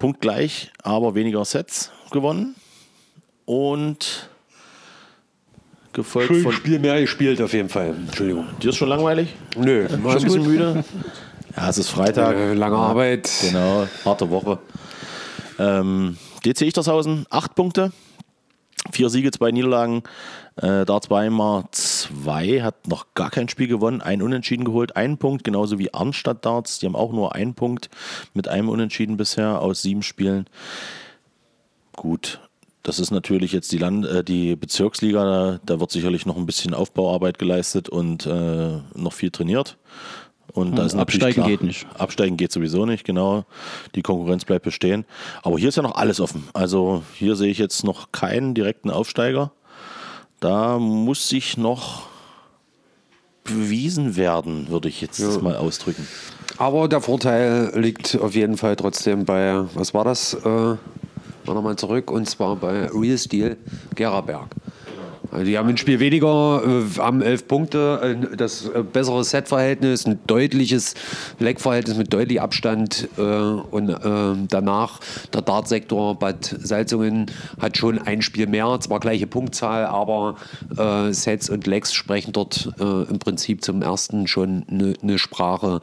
Punktgleich, 0.00 0.72
aber 0.82 1.14
weniger 1.14 1.44
Sets 1.44 1.92
gewonnen. 2.10 2.56
Und 3.44 4.28
gefolgt 5.92 6.36
von. 6.36 6.52
Spiel 6.52 6.80
mehr 6.80 7.00
gespielt 7.00 7.40
auf 7.40 7.52
jeden 7.52 7.68
Fall. 7.68 7.90
Entschuldigung. 7.90 8.46
Dir 8.60 8.70
ist 8.70 8.76
schon 8.76 8.88
langweilig? 8.88 9.36
Nö, 9.56 9.88
Schon 9.88 10.04
ein 10.04 10.22
bisschen 10.22 10.46
müde? 10.46 10.84
Ja, 11.56 11.68
es 11.68 11.78
ist 11.78 11.90
Freitag. 11.90 12.36
Äh, 12.36 12.54
lange 12.54 12.76
Arbeit. 12.76 13.30
Genau, 13.42 13.86
harte 14.04 14.30
Woche. 14.30 14.58
Ähm, 15.58 16.16
DC 16.44 16.62
Ichtershausen, 16.62 17.26
acht 17.30 17.54
Punkte. 17.54 17.92
Vier 18.92 19.10
Siege, 19.10 19.30
zwei 19.30 19.50
Niederlagen. 19.50 20.02
Äh, 20.56 20.84
Darts 20.84 21.10
Weimar 21.10 21.68
2 21.72 22.62
hat 22.62 22.88
noch 22.88 23.06
gar 23.14 23.30
kein 23.30 23.48
Spiel 23.48 23.68
gewonnen, 23.68 24.00
ein 24.00 24.22
Unentschieden 24.22 24.64
geholt, 24.64 24.96
einen 24.96 25.18
Punkt, 25.18 25.44
genauso 25.44 25.78
wie 25.78 25.92
Arnstadt 25.92 26.44
Darts. 26.44 26.78
Die 26.78 26.86
haben 26.86 26.96
auch 26.96 27.12
nur 27.12 27.34
einen 27.34 27.54
Punkt 27.54 27.90
mit 28.34 28.48
einem 28.48 28.68
Unentschieden 28.68 29.16
bisher 29.16 29.60
aus 29.60 29.82
sieben 29.82 30.02
Spielen. 30.02 30.46
Gut, 31.92 32.40
das 32.82 32.98
ist 32.98 33.10
natürlich 33.10 33.52
jetzt 33.52 33.70
die, 33.72 33.78
Land 33.78 34.06
äh, 34.06 34.24
die 34.24 34.56
Bezirksliga, 34.56 35.24
da, 35.24 35.60
da 35.64 35.80
wird 35.80 35.90
sicherlich 35.90 36.24
noch 36.24 36.36
ein 36.36 36.46
bisschen 36.46 36.74
Aufbauarbeit 36.74 37.38
geleistet 37.38 37.88
und 37.88 38.26
äh, 38.26 38.78
noch 38.94 39.12
viel 39.12 39.30
trainiert. 39.30 39.76
Und 40.52 40.76
da 40.76 40.82
Und 40.82 40.86
ist 40.86 40.94
absteigen 40.94 41.34
klar, 41.34 41.48
geht 41.48 41.62
nicht. 41.62 41.86
Absteigen 41.98 42.36
geht 42.36 42.52
sowieso 42.52 42.86
nicht, 42.86 43.04
genau. 43.04 43.44
Die 43.94 44.02
Konkurrenz 44.02 44.44
bleibt 44.44 44.64
bestehen. 44.64 45.04
Aber 45.42 45.58
hier 45.58 45.68
ist 45.68 45.76
ja 45.76 45.82
noch 45.82 45.94
alles 45.94 46.20
offen. 46.20 46.48
Also 46.52 47.02
hier 47.14 47.36
sehe 47.36 47.50
ich 47.50 47.58
jetzt 47.58 47.84
noch 47.84 48.12
keinen 48.12 48.54
direkten 48.54 48.90
Aufsteiger. 48.90 49.52
Da 50.40 50.78
muss 50.78 51.28
sich 51.28 51.56
noch 51.56 52.08
bewiesen 53.44 54.16
werden, 54.16 54.68
würde 54.68 54.88
ich 54.88 55.00
jetzt 55.00 55.20
das 55.20 55.40
mal 55.40 55.56
ausdrücken. 55.56 56.06
Aber 56.56 56.88
der 56.88 57.00
Vorteil 57.00 57.72
liegt 57.74 58.18
auf 58.20 58.34
jeden 58.34 58.56
Fall 58.56 58.76
trotzdem 58.76 59.24
bei, 59.24 59.64
was 59.74 59.94
war 59.94 60.04
das? 60.04 60.34
Äh, 60.34 60.48
mal 60.48 60.78
nochmal 61.46 61.76
zurück, 61.76 62.10
und 62.10 62.28
zwar 62.28 62.56
bei 62.56 62.86
Real 62.88 63.18
Steel 63.18 63.56
Geraberg. 63.94 64.48
Also 65.30 65.44
die 65.44 65.56
haben 65.56 65.68
ein 65.68 65.76
Spiel 65.76 66.00
weniger, 66.00 66.62
äh, 66.64 66.98
haben 66.98 67.22
elf 67.22 67.46
Punkte, 67.46 68.16
das 68.36 68.68
äh, 68.68 68.82
bessere 68.82 69.22
Setverhältnis, 69.22 70.06
ein 70.06 70.18
deutliches 70.26 70.94
Leckverhältnis 71.38 71.96
mit 71.96 72.12
deutlich 72.12 72.40
Abstand 72.40 73.08
äh, 73.16 73.22
und 73.22 73.90
danach 74.48 75.00
der 75.32 75.42
Dartsektor 75.42 76.18
Bad 76.18 76.56
Salzungen 76.60 77.26
hat 77.60 77.76
schon 77.76 77.98
ein 77.98 78.22
Spiel 78.22 78.46
mehr, 78.46 78.78
zwar 78.80 79.00
gleiche 79.00 79.26
Punktzahl, 79.26 79.86
aber 79.86 80.36
Sets 81.10 81.50
und 81.50 81.66
Lecks 81.66 81.92
sprechen 81.92 82.32
dort 82.32 82.70
im 82.78 83.18
Prinzip 83.18 83.64
zum 83.64 83.82
ersten 83.82 84.26
schon 84.26 84.64
eine 84.70 84.94
ne 85.02 85.18
Sprache. 85.18 85.80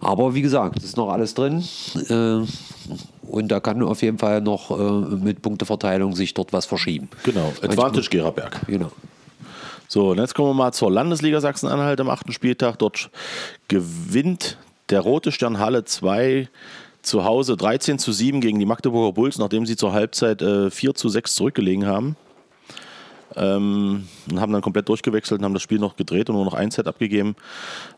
Aber 0.00 0.34
wie 0.34 0.42
gesagt, 0.42 0.78
es 0.78 0.84
ist 0.84 0.96
noch 0.96 1.10
alles 1.10 1.34
drin. 1.34 1.62
Und 3.22 3.48
da 3.48 3.60
kann 3.60 3.82
auf 3.82 4.02
jeden 4.02 4.18
Fall 4.18 4.40
noch 4.40 4.70
äh, 4.70 5.16
mit 5.16 5.42
Punkteverteilung 5.42 6.14
sich 6.14 6.34
dort 6.34 6.52
was 6.52 6.66
verschieben. 6.66 7.08
Genau, 7.22 7.52
Advantage 7.62 8.10
Geraberg. 8.10 8.60
Genau. 8.66 8.90
So, 9.88 10.10
und 10.10 10.18
jetzt 10.18 10.34
kommen 10.34 10.50
wir 10.50 10.54
mal 10.54 10.72
zur 10.72 10.90
Landesliga 10.90 11.40
Sachsen-Anhalt 11.40 12.00
am 12.00 12.08
achten 12.08 12.32
Spieltag. 12.32 12.78
Dort 12.78 13.10
gewinnt 13.68 14.56
der 14.88 15.00
Rote 15.00 15.32
Stern 15.32 15.58
Halle 15.58 15.84
2 15.84 16.48
zu 17.02 17.24
Hause 17.24 17.56
13 17.56 17.98
zu 17.98 18.12
7 18.12 18.40
gegen 18.40 18.58
die 18.58 18.64
Magdeburger 18.64 19.12
Bulls, 19.12 19.38
nachdem 19.38 19.66
sie 19.66 19.76
zur 19.76 19.92
Halbzeit 19.92 20.40
äh, 20.40 20.70
4 20.70 20.94
zu 20.94 21.08
6 21.08 21.34
zurückgelegen 21.34 21.86
haben. 21.86 22.16
Ähm, 23.36 24.04
und 24.30 24.40
haben 24.40 24.52
dann 24.52 24.62
komplett 24.62 24.88
durchgewechselt 24.88 25.40
und 25.40 25.44
haben 25.44 25.54
das 25.54 25.62
Spiel 25.62 25.78
noch 25.78 25.96
gedreht 25.96 26.28
und 26.30 26.36
nur 26.36 26.44
noch 26.44 26.54
ein 26.54 26.70
Set 26.70 26.86
abgegeben 26.86 27.34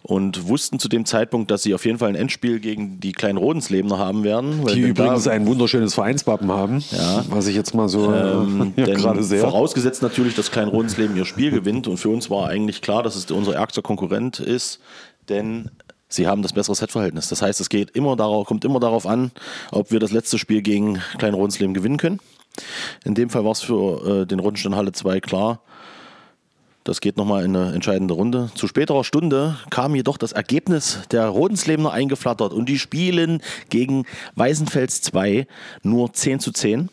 und 0.03 0.49
wussten 0.49 0.79
zu 0.79 0.88
dem 0.88 1.05
Zeitpunkt, 1.07 1.51
dass 1.51 1.62
sie 1.62 1.75
auf 1.75 1.85
jeden 1.85 1.99
Fall 1.99 2.09
ein 2.11 2.14
Endspiel 2.14 2.61
gegen 2.61 3.01
die 3.01 3.12
kleinen 3.12 3.38
Rodenslebner 3.38 3.99
haben 3.99 4.25
werden. 4.25 4.64
Die 4.66 4.81
übrigens 4.81 5.27
ein 5.29 5.47
wunderschönes 5.47 5.94
Vereinswappen 5.94 6.51
haben, 6.51 6.83
Ja. 6.90 7.25
was 7.29 7.47
ich 7.47 7.57
jetzt 7.57 7.75
mal 7.75 7.88
so 7.88 8.12
ähm, 8.12 8.73
äh, 8.77 8.83
gerade 8.92 9.23
sehe. 9.23 9.40
vorausgesetzt 9.40 10.03
natürlich, 10.03 10.35
dass 10.35 10.51
Klein 10.51 10.68
Rodensleben 10.68 11.16
ihr 11.16 11.25
Spiel 11.25 11.51
gewinnt. 11.51 11.88
Und 11.88 11.97
für 11.99 12.09
uns 12.11 12.31
war 12.31 12.49
eigentlich 12.49 12.81
klar, 12.83 13.03
dass 13.03 13.16
es 13.16 13.31
unser 13.31 13.55
ärgster 13.55 13.83
Konkurrent 13.83 14.40
ist, 14.40 14.81
denn 15.29 15.70
sie 16.09 16.27
haben 16.27 16.42
das 16.42 16.53
bessere 16.53 16.75
Setverhältnis. 16.77 17.29
Das 17.29 17.42
heißt, 17.42 17.61
es 17.61 17.68
geht 17.68 17.90
immer 17.90 18.14
darauf, 18.16 18.47
kommt 18.47 18.64
immer 18.64 18.79
darauf 18.81 19.07
an, 19.07 19.33
ob 19.73 19.90
wir 19.90 19.99
das 20.01 20.12
letzte 20.12 20.38
Spiel 20.38 20.62
gegen 20.62 21.01
Klein 21.18 21.35
Rodensleben 21.35 21.75
gewinnen 21.75 21.97
können. 21.97 22.20
In 23.04 23.14
dem 23.14 23.30
Fall 23.30 23.44
war 23.44 23.52
es 23.52 23.60
für 23.60 24.22
äh, 24.22 24.26
den 24.26 24.38
Rodenstein 24.40 24.76
Halle 24.76 24.92
2 24.92 25.20
klar. 25.20 25.60
Das 26.84 27.00
geht 27.00 27.16
nochmal 27.16 27.44
in 27.44 27.56
eine 27.56 27.72
entscheidende 27.72 28.12
Runde. 28.12 28.50
Zu 28.54 28.68
späterer 28.68 29.04
Stunde 29.04 29.56
kam 29.70 29.94
jedoch 29.94 30.18
das 30.18 30.32
Ergebnis 30.32 31.00
der 31.10 31.26
Rodenslebener 31.28 31.90
eingeflattert 31.92 32.52
und 32.52 32.68
die 32.68 32.78
spielen 32.78 33.40
gegen 33.70 34.04
Weißenfels 34.34 35.00
2 35.00 35.46
nur 35.82 36.12
10 36.12 36.40
zu 36.40 36.52
10 36.52 36.90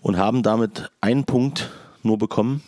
und 0.00 0.16
haben 0.16 0.42
damit 0.42 0.90
einen 1.02 1.24
Punkt 1.24 1.70
nur 2.02 2.16
bekommen, 2.16 2.62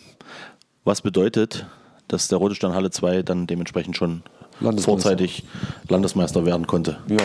was 0.83 1.01
bedeutet, 1.01 1.65
dass 2.07 2.27
der 2.27 2.37
Rote 2.37 2.53
Stern 2.53 2.75
Halle 2.75 2.91
2 2.91 3.23
dann 3.23 3.47
dementsprechend 3.47 3.97
schon 3.97 4.21
Landesmeister. 4.59 4.91
vorzeitig 4.91 5.43
Landesmeister 5.87 6.45
werden 6.45 6.67
konnte. 6.67 6.99
Ja. 7.07 7.17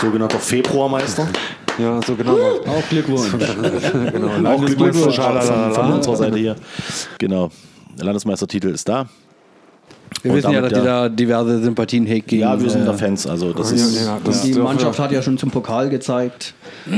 Sogenannter 0.00 0.40
Februarmeister. 0.40 1.28
ja, 1.78 2.00
so 2.06 2.14
genau. 2.14 2.36
Auch 2.66 2.88
Glückwunsch. 2.88 3.32
genau. 4.12 4.50
Auch 4.50 4.64
Glückwunsch 4.64 5.16
von, 5.16 5.72
von 5.72 5.92
unserer 5.92 6.16
Seite 6.16 6.38
hier. 6.38 6.56
Genau. 7.18 7.50
Landesmeistertitel 7.96 8.68
ist 8.68 8.88
da. 8.88 9.08
Wir 10.22 10.30
Und 10.30 10.38
wissen 10.38 10.52
ja, 10.52 10.60
dass 10.62 10.72
ja- 10.72 10.82
da 10.84 11.08
diverse 11.10 11.62
Sympathien 11.62 12.06
hegt 12.06 12.28
gegen. 12.28 12.42
Ja, 12.42 12.58
wir 12.60 12.70
sind 12.70 12.82
äh, 12.82 12.86
da 12.86 12.92
Fans. 12.94 13.26
Also 13.26 13.52
das 13.52 13.70
Ja, 13.70 13.76
ist 13.76 14.00
ja, 14.06 14.18
das 14.24 14.42
Die 14.42 14.54
Mannschaft 14.54 14.98
hat 14.98 15.12
ja 15.12 15.20
schon 15.20 15.36
zum 15.36 15.50
Pokal 15.50 15.90
gezeigt, 15.90 16.54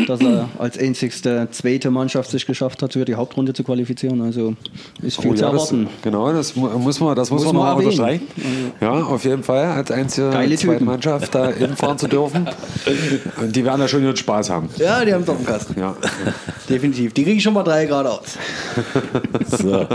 dass 0.07 0.21
er 0.21 0.49
als 0.59 0.79
einzigste 0.79 1.49
zweite 1.51 1.91
Mannschaft 1.91 2.31
sich 2.31 2.47
geschafft 2.47 2.83
hat, 2.83 2.93
für 2.93 3.05
die 3.05 3.17
Hauptrunde 3.17 3.53
zu 3.53 3.65
qualifizieren. 3.65 4.21
Also 4.23 4.55
ist 5.03 5.21
viel 5.21 5.33
Oh, 5.33 5.35
zu 5.35 5.43
ja, 5.43 5.51
das, 5.51 5.73
erwarten. 5.73 5.89
genau, 6.03 6.33
das 6.33 6.55
mu- 6.55 6.69
muss 6.79 7.01
man, 7.01 7.17
das 7.17 7.31
muss, 7.31 7.43
Muss 7.45 7.53
man 7.53 7.63
man 7.63 7.73
noch 7.73 7.81
erwähnen. 7.83 8.01
unterstreichen. 8.01 8.73
Ja, 8.81 8.91
auf 8.93 9.25
jeden 9.25 9.43
Fall, 9.43 9.65
als 9.67 9.91
einzige 9.91 10.31
Geile 10.31 10.55
zweite 10.57 10.73
Typen. 10.79 10.87
Mannschaft 10.87 11.35
da 11.35 11.49
hinfahren 11.51 11.99
zu 11.99 12.07
dürfen. 12.09 12.47
Und 13.41 13.57
die 13.57 13.65
werden 13.65 13.81
ja 13.81 13.89
schon 13.89 14.03
ihren 14.05 14.17
Spaß 14.17 14.51
haben. 14.51 14.69
Ja, 14.77 15.05
die 15.05 15.13
haben 15.13 15.23
es 15.23 15.29
auf 15.29 15.37
dem 15.37 15.47
Kasten. 15.47 15.81
Ja. 15.81 15.97
Definitiv. 16.69 17.13
Die 17.15 17.25
kriegen 17.25 17.41
schon 17.41 17.55
mal 17.55 17.65
drei 17.65 17.87
geradeaus. 17.87 18.23
So. 19.59 19.87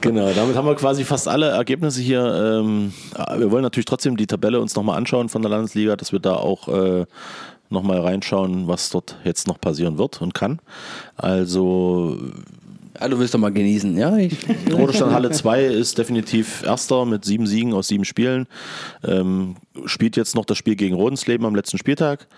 genau, 0.00 0.30
damit 0.34 0.56
haben 0.56 0.66
wir 0.66 0.74
quasi 0.74 1.04
fast 1.04 1.28
alle 1.28 1.52
Ergebnisse 1.66 2.00
hier. 2.00 2.22
Ähm, 2.22 2.92
wir 3.36 3.50
wollen 3.50 3.64
natürlich 3.64 3.86
trotzdem 3.86 4.16
die 4.16 4.28
Tabelle 4.28 4.60
uns 4.60 4.76
nochmal 4.76 4.96
anschauen 4.96 5.28
von 5.28 5.42
der 5.42 5.50
Landesliga, 5.50 5.96
dass 5.96 6.12
wir 6.12 6.20
da 6.20 6.34
auch 6.34 6.68
äh, 6.68 7.06
nochmal 7.70 7.98
reinschauen, 7.98 8.68
was 8.68 8.90
dort 8.90 9.16
jetzt 9.24 9.48
noch 9.48 9.60
passieren 9.60 9.98
wird 9.98 10.22
und 10.22 10.32
kann. 10.32 10.60
Also 11.16 12.16
Ja, 13.00 13.08
du 13.08 13.18
willst 13.18 13.34
doch 13.34 13.40
mal 13.40 13.52
genießen, 13.52 13.98
ja? 13.98 14.16
Ich, 14.16 14.36
Rodestand 14.72 15.12
Halle 15.12 15.32
2 15.32 15.64
ist 15.64 15.98
definitiv 15.98 16.62
Erster 16.62 17.04
mit 17.04 17.24
sieben 17.24 17.48
Siegen 17.48 17.72
aus 17.72 17.88
sieben 17.88 18.04
Spielen. 18.04 18.46
Ähm, 19.02 19.56
spielt 19.86 20.16
jetzt 20.16 20.36
noch 20.36 20.44
das 20.44 20.56
Spiel 20.56 20.76
gegen 20.76 20.94
Rodensleben 20.94 21.44
am 21.46 21.56
letzten 21.56 21.78
Spieltag. 21.78 22.28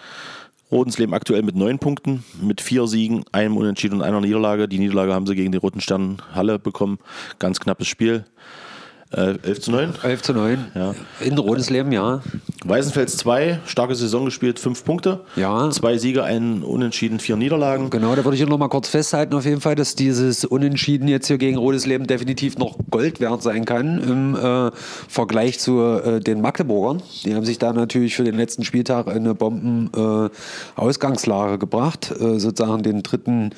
Rodensleben 0.72 1.14
aktuell 1.14 1.43
mit 1.43 1.55
neun 1.55 1.79
Punkten, 1.79 2.24
mit 2.41 2.62
vier 2.62 2.87
Siegen, 2.87 3.24
einem 3.33 3.59
Unentschieden 3.59 3.97
und 3.97 4.03
einer 4.03 4.20
Niederlage. 4.22 4.68
Die 4.68 4.79
Niederlage 4.79 5.12
haben 5.14 5.26
sie 5.26 5.35
gegen 5.35 5.53
die 5.53 5.59
Roten 5.59 5.81
Stern 5.81 6.22
Halle 6.35 6.59
bekommen. 6.59 6.99
Ganz 7.39 7.61
knappes 7.61 7.89
Spiel. 7.89 8.24
Äh, 9.11 9.39
11 9.43 9.61
zu 9.63 9.71
9. 9.71 9.95
11 10.03 10.23
zu 10.23 10.35
9. 10.35 10.67
Ja. 10.75 10.95
In 11.21 11.39
rotes 11.39 11.71
Leben, 11.71 11.93
ja. 11.93 12.21
Weißenfels 12.65 13.17
2, 13.17 13.61
starke 13.65 13.95
Saison 13.95 14.27
gespielt, 14.27 14.59
fünf 14.59 14.85
Punkte. 14.85 15.21
Ja. 15.37 15.71
Zwei 15.71 15.97
Siege, 15.97 16.25
ein 16.25 16.63
Unentschieden, 16.63 17.19
vier 17.19 17.37
Niederlagen. 17.37 17.89
Genau, 17.89 18.15
da 18.15 18.23
würde 18.25 18.37
ich 18.37 18.47
noch 18.47 18.59
mal 18.59 18.69
kurz 18.69 18.89
festhalten, 18.89 19.33
auf 19.35 19.47
jeden 19.47 19.63
Fall, 19.63 19.77
dass 19.77 19.95
dieses 19.95 20.45
Unentschieden 20.45 21.09
jetzt 21.09 21.29
hier 21.29 21.39
gegen 21.39 21.57
Rotes 21.57 21.87
Leben 21.87 22.07
definitiv 22.07 22.59
noch 22.59 22.77
Gold 22.91 23.21
wert 23.21 23.43
sein 23.43 23.65
kann 23.65 24.03
im 24.03 24.37
äh, 24.37 24.71
Vergleich 25.09 25.59
zu 25.59 25.81
äh, 25.81 26.21
den 26.21 26.43
Magdeburgern. 26.43 27.03
Die 27.25 27.35
haben 27.35 27.47
sich 27.47 27.59
da 27.59 27.73
natürlich 27.73 28.15
für 28.15 28.25
den 28.25 28.37
letzten 28.37 28.65
Spieltag 28.65 29.07
in 29.07 29.13
eine 29.13 29.35
Bomben-Ausgangslage 29.35 31.57
gebracht, 31.59 32.11
äh, 32.11 32.39
sozusagen 32.39 32.83
den 32.83 33.03
dritten 33.03 33.55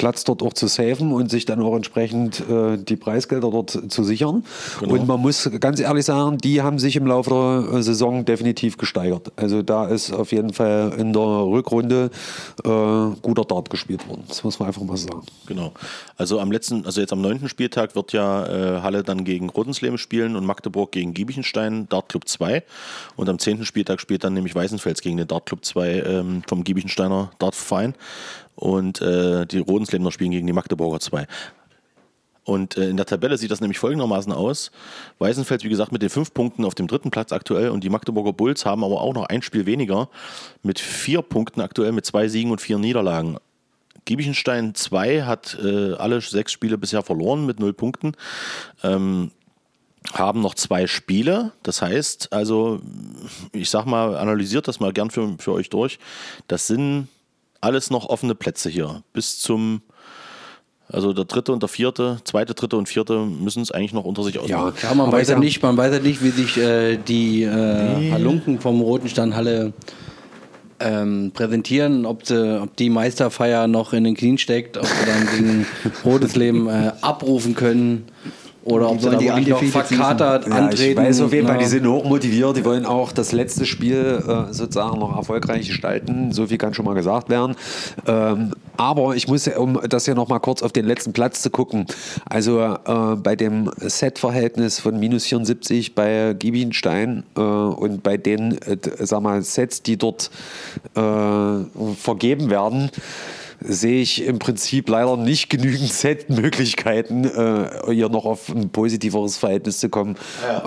Platz 0.00 0.24
dort 0.24 0.42
auch 0.42 0.54
zu 0.54 0.66
safen 0.66 1.12
und 1.12 1.30
sich 1.30 1.44
dann 1.44 1.60
auch 1.60 1.76
entsprechend 1.76 2.40
äh, 2.48 2.78
die 2.78 2.96
Preisgelder 2.96 3.50
dort 3.50 3.78
zu 3.92 4.02
sichern. 4.02 4.44
Und 4.80 5.06
man 5.06 5.20
muss 5.20 5.50
ganz 5.60 5.78
ehrlich 5.78 6.06
sagen, 6.06 6.38
die 6.38 6.62
haben 6.62 6.78
sich 6.78 6.96
im 6.96 7.06
Laufe 7.06 7.68
der 7.70 7.82
Saison 7.82 8.24
definitiv 8.24 8.78
gesteigert. 8.78 9.30
Also 9.36 9.60
da 9.60 9.86
ist 9.86 10.10
auf 10.10 10.32
jeden 10.32 10.54
Fall 10.54 10.94
in 10.96 11.12
der 11.12 11.22
Rückrunde 11.22 12.10
äh, 12.64 12.68
guter 13.20 13.44
Dart 13.44 13.68
gespielt 13.68 14.08
worden. 14.08 14.24
Das 14.26 14.42
muss 14.42 14.58
man 14.58 14.68
einfach 14.68 14.80
mal 14.80 14.96
sagen. 14.96 15.20
Genau. 15.44 15.74
Also 16.16 16.40
am 16.40 16.50
letzten, 16.50 16.86
also 16.86 17.02
jetzt 17.02 17.12
am 17.12 17.20
neunten 17.20 17.50
Spieltag 17.50 17.94
wird 17.94 18.14
ja 18.14 18.46
äh, 18.46 18.80
Halle 18.80 19.02
dann 19.02 19.24
gegen 19.24 19.50
Rodensleben 19.50 19.98
spielen 19.98 20.34
und 20.34 20.46
Magdeburg 20.46 20.92
gegen 20.92 21.12
Giebichenstein, 21.12 21.90
Dartclub 21.90 22.26
2. 22.26 22.62
Und 23.16 23.28
am 23.28 23.38
zehnten 23.38 23.66
Spieltag 23.66 24.00
spielt 24.00 24.24
dann 24.24 24.32
nämlich 24.32 24.54
Weißenfels 24.54 25.02
gegen 25.02 25.18
den 25.18 25.28
Dartclub 25.28 25.62
2 25.62 25.90
ähm, 25.90 26.42
vom 26.48 26.64
Giebichensteiner 26.64 27.32
Dartverein. 27.38 27.92
Und 28.60 29.00
äh, 29.00 29.46
die 29.46 29.58
Rodenslebener 29.58 30.12
spielen 30.12 30.32
gegen 30.32 30.46
die 30.46 30.52
Magdeburger 30.52 31.00
2. 31.00 31.26
Und 32.44 32.76
äh, 32.76 32.90
in 32.90 32.98
der 32.98 33.06
Tabelle 33.06 33.38
sieht 33.38 33.50
das 33.50 33.62
nämlich 33.62 33.78
folgendermaßen 33.78 34.32
aus. 34.32 34.70
Weißenfels, 35.18 35.64
wie 35.64 35.70
gesagt, 35.70 35.92
mit 35.92 36.02
den 36.02 36.10
fünf 36.10 36.34
Punkten 36.34 36.66
auf 36.66 36.74
dem 36.74 36.86
dritten 36.86 37.10
Platz 37.10 37.32
aktuell 37.32 37.70
und 37.70 37.84
die 37.84 37.88
Magdeburger 37.88 38.34
Bulls 38.34 38.66
haben 38.66 38.84
aber 38.84 39.00
auch 39.00 39.14
noch 39.14 39.24
ein 39.26 39.40
Spiel 39.40 39.64
weniger 39.64 40.10
mit 40.62 40.78
vier 40.78 41.22
Punkten 41.22 41.62
aktuell 41.62 41.92
mit 41.92 42.04
zwei 42.04 42.28
Siegen 42.28 42.50
und 42.50 42.60
vier 42.60 42.78
Niederlagen. 42.78 43.38
Giebichenstein 44.04 44.74
2 44.74 45.22
hat 45.22 45.58
äh, 45.62 45.94
alle 45.94 46.20
sechs 46.20 46.52
Spiele 46.52 46.76
bisher 46.76 47.02
verloren 47.02 47.46
mit 47.46 47.60
null 47.60 47.72
Punkten. 47.72 48.12
Ähm, 48.82 49.30
haben 50.12 50.40
noch 50.40 50.54
zwei 50.54 50.86
Spiele. 50.86 51.52
Das 51.62 51.80
heißt, 51.80 52.32
also, 52.32 52.80
ich 53.52 53.70
sag 53.70 53.86
mal, 53.86 54.16
analysiert 54.16 54.68
das 54.68 54.80
mal 54.80 54.92
gern 54.92 55.10
für, 55.10 55.36
für 55.38 55.52
euch 55.52 55.70
durch. 55.70 55.98
Das 56.48 56.66
sind 56.66 57.08
alles 57.60 57.90
noch 57.90 58.08
offene 58.08 58.34
Plätze 58.34 58.68
hier. 58.70 59.02
Bis 59.12 59.38
zum, 59.38 59.82
also 60.88 61.12
der 61.12 61.24
dritte 61.24 61.52
und 61.52 61.62
der 61.62 61.68
vierte, 61.68 62.18
zweite, 62.24 62.54
dritte 62.54 62.76
und 62.76 62.88
vierte 62.88 63.24
müssen 63.24 63.62
es 63.62 63.70
eigentlich 63.70 63.92
noch 63.92 64.04
unter 64.04 64.22
sich 64.22 64.38
ausmachen. 64.38 64.74
Ja, 64.82 64.94
man 64.94 65.08
Aber 65.08 65.16
weiß 65.16 65.28
ja 65.28 65.38
nicht, 65.38 65.62
man 65.62 65.76
weiß 65.76 65.94
ja 65.94 66.00
nicht, 66.00 66.22
wie 66.22 66.30
sich 66.30 66.56
äh, 66.56 66.96
die 66.96 67.42
äh, 67.42 68.10
Halunken 68.12 68.60
vom 68.60 68.80
Roten 68.80 69.08
Stern 69.08 69.36
Halle 69.36 69.72
ähm, 70.80 71.32
präsentieren, 71.34 72.06
ob, 72.06 72.26
sie, 72.26 72.60
ob 72.60 72.76
die 72.76 72.90
Meisterfeier 72.90 73.66
noch 73.66 73.92
in 73.92 74.04
den 74.04 74.14
Knien 74.14 74.38
steckt, 74.38 74.78
ob 74.78 74.86
sie 74.86 75.06
dann 75.06 75.28
gegen 75.36 75.66
Rotes 76.04 76.36
Leben 76.36 76.68
äh, 76.68 76.92
abrufen 77.02 77.54
können 77.54 78.06
oder 78.70 78.90
ob 78.90 79.00
sie 79.00 79.10
da 79.10 79.16
die 79.16 79.26
wirklich 79.26 79.48
noch 79.48 79.62
verkatert 79.62 80.46
Ja, 80.46 80.54
antreten. 80.54 80.90
ich 80.90 80.96
weiß 80.96 81.20
auf 81.22 81.32
jeden 81.32 81.46
Fall, 81.46 81.58
die 81.58 81.66
sind 81.66 81.86
hochmotiviert, 81.86 82.56
die 82.56 82.64
wollen 82.64 82.86
auch 82.86 83.12
das 83.12 83.32
letzte 83.32 83.66
Spiel 83.66 84.22
äh, 84.26 84.52
sozusagen 84.52 84.98
noch 84.98 85.16
erfolgreich 85.16 85.68
gestalten. 85.68 86.32
So 86.32 86.46
viel 86.46 86.58
kann 86.58 86.74
schon 86.74 86.84
mal 86.84 86.94
gesagt 86.94 87.28
werden. 87.28 87.56
Ähm, 88.06 88.52
aber 88.76 89.14
ich 89.14 89.28
muss, 89.28 89.46
um 89.48 89.78
das 89.88 90.06
hier 90.06 90.14
noch 90.14 90.28
mal 90.28 90.38
kurz 90.38 90.62
auf 90.62 90.72
den 90.72 90.86
letzten 90.86 91.12
Platz 91.12 91.42
zu 91.42 91.50
gucken, 91.50 91.86
also 92.28 92.60
äh, 92.60 93.16
bei 93.16 93.36
dem 93.36 93.70
Set-Verhältnis 93.76 94.80
von 94.80 94.98
minus 94.98 95.24
74 95.26 95.94
bei 95.94 96.34
Giebinstein 96.38 97.24
äh, 97.36 97.40
und 97.40 98.02
bei 98.02 98.16
den, 98.16 98.56
äh, 98.62 98.78
sag 99.00 99.22
mal, 99.22 99.42
Sets, 99.42 99.82
die 99.82 99.96
dort 99.96 100.30
äh, 100.94 101.00
vergeben 101.96 102.50
werden, 102.50 102.90
sehe 103.62 104.00
ich 104.00 104.24
im 104.24 104.38
Prinzip 104.38 104.88
leider 104.88 105.16
nicht 105.16 105.50
genügend 105.50 105.92
Set-Möglichkeiten, 105.92 107.24
äh, 107.24 107.92
hier 107.92 108.08
noch 108.08 108.24
auf 108.24 108.48
ein 108.48 108.70
positiveres 108.70 109.36
Verhältnis 109.36 109.78
zu 109.80 109.88
kommen, 109.88 110.16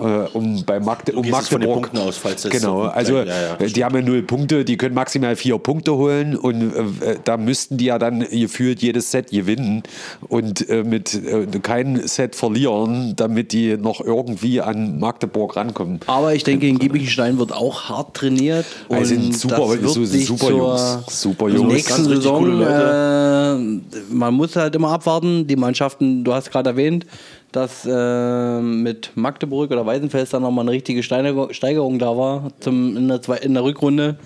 äh, 0.02 0.28
um 0.34 0.64
bei 0.66 0.80
Magde 0.80 1.14
um 1.14 1.24
gehst 1.24 1.38
jetzt 1.38 1.50
von 1.50 1.62
den 1.62 1.70
Magdeburg. 1.70 1.92
Punkten 1.94 2.08
aus, 2.08 2.18
falls 2.18 2.44
das 2.44 2.52
genau, 2.52 2.84
so- 2.84 2.90
also 2.90 3.18
ja, 3.18 3.24
ja, 3.26 3.56
äh, 3.60 3.68
die 3.68 3.84
haben 3.84 3.96
ja 3.96 4.02
null 4.02 4.22
Punkte, 4.24 4.64
die 4.66 4.78
können 4.78 4.96
maximal 4.96 5.36
vier 5.36 5.58
Punkte 5.58 5.96
holen 5.96 6.36
und 6.36 6.74
äh, 7.02 7.18
da 7.24 7.38
müssten 7.38 7.78
die 7.78 7.86
ja 7.86 7.98
dann 8.00 8.20
gefühlt 8.30 8.82
jedes 8.82 9.12
Set 9.12 9.32
gewinnen 9.32 9.84
und 10.30 10.70
äh, 10.70 10.84
mit 10.84 11.14
äh, 11.14 11.46
kein 11.62 12.08
Set 12.08 12.36
verlieren, 12.36 13.14
damit 13.16 13.52
die 13.54 13.78
noch 13.78 14.02
irgendwie 14.02 14.62
an 14.62 15.00
Magdeburg 15.00 15.56
rankommen. 15.56 16.00
Aber 16.08 16.34
ich 16.36 16.44
denke, 16.44 16.68
in 16.68 16.80
Giebichenstein 16.80 17.38
wird 17.40 17.52
auch 17.54 17.90
hart 17.90 18.14
trainiert. 18.16 18.66
Und 18.88 18.98
Also 18.98 19.10
sind 19.16 19.36
super- 19.36 19.58
das 19.58 19.82
wird 19.82 19.92
so- 19.92 20.06
super 20.06 20.50
Jungs. 20.52 20.98
Super 21.08 21.50
Jungs. 21.50 21.74
Nächsten 21.74 21.90
Ganz 21.90 22.00
richtig 22.08 22.18
Saison, 22.24 22.40
coole 22.40 22.54
Leute. 22.54 22.83
Äh, 22.84 24.14
man 24.14 24.34
muss 24.34 24.56
halt 24.56 24.76
immer 24.76 24.90
abwarten. 24.92 25.48
Die 25.48 25.56
Mannschaften, 25.56 26.24
du 26.24 26.34
hast 26.34 26.52
gerade 26.52 26.72
erwähnt, 26.72 27.06
dass 27.52 27.86
äh, 27.86 28.62
mit 28.62 29.12
Magdeburg 29.16 29.72
oder 29.72 29.86
Weißenfels 29.86 30.32
dann 30.32 30.42
nochmal 30.42 30.64
eine 30.64 30.72
richtige 30.72 31.04
Steigerung, 31.04 32.00
da 32.00 32.18
war 32.18 32.50
zum, 32.60 32.98
in, 32.98 33.08
der, 33.08 33.22
Zwei- 33.22 33.38
in 33.38 33.54
der 33.54 33.64
Rückrunde. 33.64 34.18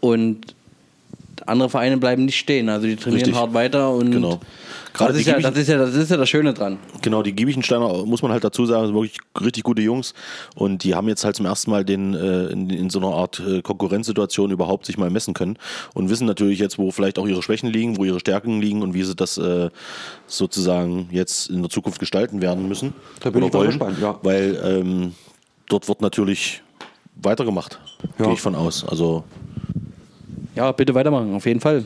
Und 0.00 0.54
andere 1.46 1.68
Vereine 1.68 1.96
bleiben 1.96 2.24
nicht 2.26 2.38
stehen. 2.38 2.68
Also 2.68 2.86
die 2.86 2.96
trainieren 2.96 3.24
Richtig. 3.24 3.34
hart 3.40 3.54
weiter. 3.54 3.90
Und 3.90 4.10
Genau. 4.12 4.40
Gerade 4.92 5.12
das, 5.12 5.20
ist 5.20 5.26
ja, 5.28 5.38
das, 5.38 5.56
ist 5.56 5.68
ja, 5.68 5.78
das 5.78 5.94
ist 5.94 6.10
ja 6.10 6.16
das 6.16 6.28
Schöne 6.28 6.52
dran. 6.52 6.78
Genau, 7.02 7.22
die 7.22 7.32
Giebichensteiner, 7.32 8.04
muss 8.04 8.22
man 8.22 8.32
halt 8.32 8.42
dazu 8.44 8.66
sagen, 8.66 8.86
sind 8.86 8.94
wirklich 8.94 9.18
richtig 9.40 9.62
gute 9.62 9.82
Jungs 9.82 10.14
und 10.54 10.82
die 10.84 10.94
haben 10.94 11.08
jetzt 11.08 11.24
halt 11.24 11.36
zum 11.36 11.46
ersten 11.46 11.70
Mal 11.70 11.84
den, 11.84 12.14
äh, 12.14 12.46
in, 12.46 12.68
in 12.70 12.90
so 12.90 12.98
einer 12.98 13.14
Art 13.14 13.40
äh, 13.40 13.62
Konkurrenzsituation 13.62 14.50
überhaupt 14.50 14.86
sich 14.86 14.98
mal 14.98 15.10
messen 15.10 15.32
können 15.34 15.58
und 15.94 16.10
wissen 16.10 16.26
natürlich 16.26 16.58
jetzt, 16.58 16.78
wo 16.78 16.90
vielleicht 16.90 17.18
auch 17.18 17.26
ihre 17.26 17.42
Schwächen 17.42 17.70
liegen, 17.70 17.96
wo 17.98 18.04
ihre 18.04 18.20
Stärken 18.20 18.60
liegen 18.60 18.82
und 18.82 18.94
wie 18.94 19.02
sie 19.04 19.14
das 19.14 19.38
äh, 19.38 19.70
sozusagen 20.26 21.08
jetzt 21.12 21.50
in 21.50 21.62
der 21.62 21.70
Zukunft 21.70 22.00
gestalten 22.00 22.40
werden 22.42 22.68
müssen. 22.68 22.92
Da 23.20 23.30
bin 23.30 23.44
ich 23.44 23.52
wollen, 23.52 23.68
gespannt, 23.68 23.98
ja. 24.00 24.18
Weil 24.22 24.60
ähm, 24.64 25.14
dort 25.68 25.88
wird 25.88 26.00
natürlich 26.02 26.62
weitergemacht, 27.16 27.78
Ja. 28.18 28.24
gehe 28.26 28.34
ich 28.34 28.40
von 28.40 28.54
aus. 28.54 28.84
Also 28.86 29.24
Ja, 30.56 30.72
bitte 30.72 30.94
weitermachen, 30.94 31.34
auf 31.34 31.46
jeden 31.46 31.60
Fall. 31.60 31.84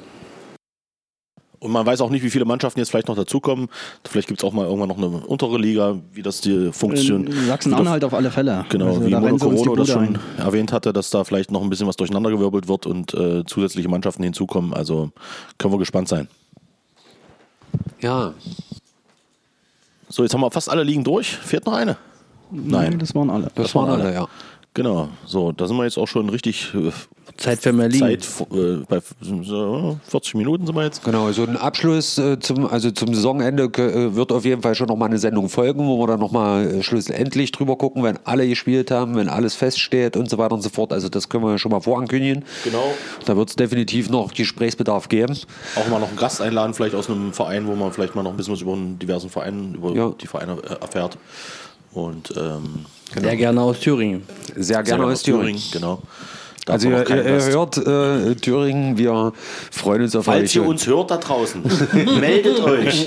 Und 1.65 1.73
man 1.73 1.87
weiß 1.87 2.03
auch 2.03 2.11
nicht, 2.11 2.23
wie 2.23 2.29
viele 2.29 2.45
Mannschaften 2.45 2.79
jetzt 2.79 2.91
vielleicht 2.91 3.09
noch 3.09 3.17
dazukommen. 3.17 3.69
Vielleicht 4.07 4.29
gibt 4.29 4.39
es 4.41 4.45
auch 4.45 4.53
mal 4.53 4.67
irgendwann 4.67 4.91
noch 4.91 4.99
eine 4.99 5.07
untere 5.09 5.57
Liga, 5.57 5.97
wie 6.13 6.21
das 6.21 6.43
die 6.43 6.71
Funktion. 6.73 7.27
Sachsen-Anhalt 7.47 8.05
auf 8.05 8.13
alle 8.13 8.31
Fälle. 8.31 8.67
Genau, 8.69 8.89
Also 8.89 9.07
wie 9.07 9.11
da 9.11 9.19
Mono 9.19 9.39
Corona 9.39 9.75
das 9.77 9.89
schon 9.89 10.03
ein. 10.05 10.19
erwähnt 10.37 10.73
hatte, 10.73 10.93
dass 10.93 11.09
da 11.09 11.25
vielleicht 11.25 11.51
noch 11.51 11.63
ein 11.63 11.71
bisschen 11.71 11.87
was 11.87 11.97
durcheinandergewirbelt 11.97 12.69
wird 12.69 12.85
und 12.85 13.15
äh, 13.15 13.45
zusätzliche 13.47 13.89
Mannschaften 13.89 14.23
hinzukommen. 14.23 14.75
Also 14.75 15.11
können 15.57 15.73
wir 15.73 15.79
gespannt 15.79 16.09
sein. 16.09 16.29
Ja, 18.03 18.35
So, 20.11 20.23
jetzt 20.23 20.35
haben 20.35 20.43
wir 20.43 20.51
fast 20.51 20.69
alle 20.69 20.83
Ligen 20.83 21.03
durch. 21.03 21.29
Fehlt 21.35 21.65
noch 21.65 21.73
eine? 21.73 21.97
Nein. 22.51 22.99
Das 22.99 23.15
waren 23.15 23.31
alle. 23.31 23.51
das, 23.55 23.75
waren 23.75 23.89
alle, 23.89 24.13
ja. 24.13 24.29
Genau, 24.75 25.09
so, 25.25 25.51
da 25.53 25.67
sind 25.67 25.79
wir 25.79 25.85
jetzt 25.85 25.97
auch 25.97 26.09
schon 26.09 26.29
richtig 26.29 26.75
äh, 26.75 26.91
Zeit 27.37 27.59
für 27.61 27.73
Merlin. 27.73 28.01
Zeit 28.01 28.27
äh, 28.53 28.77
bei 28.89 29.01
so 29.21 29.99
40 30.09 30.35
Minuten 30.35 30.67
sind 30.67 30.75
wir 30.77 30.85
jetzt. 30.85 31.03
Genau, 31.05 31.31
so 31.33 31.43
ein 31.43 31.57
Abschluss 31.57 32.17
äh, 32.19 32.39
zum, 32.39 32.67
also 32.67 32.91
zum 32.91 33.13
Saisonende 33.15 33.65
äh, 33.65 34.15
wird 34.15 34.33
auf 34.33 34.45
jeden 34.45 34.63
Fall 34.63 34.75
schon 34.75 34.87
nochmal 34.87 35.09
eine 35.09 35.19
Sendung 35.19 35.49
folgen, 35.49 35.87
wo 35.87 35.99
wir 35.99 36.07
dann 36.07 36.21
nochmal 36.21 36.67
äh, 36.67 36.83
schlussendlich 36.83 37.53
drüber 37.53 37.77
gucken, 37.77 38.03
wenn 38.03 38.19
alle 38.25 38.47
gespielt 38.49 38.91
haben, 38.91 39.17
wenn 39.17 39.29
alles 39.29 39.55
feststeht 39.55 40.17
und 40.17 40.31
so 40.31 40.39
weiter 40.39 40.55
und 40.55 40.63
so 40.63 40.69
fort. 40.69 40.93
Also 40.93 41.09
das 41.09 41.29
können 41.29 41.45
wir 41.45 41.59
schon 41.59 41.71
mal 41.73 41.81
vorankündigen. 41.81 42.45
Genau. 42.65 42.95
Da 43.25 43.37
wird 43.37 43.51
es 43.51 43.57
definitiv 43.57 44.09
noch 44.11 44.33
Gesprächsbedarf 44.33 45.09
geben. 45.09 45.37
Auch 45.77 45.89
mal 45.89 45.99
noch 46.01 46.09
einen 46.09 46.17
Gast 46.17 46.41
einladen, 46.41 46.75
vielleicht 46.75 46.95
aus 46.95 47.11
einem 47.11 47.33
Verein, 47.33 47.67
wo 47.67 47.75
man 47.75 47.93
vielleicht 47.93 48.15
mal 48.15 48.23
noch 48.23 48.31
ein 48.31 48.37
bisschen 48.37 48.55
was 48.55 48.61
über 48.61 48.75
einen 48.75 48.99
diversen 48.99 49.29
Verein, 49.31 49.75
über 49.75 49.93
Ja. 49.95 50.15
die 50.21 50.27
Vereine 50.27 50.57
äh, 50.63 50.81
erfährt. 50.81 51.19
Und 51.93 52.33
ähm, 52.37 52.87
Sehr 53.21 53.37
gerne 53.37 53.61
aus 53.61 53.79
Thüringen. 53.81 54.23
Sehr 54.57 54.83
gerne 54.83 55.05
aus 55.07 55.23
Thüringen. 55.23 55.61
Genau. 55.73 56.03
Da 56.65 56.75
Also 56.75 56.89
ihr, 56.89 57.09
ihr, 57.09 57.45
hört 57.45 57.77
äh, 57.77 58.35
Thüringen, 58.37 58.97
wir 58.97 59.33
freuen 59.71 60.03
uns 60.03 60.17
auf 60.17 60.25
Falls 60.25 60.51
euch. 60.51 60.57
ihr 60.57 60.67
uns 60.67 60.87
hört 60.87 61.11
da 61.11 61.19
draußen, 61.19 61.63
meldet 62.21 62.61
euch. 62.61 63.07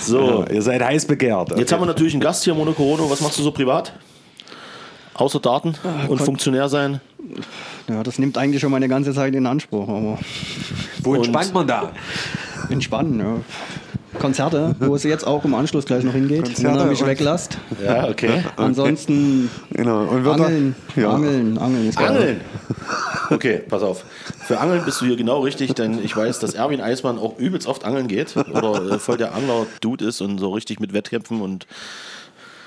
so, 0.00 0.44
ihr 0.50 0.62
seid 0.62 0.82
heiß 0.82 1.04
begehrt. 1.06 1.56
jetzt 1.58 1.72
haben 1.72 1.82
wir 1.82 1.86
natürlich 1.86 2.14
einen 2.14 2.22
Gast 2.22 2.44
hier, 2.44 2.54
Mono 2.54 2.72
Corona. 2.72 3.02
Was 3.10 3.20
machst 3.20 3.38
du 3.38 3.42
so 3.42 3.52
privat? 3.52 3.92
Außer 5.14 5.40
Daten 5.40 5.74
und 6.08 6.20
Funktionär 6.22 6.70
sein? 6.70 7.00
Ja, 7.88 8.02
das 8.02 8.18
nimmt 8.18 8.38
eigentlich 8.38 8.62
schon 8.62 8.70
meine 8.70 8.88
ganze 8.88 9.12
Zeit 9.12 9.34
in 9.34 9.46
Anspruch, 9.46 9.88
aber 9.88 10.18
Wo 11.02 11.14
entspannt 11.14 11.52
man 11.52 11.66
da? 11.66 11.92
entspannen. 12.70 13.18
Ja. 13.20 13.36
Konzerte, 14.18 14.74
wo 14.78 14.94
es 14.94 15.02
jetzt 15.04 15.26
auch 15.26 15.44
im 15.44 15.54
Anschluss 15.54 15.84
gleich 15.86 16.04
noch 16.04 16.12
hingeht, 16.12 16.44
Konzerte 16.44 16.78
wenn 16.78 16.84
ihr 16.86 16.90
mich 16.90 17.04
weglasst. 17.06 17.58
Ja, 17.84 18.08
okay. 18.10 18.44
Ansonsten 18.56 19.50
Genau. 19.70 20.02
Und 20.04 20.26
Angeln, 20.26 20.74
Ja. 20.96 21.10
Angeln, 21.10 21.58
Angeln 21.58 21.88
ist 21.88 21.98
geil. 21.98 22.08
Angeln. 22.08 22.40
Okay, 23.30 23.62
pass 23.68 23.82
auf. 23.82 24.04
Für 24.44 24.58
Angeln 24.60 24.84
bist 24.84 25.00
du 25.00 25.06
hier 25.06 25.16
genau 25.16 25.40
richtig, 25.40 25.74
denn 25.74 26.02
ich 26.04 26.16
weiß, 26.16 26.38
dass 26.40 26.54
Erwin 26.54 26.80
Eismann 26.80 27.18
auch 27.18 27.38
übelst 27.38 27.66
oft 27.66 27.84
angeln 27.84 28.08
geht 28.08 28.36
oder 28.36 28.92
äh, 28.92 28.98
voll 28.98 29.16
der 29.16 29.34
Angler-Dude 29.34 30.04
ist 30.04 30.20
und 30.20 30.38
so 30.38 30.50
richtig 30.50 30.80
mit 30.80 30.92
Wettkämpfen 30.92 31.40
und 31.40 31.66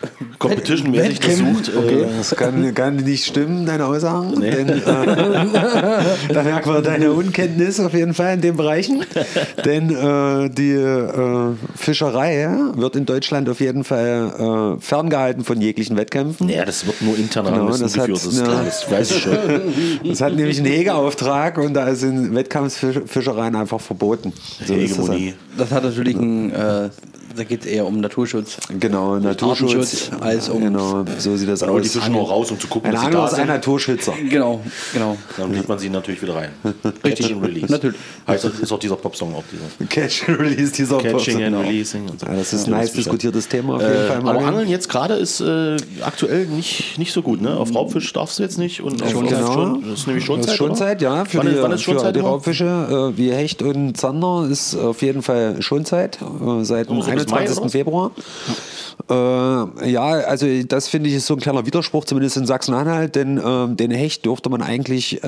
Competition-mäßig 0.39 1.19
das 1.19 1.37
sucht. 1.37 1.69
Äh, 1.69 2.05
Das 2.17 2.35
kann, 2.35 2.73
kann 2.75 2.97
nicht 2.97 3.25
stimmen, 3.25 3.65
deine 3.65 3.85
Aussagen. 3.85 4.35
Nee. 4.39 4.51
Denn, 4.51 4.69
äh, 4.69 4.81
da 6.33 6.43
merkt 6.43 6.67
man 6.67 6.83
deine 6.83 7.11
Unkenntnis 7.11 7.79
auf 7.79 7.93
jeden 7.93 8.13
Fall 8.13 8.35
in 8.35 8.41
den 8.41 8.55
Bereichen. 8.57 9.03
Denn 9.65 9.89
äh, 9.89 10.49
die 10.49 10.71
äh, 10.71 11.53
Fischerei 11.75 12.47
wird 12.75 12.95
in 12.95 13.05
Deutschland 13.05 13.49
auf 13.49 13.59
jeden 13.61 13.83
Fall 13.83 14.75
äh, 14.77 14.81
ferngehalten 14.81 15.43
von 15.43 15.59
jeglichen 15.61 15.97
Wettkämpfen. 15.97 16.49
ja, 16.49 16.65
das 16.65 16.85
wird 16.85 17.01
nur 17.01 17.17
intern 17.17 17.45
Genau, 17.45 17.67
das 17.69 17.81
hat- 17.97 18.07
geführt, 18.07 18.17
das 18.17 18.25
ist 18.25 18.37
ja. 18.39 18.43
klar, 18.45 18.63
das 18.65 18.91
weiß 18.91 19.11
ich 19.11 19.21
schon. 19.23 19.37
Das 20.03 20.21
hat 20.21 20.35
nämlich 20.35 20.57
einen 20.57 20.67
Hegeauftrag 20.67 21.57
und 21.57 21.73
da 21.73 21.95
sind 21.95 22.35
Wettkampffischereien 22.35 23.55
einfach 23.55 23.79
verboten. 23.81 24.33
So 24.65 24.73
Hegemonie. 24.73 25.33
Das 25.57 25.71
hat 25.71 25.83
natürlich 25.83 26.15
ein, 26.15 26.51
äh, 26.51 26.89
da 27.37 27.43
geht 27.43 27.61
es 27.61 27.65
eher 27.67 27.85
um 27.85 27.99
Naturschutz. 27.99 28.57
halt. 28.69 28.79
Genau, 28.81 29.17
Naturschutz. 29.19 29.84
Artenschutz 29.93 30.21
als 30.21 30.49
um- 30.49 30.61
Genau, 30.61 31.05
so 31.17 31.36
sieht 31.38 31.49
das 31.49 31.59
Genau, 31.61 31.75
aus. 31.77 31.81
die 31.83 31.89
fischen 31.89 32.11
nur 32.13 32.27
raus, 32.27 32.51
um 32.51 32.59
zu 32.59 32.67
gucken, 32.67 32.89
Ein 32.91 32.97
Angler 32.97 33.25
ist 33.25 33.33
ein. 33.36 33.47
Naturschützer. 33.47 34.13
Genau, 34.29 34.61
genau. 34.93 35.17
Dann 35.38 35.53
legt 35.53 35.69
man 35.69 35.77
sie 35.79 35.89
natürlich 35.89 36.21
wieder 36.21 36.36
rein. 36.36 36.49
Catch 37.03 37.31
and 37.31 37.43
Release. 37.43 37.71
Natürlich. 37.71 37.97
Heißt, 38.27 38.43
das 38.45 38.59
ist 38.59 38.71
auch 38.71 38.79
dieser 38.79 38.95
Popsong, 38.95 39.33
auch 39.36 39.43
dieser 39.51 39.86
Catch 39.88 40.27
and 40.29 40.39
Release 40.39 40.71
dieser 40.71 40.97
Catching 40.97 41.43
and. 41.43 41.55
Releasing 41.65 42.09
und 42.09 42.19
so. 42.19 42.25
Ja, 42.25 42.33
das 42.36 42.53
ist 42.53 42.65
ein 42.67 42.71
nice 42.71 42.91
diskutiertes 42.93 43.47
Thema 43.47 43.75
auf 43.75 43.81
jeden 43.81 43.93
Äh, 43.93 44.07
Fall. 44.07 44.17
aber. 44.17 44.45
Angeln 44.45 44.67
jetzt 44.69 44.89
gerade 44.89 45.13
ist 45.15 45.39
äh, 45.41 45.77
aktuell 46.01 46.45
nicht, 46.47 46.97
nicht 46.97 47.13
so 47.13 47.21
gut, 47.21 47.41
ne? 47.41 47.55
Auf 47.57 47.73
Raubfisch 47.75 48.11
darfst 48.13 48.39
du 48.39 48.43
jetzt 48.43 48.57
nicht 48.57 48.81
und 48.81 49.01
auf, 49.03 49.13
genau. 49.13 49.53
schon, 49.53 49.81
das 49.89 49.99
ist 49.99 50.07
nämlich 50.07 50.25
schon 50.25 50.38
Das 50.38 50.47
Zeit, 50.47 50.53
ist 50.53 50.57
schon? 50.57 50.75
Zeit, 50.75 51.01
ja. 51.01 51.25
Für 51.25 51.38
wann, 51.39 51.47
die, 51.47 51.53
ist, 51.53 51.61
wann 51.61 51.71
ist 51.71 51.81
schon 51.83 51.95
für 51.95 52.01
Zeit? 52.01 52.15
die? 52.15 52.19
Raubfische 52.19 53.11
äh, 53.13 53.17
wie 53.17 53.31
Hecht 53.31 53.61
und 53.61 53.95
Zander 53.97 54.47
ist 54.49 54.75
auf 54.75 55.01
jeden 55.01 55.21
Fall 55.21 55.61
schon 55.61 55.86
Zeit. 55.86 56.19
Äh, 56.21 56.63
seit 56.63 56.89
dem 56.89 57.01
so 57.01 57.11
bis 57.11 57.27
Mai, 57.27 57.38
21. 57.39 57.57
oder 57.57 57.65
was? 57.65 57.71
Februar. 57.71 58.11
Äh, 59.09 59.13
ja, 59.84 60.03
also 60.03 60.47
das 60.63 60.88
finde 60.88 61.09
ich 61.09 61.16
ist 61.16 61.28
so 61.28 61.36
ein 61.36 61.39
kleiner 61.39 61.66
Widerspruch, 61.66 62.05
zumindest 62.05 62.38
in 62.38 62.45
Sachsen-Anhalt, 62.45 63.16
denn 63.16 63.41
ähm, 63.43 63.78
den 63.78 63.91
Hecht 63.91 64.26
dürfte 64.26 64.49
man 64.49 64.61
eigentlich, 64.61 65.24
äh, 65.24 65.28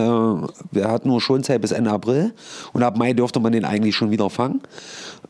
der 0.71 0.91
hat 0.91 1.05
nur 1.05 1.21
Schonzeit 1.21 1.61
bis 1.61 1.71
Ende 1.71 1.91
April 1.91 2.33
und 2.73 2.83
ab 2.83 2.97
Mai 2.97 3.13
dürfte 3.13 3.39
man 3.39 3.51
den 3.51 3.65
eigentlich 3.65 3.95
schon 3.95 4.11
wieder 4.11 4.29
fangen. 4.29 4.61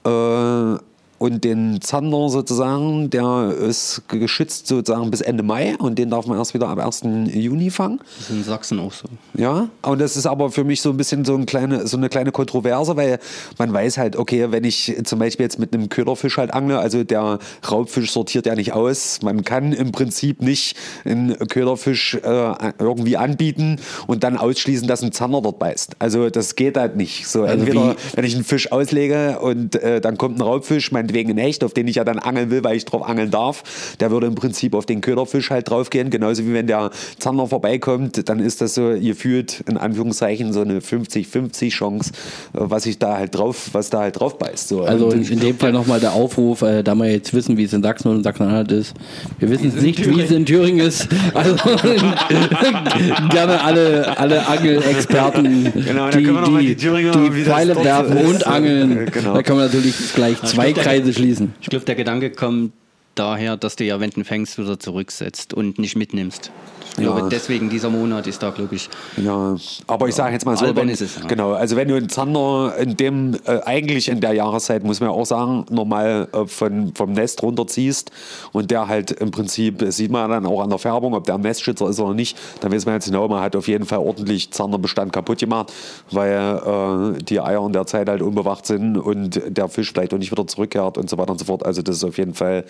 Äh, 0.06 0.80
und 1.20 1.44
den 1.44 1.82
Zander 1.82 2.30
sozusagen, 2.30 3.10
der 3.10 3.54
ist 3.60 4.04
geschützt 4.08 4.68
sozusagen 4.68 5.10
bis 5.10 5.22
Ende 5.22 5.44
Mai 5.44 5.76
und 5.78 5.98
den 5.98 6.10
darf 6.10 6.28
man 6.28 6.38
erst 6.38 6.54
wieder 6.54 6.68
ab 6.70 6.78
1. 6.80 7.02
Juni 7.34 7.70
fangen. 7.72 8.00
Das 8.18 8.30
ist 8.30 8.36
in 8.36 8.44
Sachsen 8.44 8.80
auch 8.80 8.94
so. 8.94 9.08
Ja, 9.36 9.70
und 9.82 10.00
das 10.00 10.16
ist 10.16 10.26
aber 10.28 10.52
für 10.52 10.64
mich 10.64 10.82
so 10.82 10.90
ein 10.92 10.98
bisschen 10.98 11.26
so, 11.26 11.36
ein 11.36 11.46
kleine, 11.46 11.88
so 11.88 11.98
eine 11.98 12.10
kleine 12.10 12.32
Kontroverse, 12.32 12.96
weil 12.96 13.20
man 13.58 13.74
weiß 13.74 13.98
halt, 13.98 14.16
okay, 14.16 14.52
wenn 14.52 14.64
ich 14.64 14.96
zum 15.06 15.20
Beispiel 15.20 15.44
jetzt 15.46 15.60
mit 15.60 15.74
einem 15.74 15.90
Köderfisch 15.90 16.38
halt 16.38 16.54
angle, 16.54 16.78
also 16.80 17.04
der 17.04 17.40
Raubfisch 17.70 18.12
sortiert 18.12 18.46
ja 18.46 18.56
nicht 18.56 18.74
aus, 18.74 19.20
man 19.24 19.44
kann 19.44 19.74
im 19.74 19.92
Prinzip 19.92 20.42
nicht 20.42 20.78
einen 21.06 21.36
Köderfisch 21.48 22.16
äh, 22.16 22.54
irgendwie 22.80 23.18
anbieten 23.18 23.78
und 24.06 24.24
dann 24.24 24.38
ausschließen, 24.38 24.88
dass 24.88 25.02
ein 25.02 25.12
Zander 25.12 25.42
dort 25.42 25.60
beißt. 25.60 25.96
Also 26.00 26.30
das 26.30 26.56
geht 26.56 26.78
halt 26.78 26.96
nicht. 26.96 27.28
So 27.28 27.42
Also 27.44 27.54
entweder, 27.54 27.92
wie- 27.92 27.96
wenn 28.18 28.26
ich 28.26 28.36
einen 28.36 28.44
Fisch 28.44 28.72
auslege 28.72 29.40
und 29.40 29.76
äh, 29.76 30.00
dann 30.02 30.18
kommt 30.18 30.38
ein 30.38 30.42
Raubfisch, 30.42 30.92
meinetwegen 31.08 31.32
ein 31.32 31.38
Hecht, 31.38 31.64
auf 31.64 31.74
den 31.74 31.88
ich 31.88 31.96
ja 31.96 32.04
dann 32.04 32.20
angeln 32.20 32.50
will, 32.52 32.64
weil 32.64 32.76
ich 32.76 32.86
drauf 32.86 33.08
angeln 33.08 33.32
darf, 33.32 33.64
der 34.00 34.12
würde 34.12 34.28
im 34.28 34.36
Prinzip 34.36 34.74
auf 34.76 34.86
den 34.86 35.02
Köderfisch 35.02 35.50
halt 35.50 35.70
draufgehen, 35.70 36.10
genauso 36.10 36.46
wie 36.46 36.54
wenn 36.54 36.68
der 36.68 36.92
Zander 37.20 37.48
vorbeikommt, 37.48 38.28
dann 38.30 38.40
ist 38.40 38.60
das 38.62 38.74
so 38.76 38.94
gefühlt 39.00 39.64
in 39.68 39.78
Anführungszeichen 39.78 40.52
so 40.54 40.62
eine 40.62 40.80
50-50 40.80 41.70
Chance, 41.70 42.12
äh, 42.54 42.60
was 42.60 42.86
ich 42.86 43.00
da 43.00 43.18
halt 43.18 43.36
drauf, 43.38 43.70
was 43.72 43.90
da 43.90 44.00
halt 44.02 44.20
drauf 44.20 44.38
beißt. 44.38 44.68
So. 44.68 44.84
Also 44.84 45.10
in, 45.12 45.24
in 45.24 45.40
dem 45.40 45.58
Fall 45.58 45.72
nochmal 45.72 46.00
der 46.00 46.14
Aufruf, 46.14 46.62
äh, 46.62 46.84
da 46.84 46.94
wir 46.96 47.10
jetzt 47.10 47.34
wissen, 47.34 47.58
wie 47.58 47.64
es 47.64 47.74
in 47.74 47.82
Sachsen 47.84 48.10
und 48.10 48.24
Sachsen-Anhalt 48.24 48.72
ist. 48.72 48.94
Wir 49.40 49.50
wissen 49.50 49.72
es 49.76 49.82
nicht, 49.82 50.06
wie 50.10 50.22
es 50.22 50.32
in 50.32 50.46
Thüringen 50.46 50.86
ist. 50.86 51.08
Also 51.34 51.56
gerne 53.30 53.62
alle, 53.64 54.18
alle 54.18 54.46
Angelexperten, 54.48 55.72
Genau, 55.74 56.10
da 56.10 56.18
die, 56.18 56.26
die, 56.26 56.66
die 56.68 56.76
Thüringer, 56.76 57.12
die 57.12 57.44
Pfeile 57.44 57.76
werfen 57.84 58.18
und 58.18 58.46
angeln. 58.48 59.06
Genau. 59.12 59.34
Da 59.34 59.44
kann 59.44 59.56
man 59.56 59.66
natürlich 59.66 59.96
gleich 60.14 60.42
zwei 60.44 60.74
der- 60.74 60.84
Kreise 60.98 61.14
schließen. 61.14 61.54
Ich 61.62 61.70
glaube, 61.70 61.86
der 61.86 61.96
Gedanke 61.96 62.32
kommt 62.32 62.74
daher, 63.16 63.56
dass 63.58 63.76
du 63.76 63.84
ja, 63.84 64.00
wenn 64.00 64.10
du 64.10 64.24
fängst, 64.24 64.58
wieder 64.58 64.80
zurücksetzt 64.80 65.54
und 65.54 65.78
nicht 65.80 65.96
mitnimmst. 65.96 66.52
Ich 66.98 67.04
glaube, 67.04 67.20
Ja. 67.22 67.30
deswegen 67.30 67.70
dieser 67.70 67.92
Monat 67.92 68.26
ist 68.26 68.42
da, 68.42 68.50
glaube 68.50 68.74
ich, 68.76 68.90
Ja, 69.18 69.56
aber 69.86 70.08
ich 70.08 70.16
sage 70.16 70.34
jetzt 70.34 70.46
mal 70.46 70.58
so, 70.58 70.76
wenn, 70.76 70.90
ist 70.90 71.02
es, 71.02 71.16
ja. 71.18 71.28
genau, 71.28 71.54
also 71.54 71.76
wenn 71.76 71.88
du 71.88 71.96
einen 71.96 72.10
Zander 72.10 72.76
in 72.80 72.98
dem, 72.98 73.36
äh, 73.46 73.60
eigentlich 73.66 74.10
in 74.10 74.20
der 74.20 74.34
Jahreszeit, 74.34 74.84
muss 74.84 75.00
man 75.00 75.10
ja 75.10 75.16
auch 75.16 75.26
sagen, 75.26 75.66
normal 75.70 76.28
äh, 76.34 76.48
von, 76.48 76.94
vom 76.96 77.12
Nest 77.12 77.44
runterziehst 77.44 78.10
und 78.52 78.72
der 78.72 78.88
halt 78.88 79.12
im 79.12 79.30
Prinzip, 79.30 79.78
das 79.78 79.98
sieht 79.98 80.10
man 80.10 80.28
dann 80.32 80.46
auch 80.48 80.60
an 80.62 80.70
der 80.72 80.80
Färbung, 80.80 81.14
ob 81.14 81.24
der 81.26 81.36
ein 81.36 81.42
Nestschützer 81.42 81.88
ist 81.88 82.00
oder 82.00 82.16
nicht, 82.16 82.36
dann 82.62 82.72
weiß 82.72 82.86
man 82.88 82.96
jetzt 82.96 83.06
genau, 83.06 83.28
man 83.28 83.42
hat 83.44 83.56
auf 83.56 83.68
jeden 83.68 83.86
Fall 83.86 84.00
ordentlich 84.00 84.50
Zanderbestand 84.52 85.14
kaputt 85.14 85.38
gemacht, 85.38 85.72
weil 86.10 87.16
äh, 87.20 87.24
die 87.24 87.40
Eier 87.40 87.64
in 87.64 87.74
der 87.74 87.86
Zeit 87.86 88.10
halt 88.10 88.24
unbewacht 88.24 88.66
sind 88.66 88.98
und 88.98 89.40
der 89.48 89.70
Fisch 89.70 89.92
vielleicht 89.92 90.16
auch 90.16 90.18
nicht 90.18 90.32
wieder 90.32 90.48
zurückkehrt 90.48 90.98
und 90.98 91.10
so 91.12 91.18
weiter 91.20 91.32
und 91.34 91.38
so 91.40 91.46
fort. 91.46 91.64
Also 91.64 91.84
das 91.84 91.98
ist 91.98 92.04
auf 92.04 92.18
jeden 92.18 92.34
Fall 92.34 92.66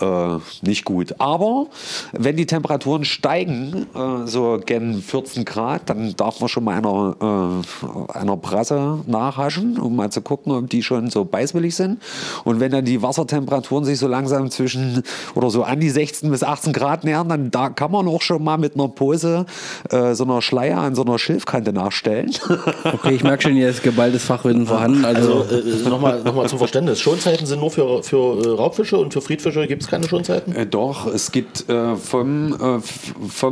äh, 0.00 0.36
nicht 0.60 0.84
gut. 0.84 1.14
Aber 1.18 1.68
wenn 2.12 2.36
die 2.36 2.44
Temperaturen 2.46 3.06
steigen, 3.06 3.53
äh, 3.94 4.26
so 4.26 4.60
gen 4.64 5.02
14 5.02 5.44
Grad, 5.44 5.90
dann 5.90 6.14
darf 6.16 6.40
man 6.40 6.48
schon 6.48 6.64
mal 6.64 6.76
einer, 6.76 7.62
äh, 8.12 8.18
einer 8.18 8.36
Brasse 8.36 9.00
nachhaschen, 9.06 9.78
um 9.78 9.96
mal 9.96 10.10
zu 10.10 10.22
gucken, 10.22 10.52
ob 10.52 10.70
die 10.70 10.82
schon 10.82 11.10
so 11.10 11.24
beißwillig 11.24 11.74
sind. 11.74 12.00
Und 12.44 12.60
wenn 12.60 12.72
dann 12.72 12.84
die 12.84 13.02
Wassertemperaturen 13.02 13.84
sich 13.84 13.98
so 13.98 14.08
langsam 14.08 14.50
zwischen 14.50 15.02
oder 15.34 15.50
so 15.50 15.62
an 15.64 15.80
die 15.80 15.90
16 15.90 16.30
bis 16.30 16.42
18 16.42 16.72
Grad 16.72 17.04
nähern, 17.04 17.28
dann 17.28 17.50
da 17.50 17.70
kann 17.70 17.90
man 17.90 18.08
auch 18.08 18.22
schon 18.22 18.42
mal 18.42 18.58
mit 18.58 18.74
einer 18.74 18.88
Pose 18.88 19.46
äh, 19.90 20.14
so 20.14 20.24
einer 20.24 20.42
Schleier 20.42 20.78
an 20.78 20.94
so 20.94 21.02
einer 21.04 21.18
Schilfkante 21.18 21.72
nachstellen. 21.72 22.32
Okay, 22.84 23.14
ich 23.14 23.24
merke 23.24 23.42
schon, 23.42 23.52
hier 23.52 23.68
ist 23.68 23.82
geballtes 23.82 24.24
Fachwissen 24.24 24.66
vorhanden. 24.66 25.04
Also, 25.04 25.24
Also 25.24 25.54
äh, 25.56 25.88
nochmal 25.88 26.22
noch 26.22 26.34
mal 26.34 26.48
zum 26.48 26.58
Verständnis. 26.58 27.00
Schonzeiten 27.00 27.46
sind 27.46 27.60
nur 27.60 27.70
für, 27.70 28.02
für 28.02 28.42
äh, 28.44 28.48
Raubfische 28.48 28.96
und 28.98 29.12
für 29.12 29.20
Friedfische 29.20 29.66
gibt 29.66 29.82
es 29.82 29.88
keine 29.88 30.08
Schonzeiten? 30.08 30.54
Äh, 30.54 30.66
doch, 30.66 31.06
es 31.06 31.32
gibt 31.32 31.68
äh, 31.68 31.96
vom, 31.96 32.52
äh, 32.52 32.80
vom 33.28 33.43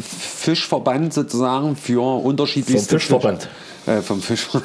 Fischverband 0.00 1.12
sozusagen 1.14 1.76
für 1.76 2.00
Vom 2.02 2.24
unterschiedlichste 2.24 2.98
Fischverband. 2.98 3.42
Fisch- 3.42 3.50
Äh, 3.88 4.02
vom 4.02 4.20
Fisch. 4.20 4.48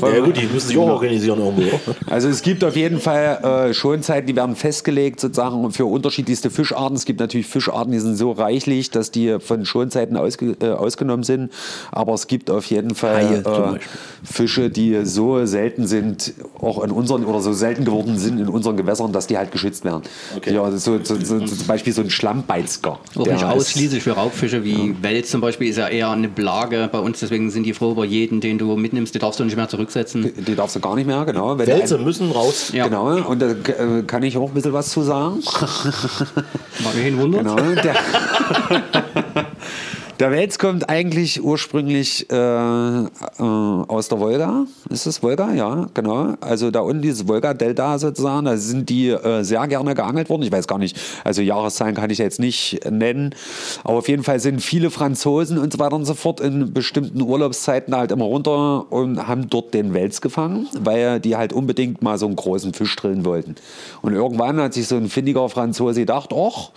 Ja 0.00 0.20
gut, 0.20 0.36
die 0.36 0.46
müssen 0.46 0.68
sich 0.68 0.78
auch 0.78 0.88
organisieren 0.88 1.38
irgendwo. 1.38 1.78
Also 2.06 2.28
es 2.28 2.42
gibt 2.42 2.64
auf 2.64 2.76
jeden 2.76 3.00
Fall 3.00 3.68
äh, 3.70 3.74
Schonzeiten, 3.74 4.26
die 4.26 4.36
werden 4.36 4.56
festgelegt 4.56 5.20
sozusagen 5.20 5.70
für 5.72 5.86
unterschiedlichste 5.86 6.50
Fischarten. 6.50 6.96
Es 6.96 7.04
gibt 7.04 7.20
natürlich 7.20 7.46
Fischarten, 7.46 7.92
die 7.92 7.98
sind 7.98 8.16
so 8.16 8.32
reichlich, 8.32 8.90
dass 8.90 9.10
die 9.10 9.38
von 9.40 9.64
Schonzeiten 9.64 10.16
ausge, 10.16 10.56
äh, 10.60 10.70
ausgenommen 10.70 11.24
sind. 11.24 11.52
Aber 11.90 12.14
es 12.14 12.26
gibt 12.26 12.50
auf 12.50 12.66
jeden 12.66 12.94
Fall 12.94 13.44
Haie 13.44 13.76
äh. 13.76 13.78
Fische, 14.22 14.70
die 14.70 15.04
so 15.04 15.44
selten 15.46 15.86
sind, 15.86 16.34
auch 16.58 16.82
in 16.82 16.90
unseren 16.90 17.24
oder 17.24 17.40
so 17.40 17.52
selten 17.52 17.84
geworden 17.84 18.18
sind 18.18 18.40
in 18.40 18.48
unseren 18.48 18.76
Gewässern, 18.76 19.12
dass 19.12 19.26
die 19.26 19.36
halt 19.36 19.52
geschützt 19.52 19.84
werden. 19.84 20.02
Okay. 20.36 20.54
Ja, 20.54 20.70
so, 20.70 20.98
so, 21.02 21.16
so, 21.16 21.38
so, 21.38 21.40
zum 21.40 21.66
Beispiel 21.66 21.92
so 21.92 22.02
ein 22.02 22.10
Schlammbeizger. 22.10 22.98
Auch 23.16 23.26
nicht 23.26 23.44
ausschließlich 23.44 24.02
für 24.02 24.12
Raubfische 24.12 24.64
wie 24.64 24.94
Wels 25.02 25.30
zum 25.30 25.40
Beispiel 25.40 25.68
ist 25.68 25.76
ja 25.76 25.88
eher 25.88 26.10
eine 26.10 26.28
Plage 26.28 26.88
bei 26.90 26.98
uns, 26.98 27.20
deswegen 27.20 27.50
sind 27.54 27.62
die 27.64 27.72
froh 27.72 27.92
über 27.92 28.04
jeden, 28.04 28.40
den 28.42 28.58
du 28.58 28.76
mitnimmst, 28.76 29.14
den 29.14 29.20
darfst 29.20 29.40
du 29.40 29.44
nicht 29.44 29.56
mehr 29.56 29.68
zurücksetzen. 29.68 30.30
Die 30.46 30.54
darfst 30.54 30.76
du 30.76 30.80
gar 30.80 30.94
nicht 30.94 31.06
mehr, 31.06 31.24
genau. 31.24 31.56
Wenn 31.58 31.66
Wälze 31.66 31.96
ein- 31.96 32.04
müssen 32.04 32.30
raus. 32.30 32.70
Ja. 32.74 32.84
Genau, 32.88 33.16
und 33.26 33.40
da 33.40 33.50
äh, 33.52 34.02
kann 34.06 34.22
ich 34.22 34.36
auch 34.36 34.48
ein 34.48 34.54
bisschen 34.54 34.72
was 34.74 34.90
zu 34.90 35.00
sagen. 35.02 35.40
Mal 36.82 36.92
wen 36.94 37.18
wundert. 37.18 37.42
Genau, 37.44 37.56
der, 37.56 37.94
der 40.20 40.30
Wels 40.30 40.58
kommt 40.58 40.88
eigentlich 40.88 41.42
ursprünglich 41.42 42.30
äh, 42.30 42.34
äh, 42.34 43.08
aus 43.38 44.08
der 44.08 44.20
Wolga. 44.20 44.66
Ist 44.90 45.06
es 45.06 45.22
Wolga? 45.22 45.52
Ja, 45.52 45.88
genau. 45.94 46.34
Also 46.40 46.70
da 46.70 46.80
unten 46.80 47.02
dieses 47.02 47.26
Wolga-Delta 47.26 47.98
sozusagen, 47.98 48.46
da 48.46 48.56
sind 48.56 48.88
die 48.88 49.08
äh, 49.08 49.42
sehr 49.42 49.66
gerne 49.66 49.94
geangelt 49.94 50.28
worden. 50.30 50.42
Ich 50.42 50.52
weiß 50.52 50.66
gar 50.66 50.78
nicht, 50.78 50.96
also 51.24 51.42
Jahreszahlen 51.42 51.94
kann 51.94 52.10
ich 52.10 52.18
jetzt 52.18 52.38
nicht 52.38 52.80
nennen. 52.90 53.34
Aber 53.82 53.98
auf 53.98 54.08
jeden 54.08 54.22
Fall 54.22 54.40
sind 54.40 54.60
viele 54.60 54.90
Franzosen 54.90 55.58
und 55.58 55.72
so 55.72 55.78
weiter 55.78 55.96
und 55.96 56.04
so 56.04 56.14
fort 56.14 56.40
in 56.40 56.72
bestimmten 56.72 57.20
Urlaubszeiten 57.20 57.94
halt 57.94 58.12
immer 58.12 58.24
runter 58.26 58.90
und 58.92 59.26
haben 59.26 59.50
dort 59.50 59.74
den 59.74 59.94
Wels 59.94 60.20
gefangen, 60.20 60.68
weil 60.78 61.20
die 61.20 61.36
halt 61.36 61.52
unbedingt 61.52 62.02
mal 62.02 62.18
so 62.18 62.26
einen 62.26 62.36
großen 62.36 62.72
Fisch 62.72 62.94
drillen 62.96 63.24
wollten. 63.24 63.56
Und 64.02 64.12
irgendwann 64.12 64.60
hat 64.60 64.74
sich 64.74 64.86
so 64.86 64.96
ein 64.96 65.08
findiger 65.08 65.48
Franzose 65.48 66.00
gedacht, 66.00 66.30
ach, 66.32 66.70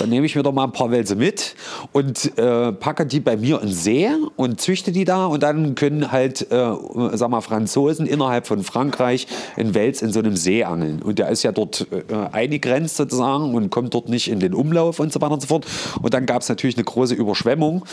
dann 0.00 0.08
nehme 0.08 0.24
ich 0.24 0.34
mir 0.34 0.42
doch 0.42 0.52
mal 0.52 0.64
ein 0.64 0.72
paar 0.72 0.90
Wälse 0.90 1.14
mit 1.14 1.54
und 1.92 2.38
äh, 2.38 2.72
packe 2.72 3.04
die 3.04 3.20
bei 3.20 3.36
mir 3.36 3.60
in 3.60 3.70
See 3.72 4.08
und 4.36 4.60
züchte 4.60 4.92
die 4.92 5.04
da 5.04 5.26
und 5.26 5.42
dann 5.42 5.74
können 5.74 6.10
halt, 6.10 6.50
äh, 6.50 6.72
sag 7.12 7.28
mal, 7.28 7.42
Franzosen 7.42 8.06
innerhalb 8.06 8.46
von 8.46 8.62
Frankreich 8.62 9.26
in 9.56 9.74
Wels 9.74 10.00
in 10.00 10.10
so 10.12 10.20
einem 10.20 10.36
See 10.36 10.64
angeln. 10.64 11.02
Und 11.02 11.18
der 11.18 11.28
ist 11.28 11.42
ja 11.42 11.52
dort 11.52 11.86
äh, 11.90 12.14
eingegrenzt 12.32 12.96
sozusagen 12.96 13.54
und 13.54 13.70
kommt 13.70 13.92
dort 13.92 14.08
nicht 14.08 14.30
in 14.30 14.40
den 14.40 14.54
Umlauf 14.54 15.00
und 15.00 15.12
so 15.12 15.20
weiter 15.20 15.34
und 15.34 15.42
so 15.42 15.48
fort. 15.48 15.66
Und 16.00 16.14
dann 16.14 16.24
gab 16.24 16.40
es 16.40 16.48
natürlich 16.48 16.76
eine 16.76 16.84
große 16.84 17.14
Überschwemmung, 17.14 17.84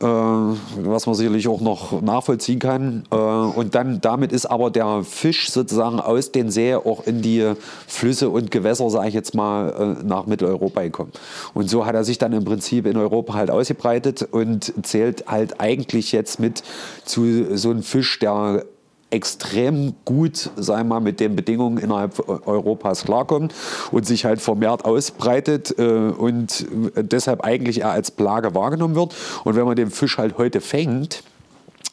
äh, 0.00 0.04
was 0.04 1.06
man 1.06 1.14
sicherlich 1.14 1.46
auch 1.46 1.60
noch 1.60 2.02
nachvollziehen 2.02 2.58
kann. 2.58 3.04
Äh, 3.12 3.16
und 3.16 3.76
dann 3.76 4.00
damit 4.00 4.32
ist 4.32 4.46
aber 4.46 4.70
der 4.70 5.04
Fisch 5.04 5.50
sozusagen 5.50 6.00
aus 6.00 6.32
den 6.32 6.50
See 6.50 6.74
auch 6.74 7.06
in 7.06 7.22
die 7.22 7.52
Flüsse 7.86 8.30
und 8.30 8.50
Gewässer, 8.50 8.90
sage 8.90 9.08
ich 9.08 9.14
jetzt 9.14 9.34
mal, 9.34 9.96
äh, 10.00 10.04
nach 10.04 10.26
Mitteleuropa 10.26 10.82
gekommen. 10.82 11.12
Und 11.54 11.68
so 11.68 11.86
hat 11.86 11.94
er 11.94 12.04
sich 12.04 12.18
dann 12.18 12.32
im 12.32 12.44
Prinzip 12.44 12.86
in 12.86 12.96
Europa 12.96 13.34
halt 13.34 13.50
ausgebreitet 13.50 14.22
und 14.30 14.72
zählt 14.86 15.26
halt 15.26 15.60
eigentlich 15.60 16.12
jetzt 16.12 16.40
mit 16.40 16.62
zu 17.04 17.56
so 17.56 17.70
einem 17.70 17.82
Fisch, 17.82 18.18
der 18.18 18.64
extrem 19.12 19.94
gut, 20.06 20.50
sagen 20.56 20.88
wir 20.88 20.94
mal, 20.94 21.00
mit 21.00 21.20
den 21.20 21.36
Bedingungen 21.36 21.76
innerhalb 21.76 22.26
Europas 22.46 23.04
klarkommt 23.04 23.54
und 23.90 24.06
sich 24.06 24.24
halt 24.24 24.40
vermehrt 24.40 24.86
ausbreitet 24.86 25.78
äh, 25.78 25.82
und 25.82 26.66
deshalb 26.96 27.44
eigentlich 27.44 27.80
eher 27.80 27.90
als 27.90 28.10
Plage 28.10 28.54
wahrgenommen 28.54 28.94
wird. 28.94 29.14
Und 29.44 29.54
wenn 29.54 29.66
man 29.66 29.76
den 29.76 29.90
Fisch 29.90 30.16
halt 30.16 30.38
heute 30.38 30.62
fängt, 30.62 31.22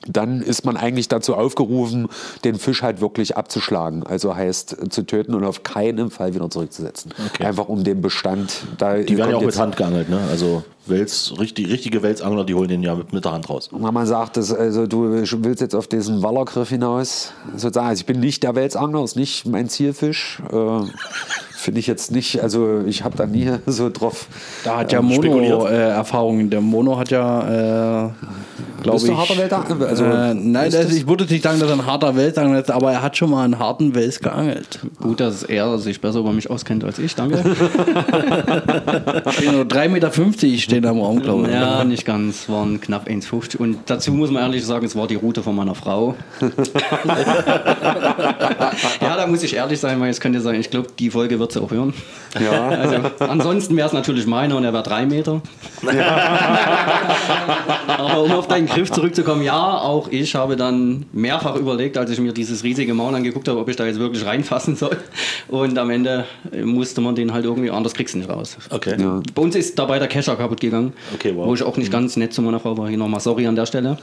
dann 0.08 0.42
ist 0.42 0.66
man 0.66 0.78
eigentlich 0.78 1.10
dazu 1.10 1.36
aufgerufen, 1.36 2.08
den 2.44 2.56
Fisch 2.56 2.84
halt 2.84 3.02
wirklich 3.02 3.36
abzuschlagen. 3.36 4.04
Also 4.04 4.36
heißt 4.36 4.92
zu 4.92 5.04
töten 5.04 5.36
und 5.36 5.44
auf 5.44 5.64
keinen 5.64 6.10
Fall 6.10 6.34
wieder 6.34 6.50
zurückzusetzen. 6.50 7.14
Einfach 7.40 7.68
um 7.68 7.84
den 7.84 8.02
Bestand. 8.02 8.64
Da 8.78 8.98
Die 8.98 9.18
werden 9.18 9.32
ja 9.32 9.38
auch 9.38 9.42
mit 9.42 9.58
Hand 9.58 9.76
geangelt, 9.76 10.10
ne? 10.10 10.20
Also 10.30 10.64
Wels, 10.86 11.34
richtig, 11.40 11.70
richtige 11.70 12.02
Welsangler, 12.02 12.46
die 12.46 12.56
holen 12.56 12.70
den 12.70 12.82
ja 12.82 12.96
mit, 12.96 13.14
mit 13.14 13.26
der 13.26 13.34
Hand 13.34 13.50
raus. 13.50 13.70
Wenn 13.72 13.94
man 13.94 14.08
sagt, 14.08 14.38
dass, 14.38 14.54
also 14.54 14.88
du 14.88 15.12
willst 15.12 15.62
jetzt 15.62 15.76
auf 15.76 15.88
diesen 15.88 16.24
Wallergriff 16.24 16.70
hinaus, 16.70 17.34
sozusagen, 17.56 17.88
also 17.88 18.00
ich 18.00 18.06
bin 18.06 18.20
nicht 18.20 18.44
der 18.44 18.56
Welsangler, 18.56 19.04
ist 19.04 19.16
nicht 19.16 19.46
mein 19.46 19.70
Zielfisch. 19.70 20.42
Äh, 20.52 20.56
Finde 21.62 21.82
ich 21.82 21.88
jetzt 21.88 22.14
nicht, 22.14 22.42
also 22.42 22.84
ich 22.88 23.04
habe 23.04 23.18
da 23.18 23.26
nie 23.26 23.52
so 23.66 23.90
drauf. 23.90 24.28
Da 24.64 24.78
hat 24.78 24.94
ja 24.94 25.00
ähm, 25.00 25.08
Mono 25.08 25.68
äh, 25.68 25.90
Erfahrungen. 25.90 26.50
Der 26.50 26.62
Mono 26.62 26.98
hat 26.98 27.12
ja, 27.12 28.06
äh, 28.06 28.10
glaube 28.82 29.06
ich. 29.06 29.12
harter 29.14 29.38
Weltangler? 29.38 29.86
Also, 29.88 30.06
äh, 30.06 30.34
nein, 30.34 30.56
also 30.56 30.78
das- 30.84 30.94
ich 30.94 31.06
würde 31.06 31.26
nicht 31.26 31.44
sagen, 31.44 31.60
dass 31.60 31.68
er 31.70 31.76
ein 31.76 31.86
harter 31.86 32.16
Welsangler 32.16 32.62
ist, 32.62 32.72
aber 32.72 32.94
er 32.94 33.02
hat 33.02 33.18
schon 33.18 33.30
mal 33.32 33.44
einen 33.44 33.60
harten 33.60 33.94
Wels 33.94 34.22
geangelt. 34.22 34.80
Gut, 35.02 35.20
dass 35.20 35.44
er 35.44 35.78
sich 35.80 36.00
besser 36.00 36.20
über 36.20 36.32
mich 36.32 36.50
auskennt 36.50 36.86
als 36.86 36.98
ich, 36.98 37.14
danke. 37.16 37.44
Nur 37.44 37.56
3,50 39.66 39.90
Meter 39.90 40.12
stehen 40.60 40.84
da 40.84 40.92
im 40.92 41.00
Raum, 41.02 41.20
glaube 41.22 41.48
ich. 41.48 41.54
ja, 41.54 41.84
nicht 41.84 42.06
ganz, 42.06 42.48
waren 42.48 42.80
knapp 42.80 43.10
1,50. 43.10 43.58
Und 43.58 43.80
dazu 43.88 44.14
muss 44.14 44.32
man 44.32 44.44
ehrlich 44.44 44.66
sagen, 44.66 44.86
es 44.86 44.96
war 44.96 45.08
die 45.08 45.16
Route 45.16 45.44
von 45.44 45.58
meiner 45.58 45.76
Frau. 45.76 46.16
ja, 49.02 49.18
da 49.18 49.28
muss 49.28 49.44
ich 49.44 49.56
ehrlich 49.58 49.78
sein, 49.80 50.00
weil 50.00 50.10
es 50.10 50.22
könnte 50.22 50.40
sein, 50.40 50.58
ich 50.60 50.70
glaube, 50.70 50.88
die 50.98 51.10
Folge 51.10 51.38
wird 51.38 51.49
sie 51.54 51.62
auch 51.62 51.72
hören. 51.72 51.94
Ja. 52.40 52.70
Also, 52.80 52.96
ansonsten 53.20 53.76
wäre 53.76 53.88
es 53.88 53.94
natürlich 53.94 54.28
meiner 54.28 54.56
und 54.56 54.64
er 54.64 54.72
wäre 54.72 54.84
drei 54.84 55.06
Meter. 55.06 55.42
Aber 57.88 58.24
um 58.24 58.32
auf 58.32 58.48
deinen 58.48 58.68
Griff 58.68 58.92
zurückzukommen, 58.92 59.42
ja, 59.44 59.78
auch 59.78 60.08
ich 60.10 60.36
habe 60.36 60.56
dann 60.56 61.06
mehrfach 61.12 61.56
überlegt, 61.56 61.98
als 61.98 62.12
ich 62.12 62.20
mir 62.20 62.32
dieses 62.34 62.64
riesige 62.64 62.94
Maul 62.94 63.16
angeguckt 63.16 63.48
habe, 63.48 63.60
ob 63.60 63.70
ich 63.70 63.76
da 63.76 63.86
jetzt 63.86 64.00
wirklich 64.00 64.26
reinfassen 64.26 64.76
soll. 64.76 64.98
Und 65.48 65.78
am 65.78 65.90
Ende 65.90 66.26
musste 66.64 67.02
man 67.02 67.16
den 67.16 67.34
halt 67.34 67.46
irgendwie, 67.46 67.72
anders 67.72 67.94
kriegst 67.94 68.14
du 68.14 68.20
nicht 68.20 68.30
raus. 68.30 68.58
Okay. 68.70 68.96
Ja. 69.00 69.22
Bei 69.34 69.42
uns 69.42 69.56
ist 69.56 69.78
dabei 69.78 70.00
der 70.00 70.08
Kescher 70.08 70.36
kaputt 70.36 70.62
gegangen, 70.62 70.94
Okay, 71.14 71.34
wow. 71.36 71.48
wo 71.48 71.54
ich 71.54 71.64
auch 71.64 71.78
nicht 71.78 71.92
ganz 71.92 72.16
nett 72.18 72.34
zu 72.34 72.42
meiner 72.42 72.60
Frau 72.60 72.78
war. 72.78 72.88
Hier 72.90 72.98
nochmal 72.98 73.20
sorry 73.20 73.48
an 73.48 73.56
der 73.56 73.66
Stelle. 73.66 73.98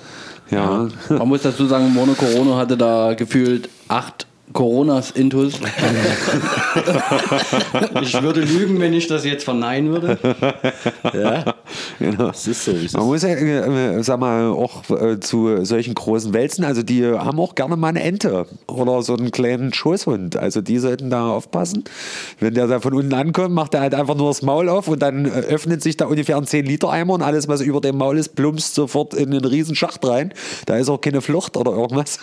Ja. 0.51 0.88
Man 1.09 1.28
muss 1.28 1.42
dazu 1.42 1.66
sagen, 1.66 1.92
Mono 1.92 2.14
Corona 2.14 2.57
hatte 2.57 2.76
da 2.76 3.14
gefühlt 3.14 3.68
acht 3.88 4.26
Coronas 4.53 5.11
intus. 5.11 5.55
Ich 8.03 8.22
würde 8.22 8.40
lügen, 8.40 8.80
wenn 8.80 8.92
ich 8.92 9.07
das 9.07 9.24
jetzt 9.24 9.44
verneinen 9.44 9.90
würde. 9.92 10.18
Ja, 11.14 11.55
Genau. 11.99 12.28
das 12.28 12.47
ist 12.47 12.64
so, 12.64 12.72
es 12.72 12.92
Man 12.92 13.03
ist. 13.03 13.09
muss 13.09 13.22
ja, 13.22 13.28
äh, 13.30 14.03
sag 14.03 14.20
mal, 14.20 14.49
auch 14.49 14.88
äh, 14.90 15.18
zu 15.20 15.64
solchen 15.64 15.94
großen 15.94 16.32
Wälzen, 16.34 16.64
also 16.64 16.82
die 16.82 17.05
haben 17.07 17.38
auch 17.40 17.55
gerne 17.55 17.76
mal 17.76 17.88
eine 17.88 18.03
Ente 18.03 18.47
oder 18.66 19.03
so 19.03 19.14
einen 19.16 19.30
kleinen 19.30 19.72
Schoßhund. 19.72 20.36
Also 20.36 20.61
die 20.61 20.78
sollten 20.78 21.11
da 21.11 21.28
aufpassen. 21.30 21.84
Wenn 22.40 22.55
der 22.55 22.66
da 22.66 22.80
von 22.80 22.92
unten 22.94 23.14
ankommt, 23.14 23.55
macht 23.55 23.74
er 23.74 23.80
halt 23.80 23.94
einfach 23.94 24.14
nur 24.16 24.28
das 24.28 24.42
Maul 24.42 24.68
auf 24.68 24.88
und 24.88 25.01
dann 25.01 25.24
äh, 25.26 25.28
öffnet 25.28 25.82
sich 25.82 25.97
da 25.97 26.07
ungefähr 26.07 26.36
ein 26.36 26.44
10-Liter-Eimer 26.44 27.14
und 27.14 27.22
alles, 27.22 27.49
was 27.49 27.61
über 27.61 27.80
dem 27.80 27.97
Maul 27.99 28.18
ist, 28.18 28.34
plumpst 28.36 28.74
sofort 28.74 29.14
in 29.14 29.30
den 29.30 29.44
riesen 29.44 29.74
Schacht 29.74 30.05
rein. 30.07 30.32
Da 30.66 30.76
ist 30.76 30.88
auch 30.88 31.01
keine 31.01 31.20
Flucht 31.20 31.57
oder 31.57 31.72
irgendwas. 31.72 32.18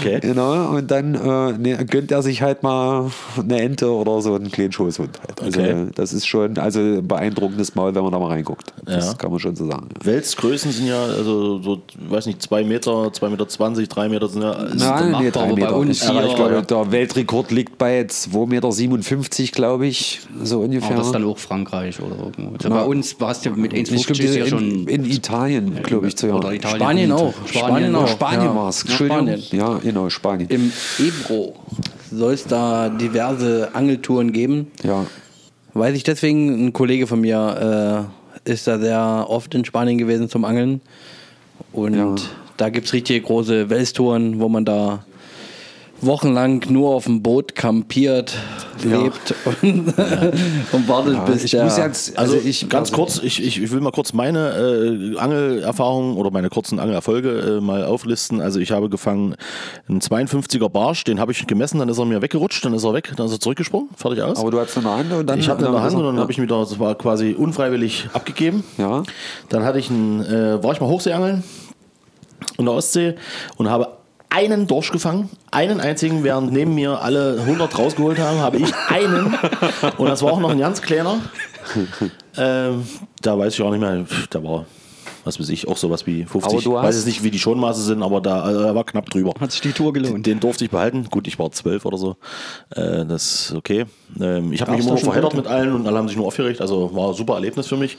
Okay. 0.00 0.18
genau, 0.22 0.70
und 0.76 0.90
dann 0.90 1.14
äh, 1.22 1.52
ne, 1.58 1.84
gönnt 1.86 2.10
er 2.12 2.22
sich 2.22 2.42
halt 2.42 2.62
mal 2.62 3.10
eine 3.38 3.60
Ente 3.60 3.90
oder 3.92 4.20
so 4.20 4.34
einen 4.34 4.50
kleinen 4.50 4.72
Schoßhund. 4.72 5.18
Halt. 5.26 5.40
Also 5.42 5.60
Okay. 5.60 5.86
das 5.94 6.12
ist 6.12 6.26
schon 6.26 6.58
also 6.58 6.80
ein 6.80 7.06
beeindruckendes 7.06 7.74
Maul, 7.74 7.94
wenn 7.94 8.02
man 8.02 8.12
da 8.12 8.18
mal 8.18 8.28
reinguckt. 8.28 8.72
Das 8.84 9.06
Ja. 9.06 9.14
kann 9.14 9.30
man 9.30 9.38
schon 9.40 9.54
so 9.56 9.66
sagen. 9.66 9.88
ja. 10.00 10.06
Welsgrößen 10.06 10.72
sind 10.72 10.86
ja, 10.86 11.02
also 11.02 11.60
so, 11.62 11.82
weiß 12.08 12.26
nicht, 12.26 12.42
2 12.42 12.64
Meter, 12.64 13.12
2 13.12 13.28
Meter 13.28 13.48
20, 13.48 13.88
3 13.88 14.08
Meter 14.08 14.28
sind 14.28 14.42
ja. 14.42 14.52
ist 14.52 14.78
Nein, 14.80 15.14
nee, 15.20 15.30
drei 15.30 15.40
aber 15.44 15.48
bei 15.54 15.60
Meter. 15.60 15.76
uns 15.76 16.02
Ja, 16.04 16.12
hier- 16.12 16.26
ich 16.26 16.34
glaube, 16.34 16.62
der 16.62 16.92
Weltrekord 16.92 17.50
liegt 17.50 17.78
bei 17.78 18.02
2,57 18.08 19.42
Meter, 19.42 19.52
glaube 19.52 19.86
ich, 19.86 20.20
so 20.42 20.60
ungefähr. 20.60 20.88
Aber 20.90 20.96
das 20.98 21.06
ist 21.06 21.12
dann 21.14 21.24
auch 21.24 21.38
Frankreich 21.38 22.00
oder 22.00 22.16
irgendwo. 22.16 22.54
Also 22.54 22.68
Na, 22.68 22.80
bei 22.80 22.84
uns 22.84 23.20
warst 23.20 23.46
du 23.46 23.50
mit 23.50 23.72
ich 23.72 23.88
1,50 23.90 24.06
glaube, 24.06 24.22
ist 24.24 24.34
ja 24.36 24.44
in, 24.44 24.50
schon. 24.50 24.88
in 24.88 25.04
Italien, 25.04 25.82
glaube 25.82 26.08
ich, 26.08 26.16
zu 26.16 26.26
hören. 26.28 26.42
Spanien 26.62 27.12
auch. 27.12 27.34
Spanien 27.46 27.94
auch. 27.94 28.08
Spanien 28.08 28.44
Ja. 28.46 28.54
war 28.56 28.68
es. 28.68 28.82
Entschuldigung. 28.82 29.26
Spanien. 29.28 29.42
Ja, 29.52 29.78
genau, 29.82 30.10
Spanien. 30.10 30.48
Im 30.50 30.72
Ebro 31.20 31.54
soll 32.10 32.34
es 32.34 32.44
da 32.44 32.88
diverse 32.88 33.70
Angeltouren 33.74 34.32
geben. 34.32 34.70
ja. 34.82 35.06
Weiß 35.74 35.96
ich 35.96 36.02
deswegen, 36.02 36.66
ein 36.66 36.72
Kollege 36.74 37.06
von 37.06 37.22
mir 37.22 38.10
äh, 38.46 38.50
ist 38.50 38.66
da 38.66 38.78
sehr 38.78 39.24
oft 39.28 39.54
in 39.54 39.64
Spanien 39.64 39.96
gewesen 39.96 40.28
zum 40.28 40.44
Angeln. 40.44 40.82
Und 41.72 41.94
Ja. 41.96 42.14
da 42.58 42.68
gibt 42.68 42.86
es 42.88 42.92
richtig 42.92 43.24
große 43.24 43.70
Welstouren, 43.70 44.38
wo 44.38 44.50
man 44.50 44.66
da 44.66 45.06
wochenlang 46.04 46.64
nur 46.68 46.94
auf 46.94 47.04
dem 47.04 47.22
Boot 47.22 47.54
kampiert, 47.54 48.34
Ja. 48.84 49.02
lebt 49.02 49.34
und, 49.62 49.94
und 50.72 50.88
wartet, 50.88 51.24
bis 51.26 51.44
ich 51.44 51.52
der... 51.52 51.64
muss 51.64 51.76
jetzt, 51.76 52.18
Also, 52.18 52.34
also 52.34 52.48
ich 52.48 52.68
ganz 52.68 52.90
also, 52.90 53.02
kurz, 53.02 53.20
ich, 53.22 53.42
ich, 53.42 53.62
ich 53.62 53.70
will 53.70 53.80
mal 53.80 53.92
kurz 53.92 54.12
meine 54.12 54.50
äh, 54.50 55.18
Angelerfahrungen 55.18 56.16
oder 56.16 56.30
meine 56.30 56.48
kurzen 56.48 56.78
Angelerfolge 56.78 57.58
äh, 57.58 57.60
mal 57.60 57.84
auflisten. 57.84 58.40
Also 58.40 58.60
ich 58.60 58.72
habe 58.72 58.88
gefangen 58.88 59.36
einen 59.88 60.00
52er 60.00 60.68
Barsch, 60.68 61.04
den 61.04 61.20
habe 61.20 61.32
ich 61.32 61.46
gemessen, 61.46 61.78
dann 61.78 61.88
ist 61.88 61.98
er 61.98 62.04
mir 62.04 62.22
weggerutscht, 62.22 62.64
dann 62.64 62.74
ist 62.74 62.84
er 62.84 62.94
weg, 62.94 63.12
dann 63.16 63.26
ist 63.26 63.32
er 63.32 63.40
zurückgesprungen, 63.40 63.90
fertig 63.96 64.22
aus. 64.22 64.38
Aber 64.38 64.50
du 64.50 64.60
hattest 64.60 64.78
eine 64.78 64.90
Hand 64.90 65.12
und 65.12 65.26
dann. 65.26 65.38
ich 65.38 65.48
hatte 65.48 65.64
in 65.64 65.72
der 65.72 65.82
Hand 65.82 65.94
und 65.94 66.04
dann 66.04 66.16
ja. 66.16 66.22
habe 66.22 66.32
ich 66.32 66.38
mir 66.38 66.46
das 66.46 66.78
war 66.78 66.94
quasi 66.96 67.34
unfreiwillig 67.38 68.08
abgegeben. 68.12 68.64
Ja. 68.78 69.02
Dann 69.48 69.64
hatte 69.64 69.78
ich 69.78 69.90
einen, 69.90 70.24
äh, 70.24 70.62
war 70.62 70.72
ich 70.72 70.80
mal 70.80 70.88
Hochseeangeln. 70.88 71.44
in 72.58 72.64
der 72.64 72.74
Ostsee 72.74 73.14
und 73.56 73.70
habe 73.70 74.01
einen 74.34 74.66
Dorsch 74.66 74.90
gefangen, 74.90 75.30
einen 75.50 75.80
einzigen, 75.80 76.24
während 76.24 76.52
neben 76.52 76.74
mir 76.74 77.00
alle 77.02 77.38
100 77.40 77.78
rausgeholt 77.78 78.18
haben, 78.18 78.38
habe 78.40 78.58
ich 78.58 78.72
einen 78.88 79.34
und 79.98 80.08
das 80.08 80.22
war 80.22 80.32
auch 80.32 80.40
noch 80.40 80.50
ein 80.50 80.58
ganz 80.58 80.82
kleiner. 80.82 81.20
Ähm, 82.34 82.86
da 83.20 83.38
weiß 83.38 83.52
ich 83.52 83.60
auch 83.60 83.70
nicht 83.70 83.80
mehr, 83.80 84.06
da 84.30 84.42
war, 84.42 84.64
was 85.24 85.38
weiß 85.38 85.48
ich, 85.50 85.68
auch 85.68 85.76
sowas 85.76 86.06
wie 86.06 86.24
50. 86.24 86.52
Aber 86.52 86.62
du 86.62 86.76
Ich 86.76 86.82
weiß 86.82 86.96
jetzt 86.96 87.06
nicht, 87.06 87.22
wie 87.22 87.30
die 87.30 87.38
Schonmaße 87.38 87.82
sind, 87.82 88.02
aber 88.02 88.20
da 88.20 88.42
also, 88.42 88.60
er 88.60 88.74
war 88.74 88.84
knapp 88.84 89.08
drüber. 89.10 89.32
Hat 89.40 89.52
sich 89.52 89.60
die 89.60 89.72
Tour 89.72 89.92
gelohnt. 89.92 90.26
Den 90.26 90.40
durfte 90.40 90.64
ich 90.64 90.70
behalten. 90.70 91.06
Gut, 91.10 91.26
ich 91.26 91.38
war 91.38 91.50
zwölf 91.52 91.84
oder 91.84 91.98
so. 91.98 92.16
Äh, 92.70 93.04
das 93.04 93.50
ist 93.50 93.54
okay. 93.54 93.86
Ähm, 94.20 94.52
ich 94.52 94.60
habe 94.60 94.72
mich 94.72 94.86
immer 94.86 94.96
verheddert 94.96 95.34
mit 95.34 95.46
allen 95.46 95.72
und 95.72 95.86
alle 95.86 95.98
haben 95.98 96.08
sich 96.08 96.16
nur 96.16 96.26
aufgeregt. 96.26 96.60
Also 96.60 96.94
war 96.94 97.08
ein 97.08 97.14
super 97.14 97.34
Erlebnis 97.34 97.66
für 97.66 97.76
mich. 97.76 97.96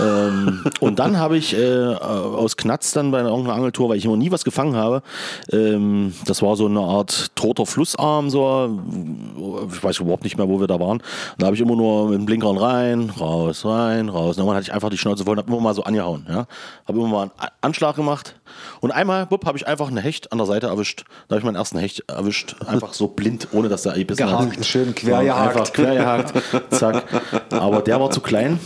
ähm, 0.00 0.64
und 0.80 0.98
dann 0.98 1.18
habe 1.18 1.36
ich 1.36 1.56
äh, 1.56 1.94
aus 1.94 2.56
Knatz 2.56 2.92
dann 2.92 3.10
bei 3.10 3.20
einer 3.20 3.30
irgendeiner 3.30 3.56
Angeltour, 3.56 3.90
weil 3.90 3.98
ich 3.98 4.04
immer 4.04 4.16
nie 4.16 4.30
was 4.30 4.44
gefangen 4.44 4.76
habe, 4.76 5.02
ähm, 5.52 6.12
das 6.26 6.42
war 6.42 6.56
so 6.56 6.66
eine 6.66 6.80
Art 6.80 7.34
toter 7.34 7.66
Flussarm, 7.66 8.30
so, 8.30 8.80
ich 9.72 9.82
weiß 9.82 10.00
überhaupt 10.00 10.24
nicht 10.24 10.36
mehr, 10.36 10.48
wo 10.48 10.60
wir 10.60 10.66
da 10.66 10.78
waren. 10.80 11.02
Da 11.38 11.46
habe 11.46 11.56
ich 11.56 11.62
immer 11.62 11.76
nur 11.76 12.08
mit 12.08 12.18
dem 12.18 12.26
Blinkern 12.26 12.56
rein, 12.56 13.10
raus, 13.10 13.64
rein, 13.64 14.08
raus. 14.08 14.36
Und 14.36 14.42
irgendwann 14.42 14.56
hatte 14.56 14.68
ich 14.68 14.72
einfach 14.72 14.90
die 14.90 14.98
Schnauze 14.98 15.24
voll 15.24 15.32
und 15.32 15.38
habe 15.38 15.52
immer 15.52 15.60
mal 15.60 15.74
so 15.74 15.84
angehauen. 15.84 16.26
Ja? 16.28 16.46
Habe 16.86 16.98
immer 16.98 17.08
mal 17.08 17.22
einen 17.22 17.50
Anschlag 17.60 17.96
gemacht. 17.96 18.34
Und 18.80 18.90
einmal, 18.90 19.26
bupp, 19.26 19.46
habe 19.46 19.56
ich 19.58 19.66
einfach 19.66 19.88
einen 19.88 19.98
Hecht 19.98 20.32
an 20.32 20.38
der 20.38 20.46
Seite 20.46 20.66
erwischt. 20.66 21.04
Da 21.28 21.34
habe 21.34 21.40
ich 21.40 21.44
meinen 21.44 21.56
ersten 21.56 21.78
Hecht 21.78 22.04
erwischt. 22.08 22.56
Einfach 22.66 22.92
so 22.92 23.08
blind, 23.08 23.48
ohne 23.52 23.68
dass 23.68 23.82
der 23.82 23.92
gebissen 23.92 24.24
hat. 24.30 24.50
Gehakt, 24.50 24.64
schön 24.64 24.94
quergehakt. 24.94 25.56
Einfach 25.56 25.72
quergehakt. 25.72 26.32
Zack. 26.70 27.04
Aber 27.50 27.80
der 27.82 28.00
war 28.00 28.10
zu 28.10 28.20
klein. 28.20 28.58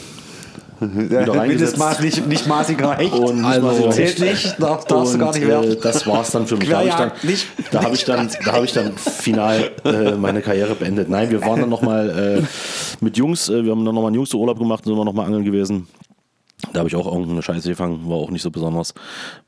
reingesetzt. 0.81 1.49
Mindestmaß, 1.49 2.01
nicht, 2.01 2.27
nicht 2.27 2.47
maßiger 2.47 2.97
Hecht. 2.97 3.15
Und 3.15 3.45
also, 3.45 3.91
zählt 3.91 4.19
nicht, 4.21 4.61
darf, 4.61 4.85
darfst 4.85 5.15
du 5.15 5.19
gar 5.19 5.29
Und, 5.29 5.35
nicht 5.37 5.47
werfen. 5.47 5.73
Äh, 5.73 5.77
das 5.77 6.07
war's 6.07 6.31
dann 6.31 6.47
für 6.47 6.57
mich. 6.57 6.69
Da 6.69 6.79
habe 6.79 6.89
ich 6.89 6.95
dann, 6.95 7.13
nicht- 7.23 7.47
da 7.71 7.83
habe 7.83 7.95
ich 7.95 8.05
dann, 8.05 8.31
da 8.45 8.53
habe 8.53 8.65
ich 8.65 8.73
dann 8.73 8.97
final 8.99 9.71
äh, 9.85 10.13
meine 10.13 10.43
Karriere 10.43 10.75
beendet. 10.75 11.09
Nein, 11.09 11.31
wir 11.31 11.41
waren 11.43 11.61
dann 11.61 11.71
nochmal 11.71 12.41
äh, 12.41 13.05
mit 13.05 13.17
Jungs, 13.17 13.49
äh, 13.49 13.65
wir 13.65 13.71
haben 13.71 13.85
dann 13.85 13.95
nochmal 13.95 14.09
einen 14.09 14.17
Jungsurlaub 14.17 14.59
gemacht, 14.59 14.85
sind 14.85 14.97
wir 14.97 15.05
nochmal 15.05 15.27
angeln 15.27 15.45
gewesen. 15.45 15.87
Da 16.73 16.81
habe 16.81 16.89
ich 16.89 16.97
auch 16.97 17.07
irgendeine 17.07 17.43
Scheiße 17.43 17.69
gefangen, 17.69 18.09
war 18.09 18.17
auch 18.17 18.31
nicht 18.31 18.43
so 18.43 18.51
besonders. 18.51 18.95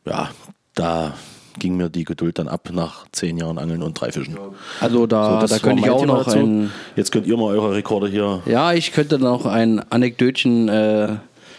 Ja, 0.05 0.31
da 0.75 1.15
ging 1.59 1.77
mir 1.77 1.89
die 1.89 2.05
Geduld 2.05 2.39
dann 2.39 2.49
ab 2.49 2.69
nach 2.73 3.07
zehn 3.13 3.39
Jahren 3.39 3.59
Angeln 3.59 3.83
und 3.83 3.99
drei 3.99 4.13
Fischen. 4.13 4.37
Also 4.81 5.07
da, 5.07 5.41
das 5.41 5.51
da 5.51 5.59
könnte 5.59 5.83
ich 5.83 5.91
auch 5.91 6.01
Thema 6.01 6.19
noch 6.19 6.27
ein, 6.27 6.71
Jetzt 6.97 7.13
könnt 7.13 7.27
ihr 7.27 7.37
mal 7.37 7.47
eure 7.57 7.75
Rekorde 7.75 8.09
hier. 8.09 8.43
ja, 8.47 8.73
ich 8.75 8.93
könnte 8.93 9.19
noch 9.19 9.47
ein 9.47 9.81
Anekdötchen 9.91 10.69
äh, 10.69 11.17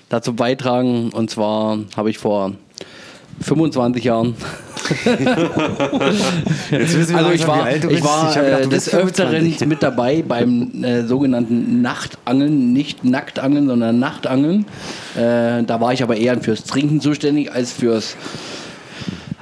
dazu 0.10 0.36
beitragen. 0.36 1.10
Und 1.12 1.32
zwar 1.32 1.80
habe 1.96 2.10
ich 2.12 2.20
vor 2.20 2.52
25 3.42 4.04
Jahren 4.04 4.36
Jetzt 6.72 6.98
wissen 6.98 7.16
wir 7.16 7.18
Also 7.18 7.32
ich 7.32 7.48
war, 7.48 7.70
ich 7.72 8.04
war 8.04 8.36
hab 8.36 8.44
gedacht, 8.44 8.66
äh, 8.66 8.68
des 8.68 8.94
Öfteren 8.94 9.32
25. 9.32 9.68
mit 9.68 9.84
dabei 9.84 10.24
beim 10.26 10.84
äh, 10.84 11.04
sogenannten 11.04 11.82
Nachtangeln, 11.82 12.74
nicht 12.74 13.04
Nacktangeln, 13.04 13.68
sondern 13.68 14.00
Nachtangeln. 14.00 14.66
Äh, 15.16 15.64
da 15.64 15.82
war 15.82 15.94
ich 15.94 16.04
aber 16.04 16.16
eher 16.16 16.40
fürs 16.40 16.64
Trinken 16.64 17.02
zuständig 17.02 17.52
als 17.52 17.74
fürs 17.74 18.16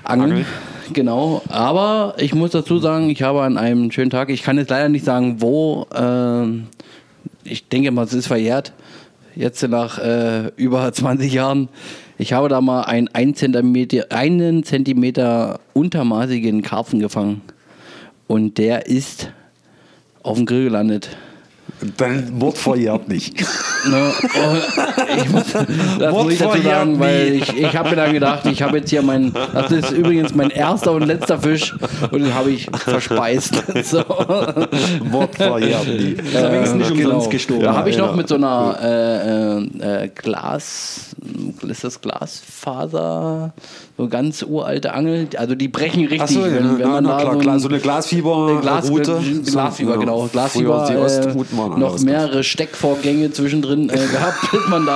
Angeln. 0.04 0.32
Angeln. 0.32 0.46
Genau, 0.94 1.42
aber 1.50 2.14
ich 2.20 2.36
muss 2.36 2.52
dazu 2.52 2.78
sagen, 2.78 3.10
ich 3.10 3.24
habe 3.24 3.42
an 3.42 3.58
einem 3.58 3.92
schönen 3.92 4.12
Tag, 4.12 4.30
ich 4.30 4.44
kann 4.44 4.58
jetzt 4.58 4.70
leider 4.70 4.88
nicht 4.90 5.04
sagen, 5.04 5.38
wo, 5.42 5.88
äh, 5.94 6.46
ich 7.44 7.68
denke 7.70 7.90
mal, 7.92 8.06
es 8.06 8.14
ist 8.14 8.28
verjährt, 8.28 8.72
jetzt 9.36 9.68
nach 9.68 9.98
äh, 9.98 10.52
über 10.58 10.92
20 10.92 11.34
Jahren. 11.34 11.70
Ich 12.18 12.32
habe 12.32 12.48
da 12.48 12.62
mal 12.62 12.84
einen 12.84 13.10
1 13.10 13.38
Zentimeter, 13.38 14.06
einen 14.10 14.64
Zentimeter 14.64 15.60
untermaßigen 15.74 16.62
Karpfen 16.62 17.00
gefangen. 17.00 17.42
Und 18.28 18.58
der 18.58 18.88
ist 18.88 19.32
auf 20.24 20.38
dem 20.38 20.46
Grill 20.46 20.66
gelandet. 20.66 21.10
Dein 21.98 22.40
Wort 22.40 22.58
verjährt 22.58 23.10
nicht. 23.10 23.40
Ne, 23.88 24.12
oh, 24.24 24.82
ich 25.18 25.30
muss, 25.30 25.54
das 26.00 26.14
muss 26.14 26.34
ich 26.34 26.40
dazu 26.40 26.62
sagen, 26.62 27.00
weil 27.00 27.34
ich, 27.34 27.58
ich 27.58 27.76
habe 27.76 27.90
mir 27.90 27.96
dann 27.96 28.14
gedacht, 28.14 28.46
ich 28.46 28.62
habe 28.62 28.78
jetzt 28.78 28.90
hier 28.90 29.02
mein, 29.02 29.34
das 29.54 29.72
ist 29.72 29.92
übrigens 29.92 30.34
mein 30.34 30.50
erster 30.50 30.92
und 30.92 31.04
letzter 31.04 31.40
Fisch 31.40 31.74
und 32.12 32.24
den 32.24 32.34
habe 32.34 32.52
ich 32.52 32.70
verspeist. 32.74 33.64
So. 33.86 34.04
Verjährt 35.34 35.88
nie. 35.88 36.12
Ist 36.14 36.36
aber 36.36 36.52
wenigstens 36.54 36.90
nicht 36.90 37.06
umsonst 37.06 37.30
gestorben. 37.30 37.64
Da 37.64 37.76
habe 37.76 37.90
ich 37.90 37.98
noch 37.98 38.16
mit 38.16 38.28
so 38.28 38.36
einer 38.36 38.78
äh, 38.82 39.58
äh, 39.86 40.04
äh, 40.06 40.10
Glas, 40.10 41.16
ist 41.68 41.84
das 41.84 42.02
Glasfaser, 42.02 43.54
so 43.98 44.08
ganz 44.08 44.44
uralte 44.44 44.94
Angel, 44.94 45.28
also 45.38 45.56
die 45.56 45.68
brechen 45.68 46.02
richtig, 46.02 46.22
Achso, 46.22 46.44
wenn, 46.44 46.80
wenn 46.80 46.88
na, 46.88 47.02
na, 47.02 47.18
klar, 47.18 47.34
so, 47.34 47.40
klar, 47.40 47.60
so 47.60 47.70
eine 47.70 47.80
Glasfieber 47.80 48.62
Glas, 48.62 48.90
Route. 48.90 49.20
Glasfieber, 49.52 49.94
So, 49.94 50.00
genau. 50.00 50.30
Ostrouten 51.06 51.58
äh, 51.76 51.80
noch 51.80 52.00
mehrere 52.00 52.44
Steckvorgänge 52.44 53.32
zwischendrin 53.32 53.90
äh, 53.90 53.94
gehabt, 53.94 54.52
bis 54.52 54.68
man 54.68 54.86
da 54.86 54.95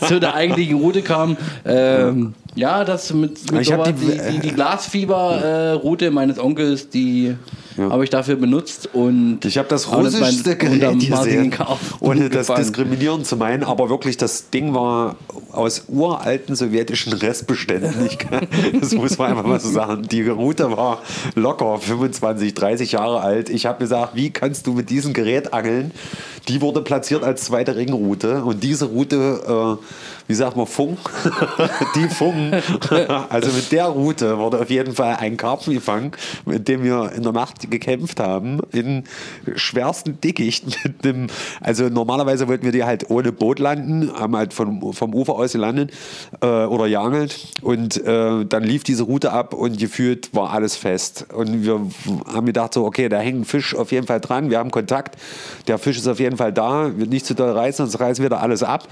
zu 0.00 0.20
der 0.20 0.34
eigentlichen 0.34 0.78
Route 0.78 1.02
kam. 1.02 1.36
Ähm, 1.64 2.34
ja, 2.56 2.84
das 2.84 3.12
mit, 3.12 3.50
mit 3.52 3.64
sowas, 3.66 3.88
die- 3.88 4.06
die, 4.06 4.32
die, 4.32 4.38
die 4.40 4.50
Glasfieber-Route 4.54 6.10
meines 6.10 6.38
Onkels, 6.38 6.88
die 6.88 7.34
habe 7.76 8.04
ich 8.04 8.10
dafür 8.10 8.36
benutzt 8.36 8.88
und 8.92 9.44
Ich 9.44 9.58
habe 9.58 9.66
das 9.68 9.90
russischste 9.90 10.50
meinen 10.50 10.78
Gerät 10.78 11.10
gesehen, 11.10 11.52
ohne 11.98 12.28
das 12.30 12.46
gefangen. 12.46 12.62
diskriminieren 12.62 13.24
zu 13.24 13.36
meinen, 13.36 13.64
aber 13.64 13.88
wirklich, 13.90 14.16
das 14.16 14.50
Ding 14.50 14.74
war 14.74 15.16
aus 15.50 15.86
uralten 15.88 16.54
sowjetischen 16.54 17.12
Restbeständen. 17.14 18.06
Ich 18.06 18.18
das 18.80 18.92
muss 18.92 19.18
man 19.18 19.30
einfach 19.32 19.44
mal 19.44 19.58
so 19.58 19.70
sagen. 19.70 20.02
Die 20.08 20.22
Route 20.28 20.70
war 20.76 21.02
locker 21.34 21.78
25, 21.80 22.54
30 22.54 22.92
Jahre 22.92 23.20
alt. 23.22 23.48
Ich 23.50 23.66
habe 23.66 23.80
gesagt, 23.80 24.14
wie 24.14 24.30
kannst 24.30 24.68
du 24.68 24.72
mit 24.74 24.88
diesem 24.88 25.12
Gerät 25.12 25.52
angeln? 25.52 25.90
Die 26.46 26.60
wurde 26.60 26.80
platziert 26.80 27.24
als 27.24 27.42
zweite 27.44 27.74
Ringroute 27.74 28.44
und 28.44 28.62
diese 28.62 28.84
Route, 28.84 29.78
äh, 30.23 30.23
wie 30.26 30.34
sagt 30.34 30.56
man, 30.56 30.66
Funk? 30.66 30.98
Die 31.94 32.08
Funk. 32.08 32.62
Also 33.28 33.50
mit 33.52 33.70
der 33.72 33.86
Route 33.86 34.38
wurde 34.38 34.60
auf 34.60 34.70
jeden 34.70 34.94
Fall 34.94 35.16
ein 35.16 35.36
Karpfen 35.36 35.74
gefangen, 35.74 36.12
mit 36.46 36.66
dem 36.68 36.82
wir 36.82 37.12
in 37.14 37.22
der 37.22 37.32
Nacht 37.32 37.70
gekämpft 37.70 38.20
haben, 38.20 38.60
in 38.72 39.04
schwersten 39.54 40.20
Dickicht 40.20 40.84
mit 40.84 41.04
einem, 41.04 41.26
also 41.60 41.88
normalerweise 41.88 42.48
wollten 42.48 42.64
wir 42.64 42.72
die 42.72 42.84
halt 42.84 43.10
ohne 43.10 43.32
Boot 43.32 43.58
landen, 43.58 44.12
haben 44.14 44.36
halt 44.36 44.54
vom, 44.54 44.92
vom 44.92 45.14
Ufer 45.14 45.34
aus 45.34 45.52
gelandet 45.52 45.92
äh, 46.40 46.46
oder 46.46 46.88
geangelt 46.88 47.52
und 47.62 48.02
äh, 48.04 48.44
dann 48.44 48.62
lief 48.62 48.84
diese 48.84 49.04
Route 49.04 49.32
ab 49.32 49.52
und 49.52 49.78
gefühlt 49.78 50.34
war 50.34 50.50
alles 50.50 50.76
fest. 50.76 51.26
Und 51.32 51.64
wir 51.64 51.80
haben 52.32 52.46
gedacht 52.46 52.74
so, 52.74 52.84
okay, 52.84 53.08
da 53.08 53.18
hängt 53.18 53.40
ein 53.40 53.44
Fisch 53.44 53.74
auf 53.74 53.92
jeden 53.92 54.06
Fall 54.06 54.20
dran, 54.20 54.50
wir 54.50 54.58
haben 54.58 54.70
Kontakt, 54.70 55.16
der 55.68 55.78
Fisch 55.78 55.98
ist 55.98 56.08
auf 56.08 56.18
jeden 56.18 56.36
Fall 56.36 56.52
da, 56.52 56.96
wird 56.96 57.10
nicht 57.10 57.26
zu 57.26 57.34
doll 57.34 57.50
reißen, 57.50 57.86
sonst 57.86 58.00
reißen 58.00 58.22
wir 58.22 58.30
da 58.30 58.38
alles 58.38 58.62
ab. 58.62 58.88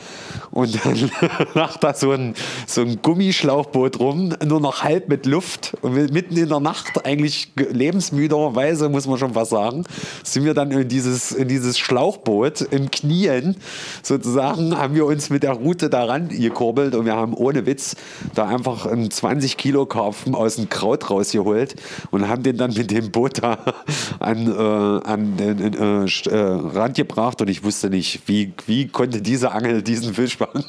Und 0.50 0.84
dann 0.84 1.10
lag 1.54 1.76
da 1.78 1.94
so 1.94 2.12
ein, 2.12 2.34
so 2.66 2.80
ein 2.82 3.00
Gummischlauchboot 3.02 3.98
rum, 4.00 4.34
nur 4.44 4.60
noch 4.60 4.82
halb 4.82 5.08
mit 5.08 5.26
Luft 5.26 5.74
und 5.82 5.94
mitten 6.12 6.36
in 6.36 6.48
der 6.48 6.60
Nacht 6.60 7.04
eigentlich 7.06 7.54
ge- 7.56 7.72
lebensmüderweise, 7.72 8.88
muss 8.88 9.06
man 9.06 9.18
schon 9.18 9.34
fast 9.34 9.50
sagen, 9.50 9.84
sind 10.22 10.44
wir 10.44 10.54
dann 10.54 10.70
in 10.70 10.88
dieses, 10.88 11.32
in 11.32 11.48
dieses 11.48 11.78
Schlauchboot 11.78 12.60
im 12.70 12.90
Knien 12.90 13.56
sozusagen, 14.02 14.76
haben 14.76 14.94
wir 14.94 15.06
uns 15.06 15.30
mit 15.30 15.42
der 15.42 15.52
Route 15.52 15.90
daran 15.90 16.28
gekurbelt 16.28 16.94
und 16.94 17.04
wir 17.06 17.16
haben 17.16 17.34
ohne 17.34 17.66
Witz 17.66 17.96
da 18.34 18.46
einfach 18.46 18.86
einen 18.86 19.10
20 19.10 19.56
Kilo 19.56 19.86
Karpfen 19.86 20.34
aus 20.34 20.56
dem 20.56 20.68
Kraut 20.68 21.10
rausgeholt 21.10 21.76
und 22.10 22.28
haben 22.28 22.42
den 22.42 22.56
dann 22.56 22.72
mit 22.74 22.90
dem 22.90 23.10
Boot 23.10 23.42
da 23.42 23.58
an, 24.20 24.46
äh, 24.46 25.08
an 25.08 25.36
den 25.36 25.74
äh, 25.74 26.04
äh, 26.30 26.36
Rand 26.76 26.96
gebracht 26.96 27.40
und 27.40 27.48
ich 27.48 27.62
wusste 27.64 27.90
nicht, 27.90 28.22
wie, 28.26 28.52
wie 28.66 28.88
konnte 28.88 29.22
diese 29.22 29.52
Angel 29.52 29.82
diesen 29.82 30.14
Fisch 30.14 30.36
fangen. 30.36 30.64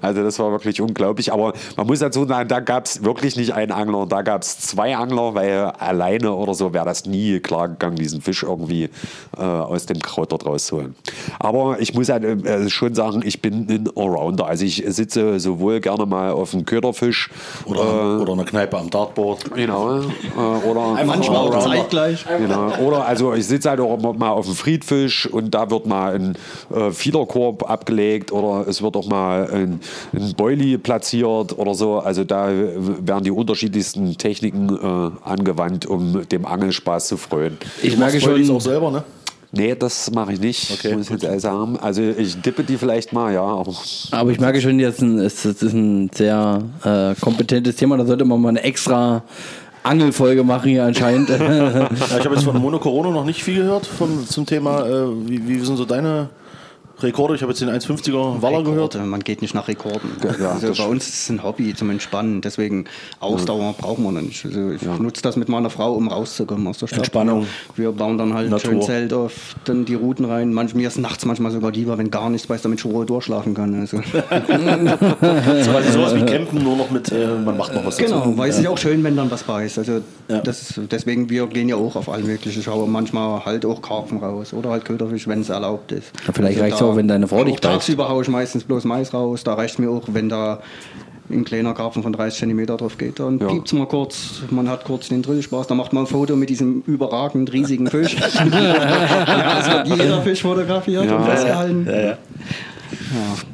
Also 0.00 0.22
das 0.22 0.38
war 0.38 0.50
wirklich 0.50 0.80
unglaublich. 0.80 1.32
Aber 1.32 1.52
man 1.76 1.86
muss 1.86 2.00
dazu 2.00 2.26
sagen, 2.26 2.48
da 2.48 2.60
gab 2.60 2.86
es 2.86 3.04
wirklich 3.04 3.36
nicht 3.36 3.54
einen 3.54 3.72
Angler, 3.72 4.06
da 4.06 4.22
gab 4.22 4.42
es 4.42 4.58
zwei 4.58 4.96
Angler, 4.96 5.34
weil 5.34 5.72
alleine 5.78 6.32
oder 6.32 6.54
so 6.54 6.72
wäre 6.72 6.84
das 6.84 7.06
nie 7.06 7.40
klar 7.40 7.68
gegangen, 7.68 7.96
diesen 7.96 8.20
Fisch 8.20 8.42
irgendwie 8.42 8.90
äh, 9.36 9.40
aus 9.40 9.86
dem 9.86 10.00
Kraut 10.00 10.32
dort 10.32 10.46
rauszuholen. 10.46 10.94
Aber 11.38 11.80
ich 11.80 11.94
muss 11.94 12.08
halt 12.08 12.24
äh, 12.24 12.68
schon 12.70 12.94
sagen, 12.94 13.22
ich 13.24 13.42
bin 13.42 13.66
ein 13.68 13.90
Allrounder. 13.96 14.46
Also 14.46 14.64
ich 14.64 14.82
sitze 14.86 15.40
sowohl 15.40 15.80
gerne 15.80 16.06
mal 16.06 16.32
auf 16.32 16.52
dem 16.52 16.64
Köderfisch 16.64 17.30
Oder, 17.64 18.20
oder 18.20 18.32
eine 18.32 18.44
Kneipe 18.44 18.78
am 18.78 18.90
Dartboard. 18.90 19.54
Genau. 19.54 20.00
Äh, 20.00 20.68
oder 20.68 21.04
Manchmal 21.04 21.36
auch 21.38 21.58
zeitgleich. 21.58 22.24
Genau. 22.38 22.72
Oder 22.78 23.06
also 23.06 23.34
ich 23.34 23.46
sitze 23.46 23.70
halt 23.70 23.80
auch 23.80 23.98
mal 24.14 24.30
auf 24.30 24.46
dem 24.46 24.54
Friedfisch 24.54 25.26
und 25.26 25.52
da 25.54 25.70
wird 25.70 25.86
mal 25.86 26.14
ein 26.14 26.36
äh, 26.74 26.90
Fiederkorb 26.90 27.68
abgelegt 27.68 28.32
oder 28.32 28.66
es 28.68 28.82
wird 28.82 28.96
auch 28.96 29.06
mal 29.06 29.50
ein, 29.50 29.80
ein 30.12 30.34
Boilie 30.36 30.78
platziert 30.78 31.56
oder 31.58 31.74
so. 31.74 31.98
Also 31.98 32.24
da 32.24 32.50
werden 32.50 33.24
die 33.24 33.30
unterschiedlichsten 33.30 34.16
Techniken 34.16 34.68
äh, 34.68 35.28
angewandt, 35.28 35.86
um 35.86 36.26
dem 36.28 36.46
Angelspaß 36.46 37.08
zu 37.08 37.16
frönen. 37.16 37.58
Ich 37.82 37.96
merke 37.96 38.20
schon, 38.20 38.50
auch 38.50 38.60
selber, 38.60 38.90
ne? 38.90 39.04
Nee, 39.50 39.74
das 39.74 40.10
mache 40.10 40.34
ich 40.34 40.40
nicht, 40.40 40.70
Okay, 40.72 40.94
muss 40.94 41.06
ich 41.06 41.12
jetzt 41.12 41.24
ehrlich 41.24 41.40
sagen. 41.40 41.78
Also 41.80 42.02
ich 42.02 42.38
dippe 42.42 42.64
die 42.64 42.76
vielleicht 42.76 43.14
mal, 43.14 43.32
ja, 43.32 43.42
aber 43.42 43.72
Aber 44.10 44.30
ich 44.30 44.38
merke 44.40 44.60
schon, 44.60 44.78
jetzt 44.78 45.00
es, 45.00 45.44
es 45.46 45.62
ist 45.62 45.72
ein 45.72 46.10
sehr 46.12 46.62
äh, 46.84 47.14
kompetentes 47.18 47.76
Thema. 47.76 47.96
Da 47.96 48.04
sollte 48.04 48.26
man 48.26 48.42
mal 48.42 48.50
eine 48.50 48.62
extra 48.62 49.22
Angelfolge 49.82 50.44
machen 50.44 50.70
hier 50.70 50.84
anscheinend. 50.84 51.30
Ja, 51.38 51.88
ich 52.18 52.24
habe 52.24 52.34
jetzt 52.34 52.44
von 52.44 52.58
Mono 52.60 52.78
Corona 52.78 53.10
noch 53.10 53.24
nicht 53.24 53.42
viel 53.42 53.56
gehört 53.56 53.86
von, 53.86 54.26
zum 54.26 54.44
Thema, 54.44 54.86
äh, 54.86 55.06
wie, 55.26 55.48
wie 55.48 55.60
sind 55.60 55.76
so 55.76 55.86
deine 55.86 56.28
Rekorde? 57.00 57.34
Ich 57.34 57.42
habe 57.42 57.52
jetzt 57.52 57.60
den 57.60 57.68
1,50er 57.70 58.42
Waller 58.42 58.62
gehört. 58.64 58.94
Man 59.04 59.20
geht 59.20 59.42
nicht 59.42 59.54
nach 59.54 59.68
Rekorden. 59.68 60.10
Ja, 60.40 60.50
also 60.50 60.72
bei 60.82 60.88
uns 60.88 61.08
ist 61.08 61.22
es 61.24 61.28
ein 61.30 61.42
Hobby 61.42 61.74
zum 61.74 61.90
Entspannen. 61.90 62.40
Deswegen 62.40 62.86
Ausdauer 63.20 63.74
brauchen 63.78 64.04
wir 64.04 64.12
noch 64.12 64.20
nicht. 64.22 64.44
Also 64.44 64.70
ich 64.70 64.82
nutze 64.82 65.22
das 65.22 65.36
mit 65.36 65.48
meiner 65.48 65.70
Frau, 65.70 65.92
um 65.94 66.08
rauszukommen 66.08 66.66
aus 66.66 66.78
der 66.78 66.86
Stadt. 66.88 66.98
Entspannung. 67.00 67.46
Wir 67.76 67.92
bauen 67.92 68.18
dann 68.18 68.34
halt 68.34 68.50
Natur. 68.50 68.70
ein 68.70 68.72
schönes 68.72 68.86
Zelt 68.86 69.12
auf, 69.12 69.54
dann 69.64 69.84
die 69.84 69.94
Routen 69.94 70.24
rein. 70.24 70.52
Manch, 70.52 70.74
mir 70.74 70.88
ist 70.88 70.98
nachts 70.98 71.24
manchmal 71.24 71.52
sogar 71.52 71.70
lieber, 71.72 71.98
wenn 71.98 72.10
gar 72.10 72.30
nichts, 72.30 72.48
weil 72.48 72.56
ich 72.56 72.62
damit 72.62 72.80
schon 72.80 72.90
Ruhe 72.92 73.06
durchschlafen 73.06 73.54
kann. 73.54 73.78
Also. 73.78 73.98
Ist 74.78 75.70
quasi 75.70 75.92
sowas 75.92 76.14
wie 76.14 76.24
Campen, 76.24 76.62
nur 76.62 76.76
noch 76.76 76.90
mit, 76.90 77.10
äh, 77.12 77.26
man 77.44 77.56
macht 77.56 77.74
noch 77.74 77.84
was 77.84 77.96
dazu. 77.96 78.12
Genau, 78.14 78.36
weil 78.36 78.50
es 78.50 78.58
ist 78.58 78.66
auch 78.66 78.78
schön, 78.78 79.02
wenn 79.04 79.16
dann 79.16 79.30
was 79.30 79.42
bei 79.44 79.64
ist. 79.66 79.78
Also 79.78 80.00
Ja. 80.28 80.40
das 80.40 80.62
ist, 80.70 80.80
deswegen, 80.90 81.30
wir 81.30 81.46
gehen 81.46 81.68
ja 81.68 81.76
auch 81.76 81.96
auf 81.96 82.08
alle 82.08 82.24
möglichen. 82.24 82.58
Ich 82.58 82.64
schaue 82.64 82.88
manchmal 82.88 83.44
halt 83.44 83.64
auch 83.64 83.80
Karpfen 83.82 84.18
raus 84.18 84.52
oder 84.52 84.70
halt 84.70 84.84
Köderfisch, 84.84 85.26
wenn 85.28 85.40
es 85.40 85.48
erlaubt 85.48 85.92
ist. 85.92 86.12
Ja, 86.26 86.32
vielleicht 86.32 86.60
Also 86.60 86.62
reicht's 86.64 86.78
da- 86.80 86.84
auch, 86.86 86.87
wenn 86.96 87.08
deine 87.08 87.28
Frau 87.28 87.44
dich 87.44 87.54
auch 87.56 87.60
Tagsüber 87.60 88.08
haue 88.08 88.22
ich 88.22 88.28
meistens 88.28 88.64
bloß 88.64 88.84
Mais 88.84 89.12
raus. 89.14 89.44
Da 89.44 89.54
reicht 89.54 89.78
mir 89.78 89.90
auch, 89.90 90.02
wenn 90.08 90.28
da 90.28 90.60
ein 91.30 91.44
kleiner 91.44 91.74
Karpfen 91.74 92.02
von 92.02 92.12
30 92.14 92.38
cm 92.40 92.66
drauf 92.66 92.96
geht. 92.96 93.20
Dann 93.20 93.38
Ja. 93.38 93.48
piept's 93.48 93.72
mal 93.74 93.86
kurz, 93.86 94.42
man 94.50 94.68
hat 94.68 94.84
kurz 94.84 95.08
den 95.08 95.20
Drillspaß, 95.22 95.66
dann 95.66 95.76
macht 95.76 95.92
man 95.92 96.04
ein 96.04 96.06
Foto 96.06 96.36
mit 96.36 96.48
diesem 96.48 96.82
überragend 96.86 97.52
riesigen 97.52 97.86
Fisch. 97.90 98.14
ja, 98.20 99.58
es 99.60 99.70
wird 99.70 99.88
jeder 100.00 100.22
Fisch 100.22 100.42
fotografiert 100.42 101.04
Ja. 101.06 101.16
und 101.16 101.24
festgehalten. 101.24 101.86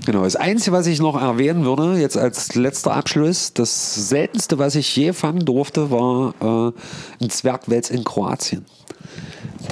Genau, 0.07 0.23
das 0.23 0.37
Einzige, 0.37 0.77
was 0.77 0.87
ich 0.87 1.01
noch 1.01 1.21
erwähnen 1.21 1.65
würde, 1.65 1.99
jetzt 2.01 2.17
als 2.17 2.55
letzter 2.55 2.95
Abschluss, 2.95 3.53
das 3.53 4.09
seltenste, 4.09 4.59
was 4.59 4.75
ich 4.75 4.95
je 4.97 5.13
fangen 5.13 5.45
durfte, 5.45 5.91
war 5.91 6.35
äh, 7.21 7.25
ein 7.25 7.31
Zwergwels 7.31 7.91
in 7.91 8.05
Kroatien. 8.05 8.65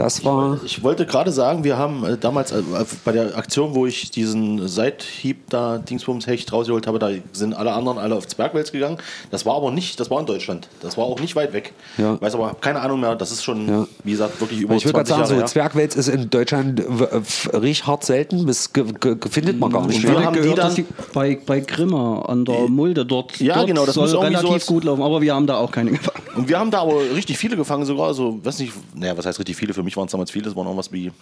Das 0.03 0.24
war, 0.24 0.59
Ich 0.64 0.82
wollte 0.82 1.07
gerade 1.07 1.30
sagen, 1.30 1.62
wir 1.64 1.78
haben 1.78 2.05
äh, 2.05 2.16
damals 2.18 2.50
äh, 2.50 2.62
bei 3.05 3.12
der 3.12 3.36
Aktion, 3.36 3.74
wo 3.74 3.86
ich 3.86 4.11
diesen 4.11 4.66
Seithieb 4.66 5.48
da, 5.48 5.78
Dingsbums 5.78 6.26
Hecht 6.26 6.53
rausgeholt 6.53 6.86
habe, 6.86 6.98
da 6.98 7.11
sind 7.32 7.55
alle 7.55 7.72
anderen 7.72 7.98
alle 7.98 8.14
auf 8.16 8.26
Zwergwels 8.26 8.72
gegangen. 8.72 8.98
Das 9.30 9.46
war 9.46 9.55
aber 9.57 9.70
nicht, 9.70 10.00
das 10.00 10.11
war 10.11 10.18
in 10.20 10.26
Deutschland. 10.26 10.68
Das 10.80 10.96
war 10.96 11.05
auch 11.05 11.20
nicht 11.20 11.36
weit 11.36 11.53
weg. 11.53 11.72
Ja. 11.98 12.20
Weiß 12.20 12.34
aber, 12.34 12.57
keine 12.61 12.80
Ahnung 12.80 13.00
mehr, 13.00 13.14
das 13.14 13.30
ist 13.30 13.44
schon, 13.44 13.68
Ja. 13.68 13.86
wie 14.03 14.11
gesagt, 14.11 14.40
wirklich 14.40 14.61
über 14.61 14.74
ich 14.74 14.84
würde 14.84 14.94
gerade 14.98 15.09
20 15.09 15.26
sagen, 15.28 15.38
Jahre 15.38 15.48
so. 15.48 15.53
Zwergwels 15.53 15.96
ist 15.96 16.09
in 16.09 16.30
Deutschland 16.30 16.80
f- 16.80 17.48
richtig 17.53 17.86
hart 17.86 18.05
selten, 18.05 18.44
ge, 18.72 18.84
ge, 19.00 19.16
findet 19.30 19.61
man 19.61 19.70
gar 19.70 19.86
nicht. 19.86 19.96
Und 19.98 20.03
Ich 20.03 20.03
wir 20.05 20.14
habe 20.16 20.24
haben 20.26 20.34
die 20.34 20.40
gehört, 20.40 20.59
dann- 20.59 20.66
dass 20.66 20.74
die 20.74 20.86
bei, 21.14 21.38
bei 21.46 21.61
Grimma 21.61 22.22
an 22.22 22.44
der 22.44 22.68
Mulde 22.68 23.07
dort, 23.07 23.38
Ja, 23.38 23.55
dort 23.55 23.66
genau, 23.68 23.86
das 23.86 23.94
soll 23.94 24.09
relativ 24.16 24.48
sowas- 24.48 24.66
gut 24.66 24.84
laufen, 24.84 25.03
aber 25.03 25.20
wir 25.20 25.34
haben 25.34 25.46
da 25.46 25.57
auch 25.59 25.70
keine 25.70 25.92
gefangen. 25.92 26.22
Und 26.34 26.48
wir 26.48 26.59
haben 26.59 26.70
da 26.70 26.80
aber 26.80 26.94
richtig 27.14 27.36
viele 27.38 27.57
gefangen 27.57 27.84
sogar. 27.84 28.09
Also, 28.09 28.40
weiß 28.42 28.59
nicht, 28.59 28.72
naja, 28.94 29.16
was 29.16 29.26
heißt 29.26 29.38
richtig 29.38 29.55
viele? 29.55 29.74
Für 29.74 29.82
mich 29.82 29.91
waren 29.97 30.07
es 30.07 30.12
damals 30.12 30.30
viele. 30.30 30.49
Es 30.49 30.57
waren 30.57 30.66
irgendwas 30.66 30.93
wie 30.93 31.12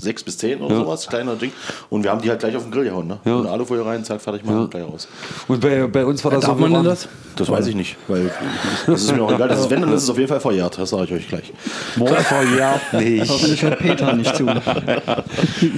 sechs 0.00 0.22
bis 0.22 0.38
zehn 0.38 0.60
oder 0.60 0.76
Ja. 0.76 0.80
sowas, 0.82 1.06
kleiner 1.08 1.34
Ding. 1.34 1.50
Und 1.90 2.04
wir 2.04 2.10
haben 2.12 2.20
die 2.22 2.30
halt 2.30 2.38
gleich 2.38 2.54
auf 2.54 2.62
den 2.62 2.70
Grill 2.70 2.84
gehauen. 2.84 3.08
Ne? 3.08 3.18
Ja. 3.24 3.34
Und 3.34 3.46
Alufolie 3.48 3.84
rein, 3.84 4.04
zack, 4.04 4.20
fertig, 4.20 4.44
machen 4.44 4.70
gleich 4.70 4.84
raus. 4.84 5.08
Und 5.48 5.60
bei, 5.60 5.86
bei 5.88 6.04
uns 6.04 6.24
war 6.24 6.30
das 6.30 6.42
Darf 6.44 6.56
so, 6.56 6.60
man 6.62 6.72
denn 6.72 6.84
das? 6.84 7.08
Das 7.34 7.48
weiß 7.48 7.66
ich 7.68 7.74
nicht, 7.74 7.96
weil 8.06 8.30
das 8.86 9.02
ist 9.02 9.14
mir 9.14 9.22
auch 9.22 9.32
egal. 9.32 9.48
Das 9.48 9.60
ist, 9.60 9.70
wenn, 9.70 9.80
dann 9.80 9.92
ist 9.92 10.04
es 10.04 10.10
auf 10.10 10.16
jeden 10.16 10.28
Fall 10.28 10.38
verjährt. 10.40 10.78
Das 10.78 10.90
sage 10.90 11.04
ich 11.04 11.12
euch 11.12 11.28
gleich. 11.28 11.52
Morgen 11.96 12.14
verjährt 12.16 12.92
nicht. 12.92 13.28
Hoffentlich 13.30 13.62
hört 13.62 13.78
Peter 13.78 14.12
nicht 14.14 14.36
zu. 14.36 14.46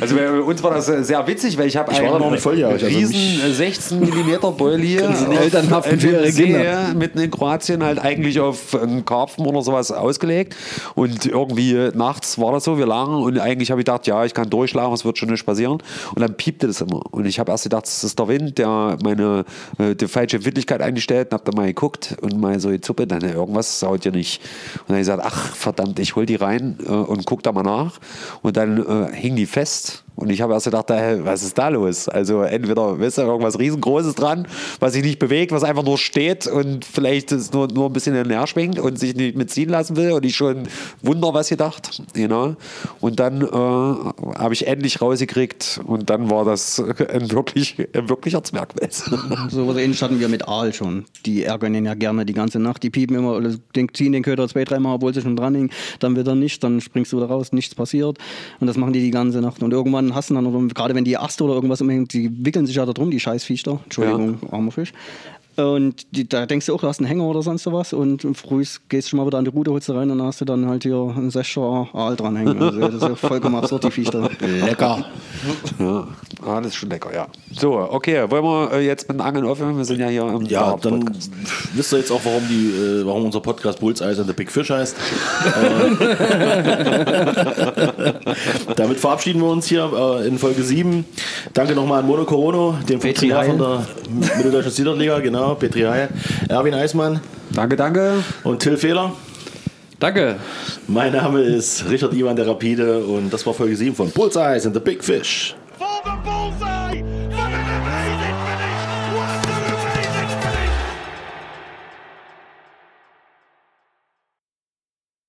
Also 0.00 0.16
bei 0.16 0.30
uns 0.40 0.62
war 0.62 0.74
das 0.74 0.86
sehr 0.86 1.26
witzig, 1.26 1.56
weil 1.58 1.66
ich 1.66 1.76
habe 1.76 1.90
einen 1.92 2.18
noch 2.18 2.30
nicht 2.30 2.42
volljährig, 2.42 2.82
also 2.84 2.86
riesen 2.86 3.14
äh, 3.14 3.52
16 3.52 4.00
mm 4.00 4.56
Beul 4.56 4.78
hier 4.78 5.08
die 5.30 5.36
Eltern 5.36 5.70
haften 5.70 5.98
für 5.98 6.08
ihre 6.08 6.30
See, 6.30 6.44
Kinder. 6.44 6.94
mitten 6.94 7.18
in 7.18 7.30
Kroatien 7.30 7.82
halt 7.82 7.98
eigentlich 7.98 8.40
auf 8.40 8.74
einen 8.74 9.04
Karpfen 9.04 9.46
oder 9.46 9.62
sowas 9.62 9.90
ausgelegt 9.92 10.54
und 10.94 11.26
irgendwie 11.26 11.90
nachts 11.94 12.38
war 12.38 12.52
das 12.52 12.64
so, 12.64 12.78
wir 12.78 12.86
lagen 12.86 13.14
und 13.22 13.38
eigentlich 13.38 13.70
habe 13.70 13.80
ich 13.80 13.84
gedacht, 13.86 14.06
ja, 14.10 14.24
ich 14.24 14.34
kann 14.34 14.50
durchschlafen, 14.50 14.92
es 14.92 15.04
wird 15.04 15.18
schon 15.18 15.30
nicht 15.30 15.46
passieren. 15.46 15.78
Und 16.14 16.20
dann 16.20 16.36
piepte 16.36 16.66
das 16.66 16.80
immer. 16.80 17.00
Und 17.12 17.26
ich 17.26 17.38
habe 17.38 17.52
erst 17.52 17.64
gedacht, 17.64 17.84
das 17.84 18.04
ist 18.04 18.18
der 18.18 18.28
Wind, 18.28 18.58
der 18.58 18.98
meine 19.02 19.44
äh, 19.78 19.94
die 19.94 20.08
falsche 20.08 20.36
Empfindlichkeit 20.36 20.82
eingestellt 20.82 21.28
und 21.28 21.34
habe 21.34 21.44
dann 21.44 21.54
mal 21.54 21.66
geguckt 21.66 22.16
und 22.20 22.38
mal 22.38 22.58
so 22.58 22.70
gezuppelt, 22.70 23.10
dann 23.12 23.22
äh, 23.22 23.32
irgendwas 23.32 23.80
saut 23.80 24.04
ja 24.04 24.10
nicht. 24.10 24.42
Und 24.80 24.88
dann 24.88 24.96
habe 24.96 25.00
ich 25.00 25.06
gesagt, 25.06 25.22
ach 25.24 25.54
verdammt, 25.54 25.98
ich 26.00 26.16
hol 26.16 26.26
die 26.26 26.36
rein 26.36 26.78
äh, 26.84 26.90
und 26.90 27.24
guck 27.24 27.42
da 27.42 27.52
mal 27.52 27.62
nach. 27.62 28.00
Und 28.42 28.56
dann 28.56 28.78
äh, 28.84 29.14
hing 29.14 29.36
die 29.36 29.46
fest 29.46 30.04
und 30.16 30.30
ich 30.30 30.42
habe 30.42 30.52
erst 30.52 30.66
gedacht, 30.66 30.90
was 30.90 31.42
ist 31.42 31.56
da 31.56 31.68
los? 31.68 32.08
Also 32.08 32.42
entweder 32.42 32.98
weißt 32.98 33.18
du, 33.18 33.22
irgendwas 33.22 33.58
riesengroßes 33.58 34.14
dran, 34.14 34.46
was 34.78 34.92
sich 34.92 35.02
nicht 35.02 35.18
bewegt, 35.18 35.52
was 35.52 35.64
einfach 35.64 35.84
nur 35.84 35.98
steht 35.98 36.46
und 36.46 36.84
vielleicht 36.84 37.32
ist 37.32 37.54
nur, 37.54 37.68
nur 37.68 37.86
ein 37.86 37.92
bisschen 37.92 38.14
hin 38.14 38.24
und 38.24 38.30
her 38.30 38.46
schwingt 38.46 38.78
und 38.78 38.98
sich 38.98 39.14
nicht 39.14 39.36
mitziehen 39.36 39.68
lassen 39.68 39.96
will 39.96 40.12
und 40.12 40.24
ich 40.24 40.36
schon 40.36 40.68
wunder 41.02 41.32
was 41.34 41.48
gedacht. 41.48 42.02
Genau. 42.12 42.56
Und 43.00 43.20
dann 43.20 43.42
äh, 43.42 43.46
habe 43.48 44.52
ich 44.52 44.66
endlich 44.66 45.00
rausgekriegt 45.00 45.80
und 45.86 46.10
dann 46.10 46.30
war 46.30 46.44
das 46.44 46.80
ein, 47.08 47.30
wirklich, 47.30 47.76
ein 47.94 48.08
wirklicher 48.08 48.42
Zwergwels. 48.42 49.10
So 49.50 49.66
was 49.66 49.76
ähnliches 49.76 50.02
hatten 50.02 50.20
wir 50.20 50.28
mit 50.28 50.46
Aal 50.48 50.72
schon. 50.72 51.04
Die 51.26 51.44
ärgern 51.44 51.74
ihn 51.74 51.86
ja 51.86 51.94
gerne 51.94 52.24
die 52.24 52.34
ganze 52.34 52.58
Nacht. 52.58 52.82
Die 52.82 52.90
piepen 52.90 53.16
immer, 53.16 53.36
oder 53.36 53.50
ziehen 53.92 54.12
den 54.12 54.22
Köder 54.22 54.48
zwei, 54.48 54.64
dreimal, 54.64 54.96
obwohl 54.96 55.14
sie 55.14 55.22
schon 55.22 55.36
dran 55.36 55.54
hängen. 55.54 55.70
Dann 55.98 56.16
wieder 56.16 56.34
nicht, 56.34 56.62
dann 56.62 56.80
springst 56.80 57.12
du 57.12 57.16
wieder 57.16 57.26
raus, 57.26 57.52
nichts 57.52 57.74
passiert. 57.74 58.18
Und 58.60 58.66
das 58.66 58.76
machen 58.76 58.92
die 58.92 59.00
die 59.00 59.10
ganze 59.10 59.40
Nacht. 59.40 59.62
Und 59.62 59.72
irgendwann 59.72 60.09
hast 60.14 60.30
du 60.30 60.34
dann, 60.34 60.46
oder 60.46 60.74
gerade 60.74 60.94
wenn 60.94 61.04
die 61.04 61.16
Aste 61.16 61.44
oder 61.44 61.54
irgendwas 61.54 61.80
umhängt, 61.80 62.12
die 62.12 62.30
wickeln 62.44 62.66
sich 62.66 62.76
ja 62.76 62.86
da 62.86 62.92
drum, 62.92 63.10
die 63.10 63.20
Scheißviecher. 63.20 63.80
Entschuldigung, 63.84 64.38
armer 64.50 64.72
Fisch. 64.72 64.92
Und 65.56 66.06
die, 66.16 66.28
da 66.28 66.46
denkst 66.46 66.66
du 66.66 66.74
auch, 66.74 66.80
du 66.80 66.86
hast 66.86 67.00
einen 67.00 67.06
Hänger 67.08 67.24
oder 67.24 67.42
sonst 67.42 67.66
was 67.66 67.92
und 67.92 68.24
früh 68.36 68.64
gehst 68.88 69.08
du 69.08 69.10
schon 69.10 69.18
mal 69.18 69.26
wieder 69.26 69.38
an 69.38 69.44
die 69.44 69.50
Rute, 69.50 69.70
holst 69.72 69.88
du 69.88 69.92
rein 69.92 70.10
und 70.10 70.18
dann 70.18 70.26
hast 70.26 70.40
du 70.40 70.44
dann 70.44 70.66
halt 70.66 70.84
hier 70.84 71.12
einen 71.16 71.30
Sescher 71.30 71.88
Aal 71.92 72.16
dranhängen. 72.16 72.62
Also 72.62 72.80
das 72.80 72.94
ist 72.94 73.02
ja 73.02 73.14
vollkommen 73.16 73.56
absurd, 73.56 73.84
die 73.84 73.90
Viecher. 73.90 74.30
Lecker. 74.64 75.04
ja, 75.78 76.06
alles 76.46 76.74
schon 76.74 76.88
lecker, 76.90 77.12
ja. 77.14 77.26
So, 77.52 77.72
okay, 77.74 78.30
wollen 78.30 78.44
wir 78.44 78.72
äh, 78.72 78.86
jetzt 78.86 79.08
mit 79.08 79.18
dem 79.18 79.20
Angeln 79.20 79.44
aufhören? 79.46 79.76
Wir 79.76 79.84
sind 79.84 80.00
ja 80.00 80.08
hier 80.08 80.22
im 80.22 80.46
Ja, 80.46 80.76
dann 80.80 81.00
Podcast. 81.00 81.30
wisst 81.74 81.92
ihr 81.92 81.98
jetzt 81.98 82.10
auch, 82.12 82.20
warum, 82.24 82.42
die, 82.48 82.70
äh, 82.70 83.04
warum 83.06 83.24
unser 83.26 83.40
Podcast 83.40 83.80
Bullseye 83.80 84.16
and 84.16 84.26
the 84.26 84.32
Big 84.32 84.50
Fish 84.50 84.70
heißt. 84.70 84.96
äh, 85.60 85.94
damit 88.76 88.98
verabschieden 88.98 89.40
wir 89.40 89.48
uns 89.48 89.66
hier 89.66 89.90
in 90.26 90.38
Folge 90.38 90.62
7. 90.62 91.04
Danke 91.52 91.74
nochmal 91.74 92.00
an 92.00 92.06
Mono 92.06 92.24
Corono, 92.24 92.76
dem 92.88 93.00
Petri 93.00 93.30
Funktionär 93.30 93.44
von 93.44 93.58
der 93.58 94.36
Mitteldeutschen 94.36 94.72
Siederliga, 94.72 95.18
genau, 95.20 95.39
genau, 95.40 95.54
Petri 95.54 95.82
Heil, 95.82 96.08
Erwin 96.48 96.74
Eismann. 96.74 97.20
Danke, 97.50 97.76
danke. 97.76 98.22
Und 98.44 98.60
Till 98.60 98.76
Fehler. 98.76 99.12
Danke. 99.98 100.36
Mein 100.86 101.12
Name 101.12 101.40
ist 101.40 101.88
Richard 101.90 102.14
Iwan 102.14 102.36
der 102.36 102.46
Rapide 102.46 103.04
und 103.04 103.30
das 103.30 103.44
war 103.46 103.54
Folge 103.54 103.76
7 103.76 103.94
von 103.94 104.10
Bullseyes 104.10 104.66
and 104.66 104.74
the 104.74 104.80
Big 104.80 105.04
Fish. 105.04 105.54
For 105.78 105.86
the 106.04 106.10
Bullseye! 106.24 106.79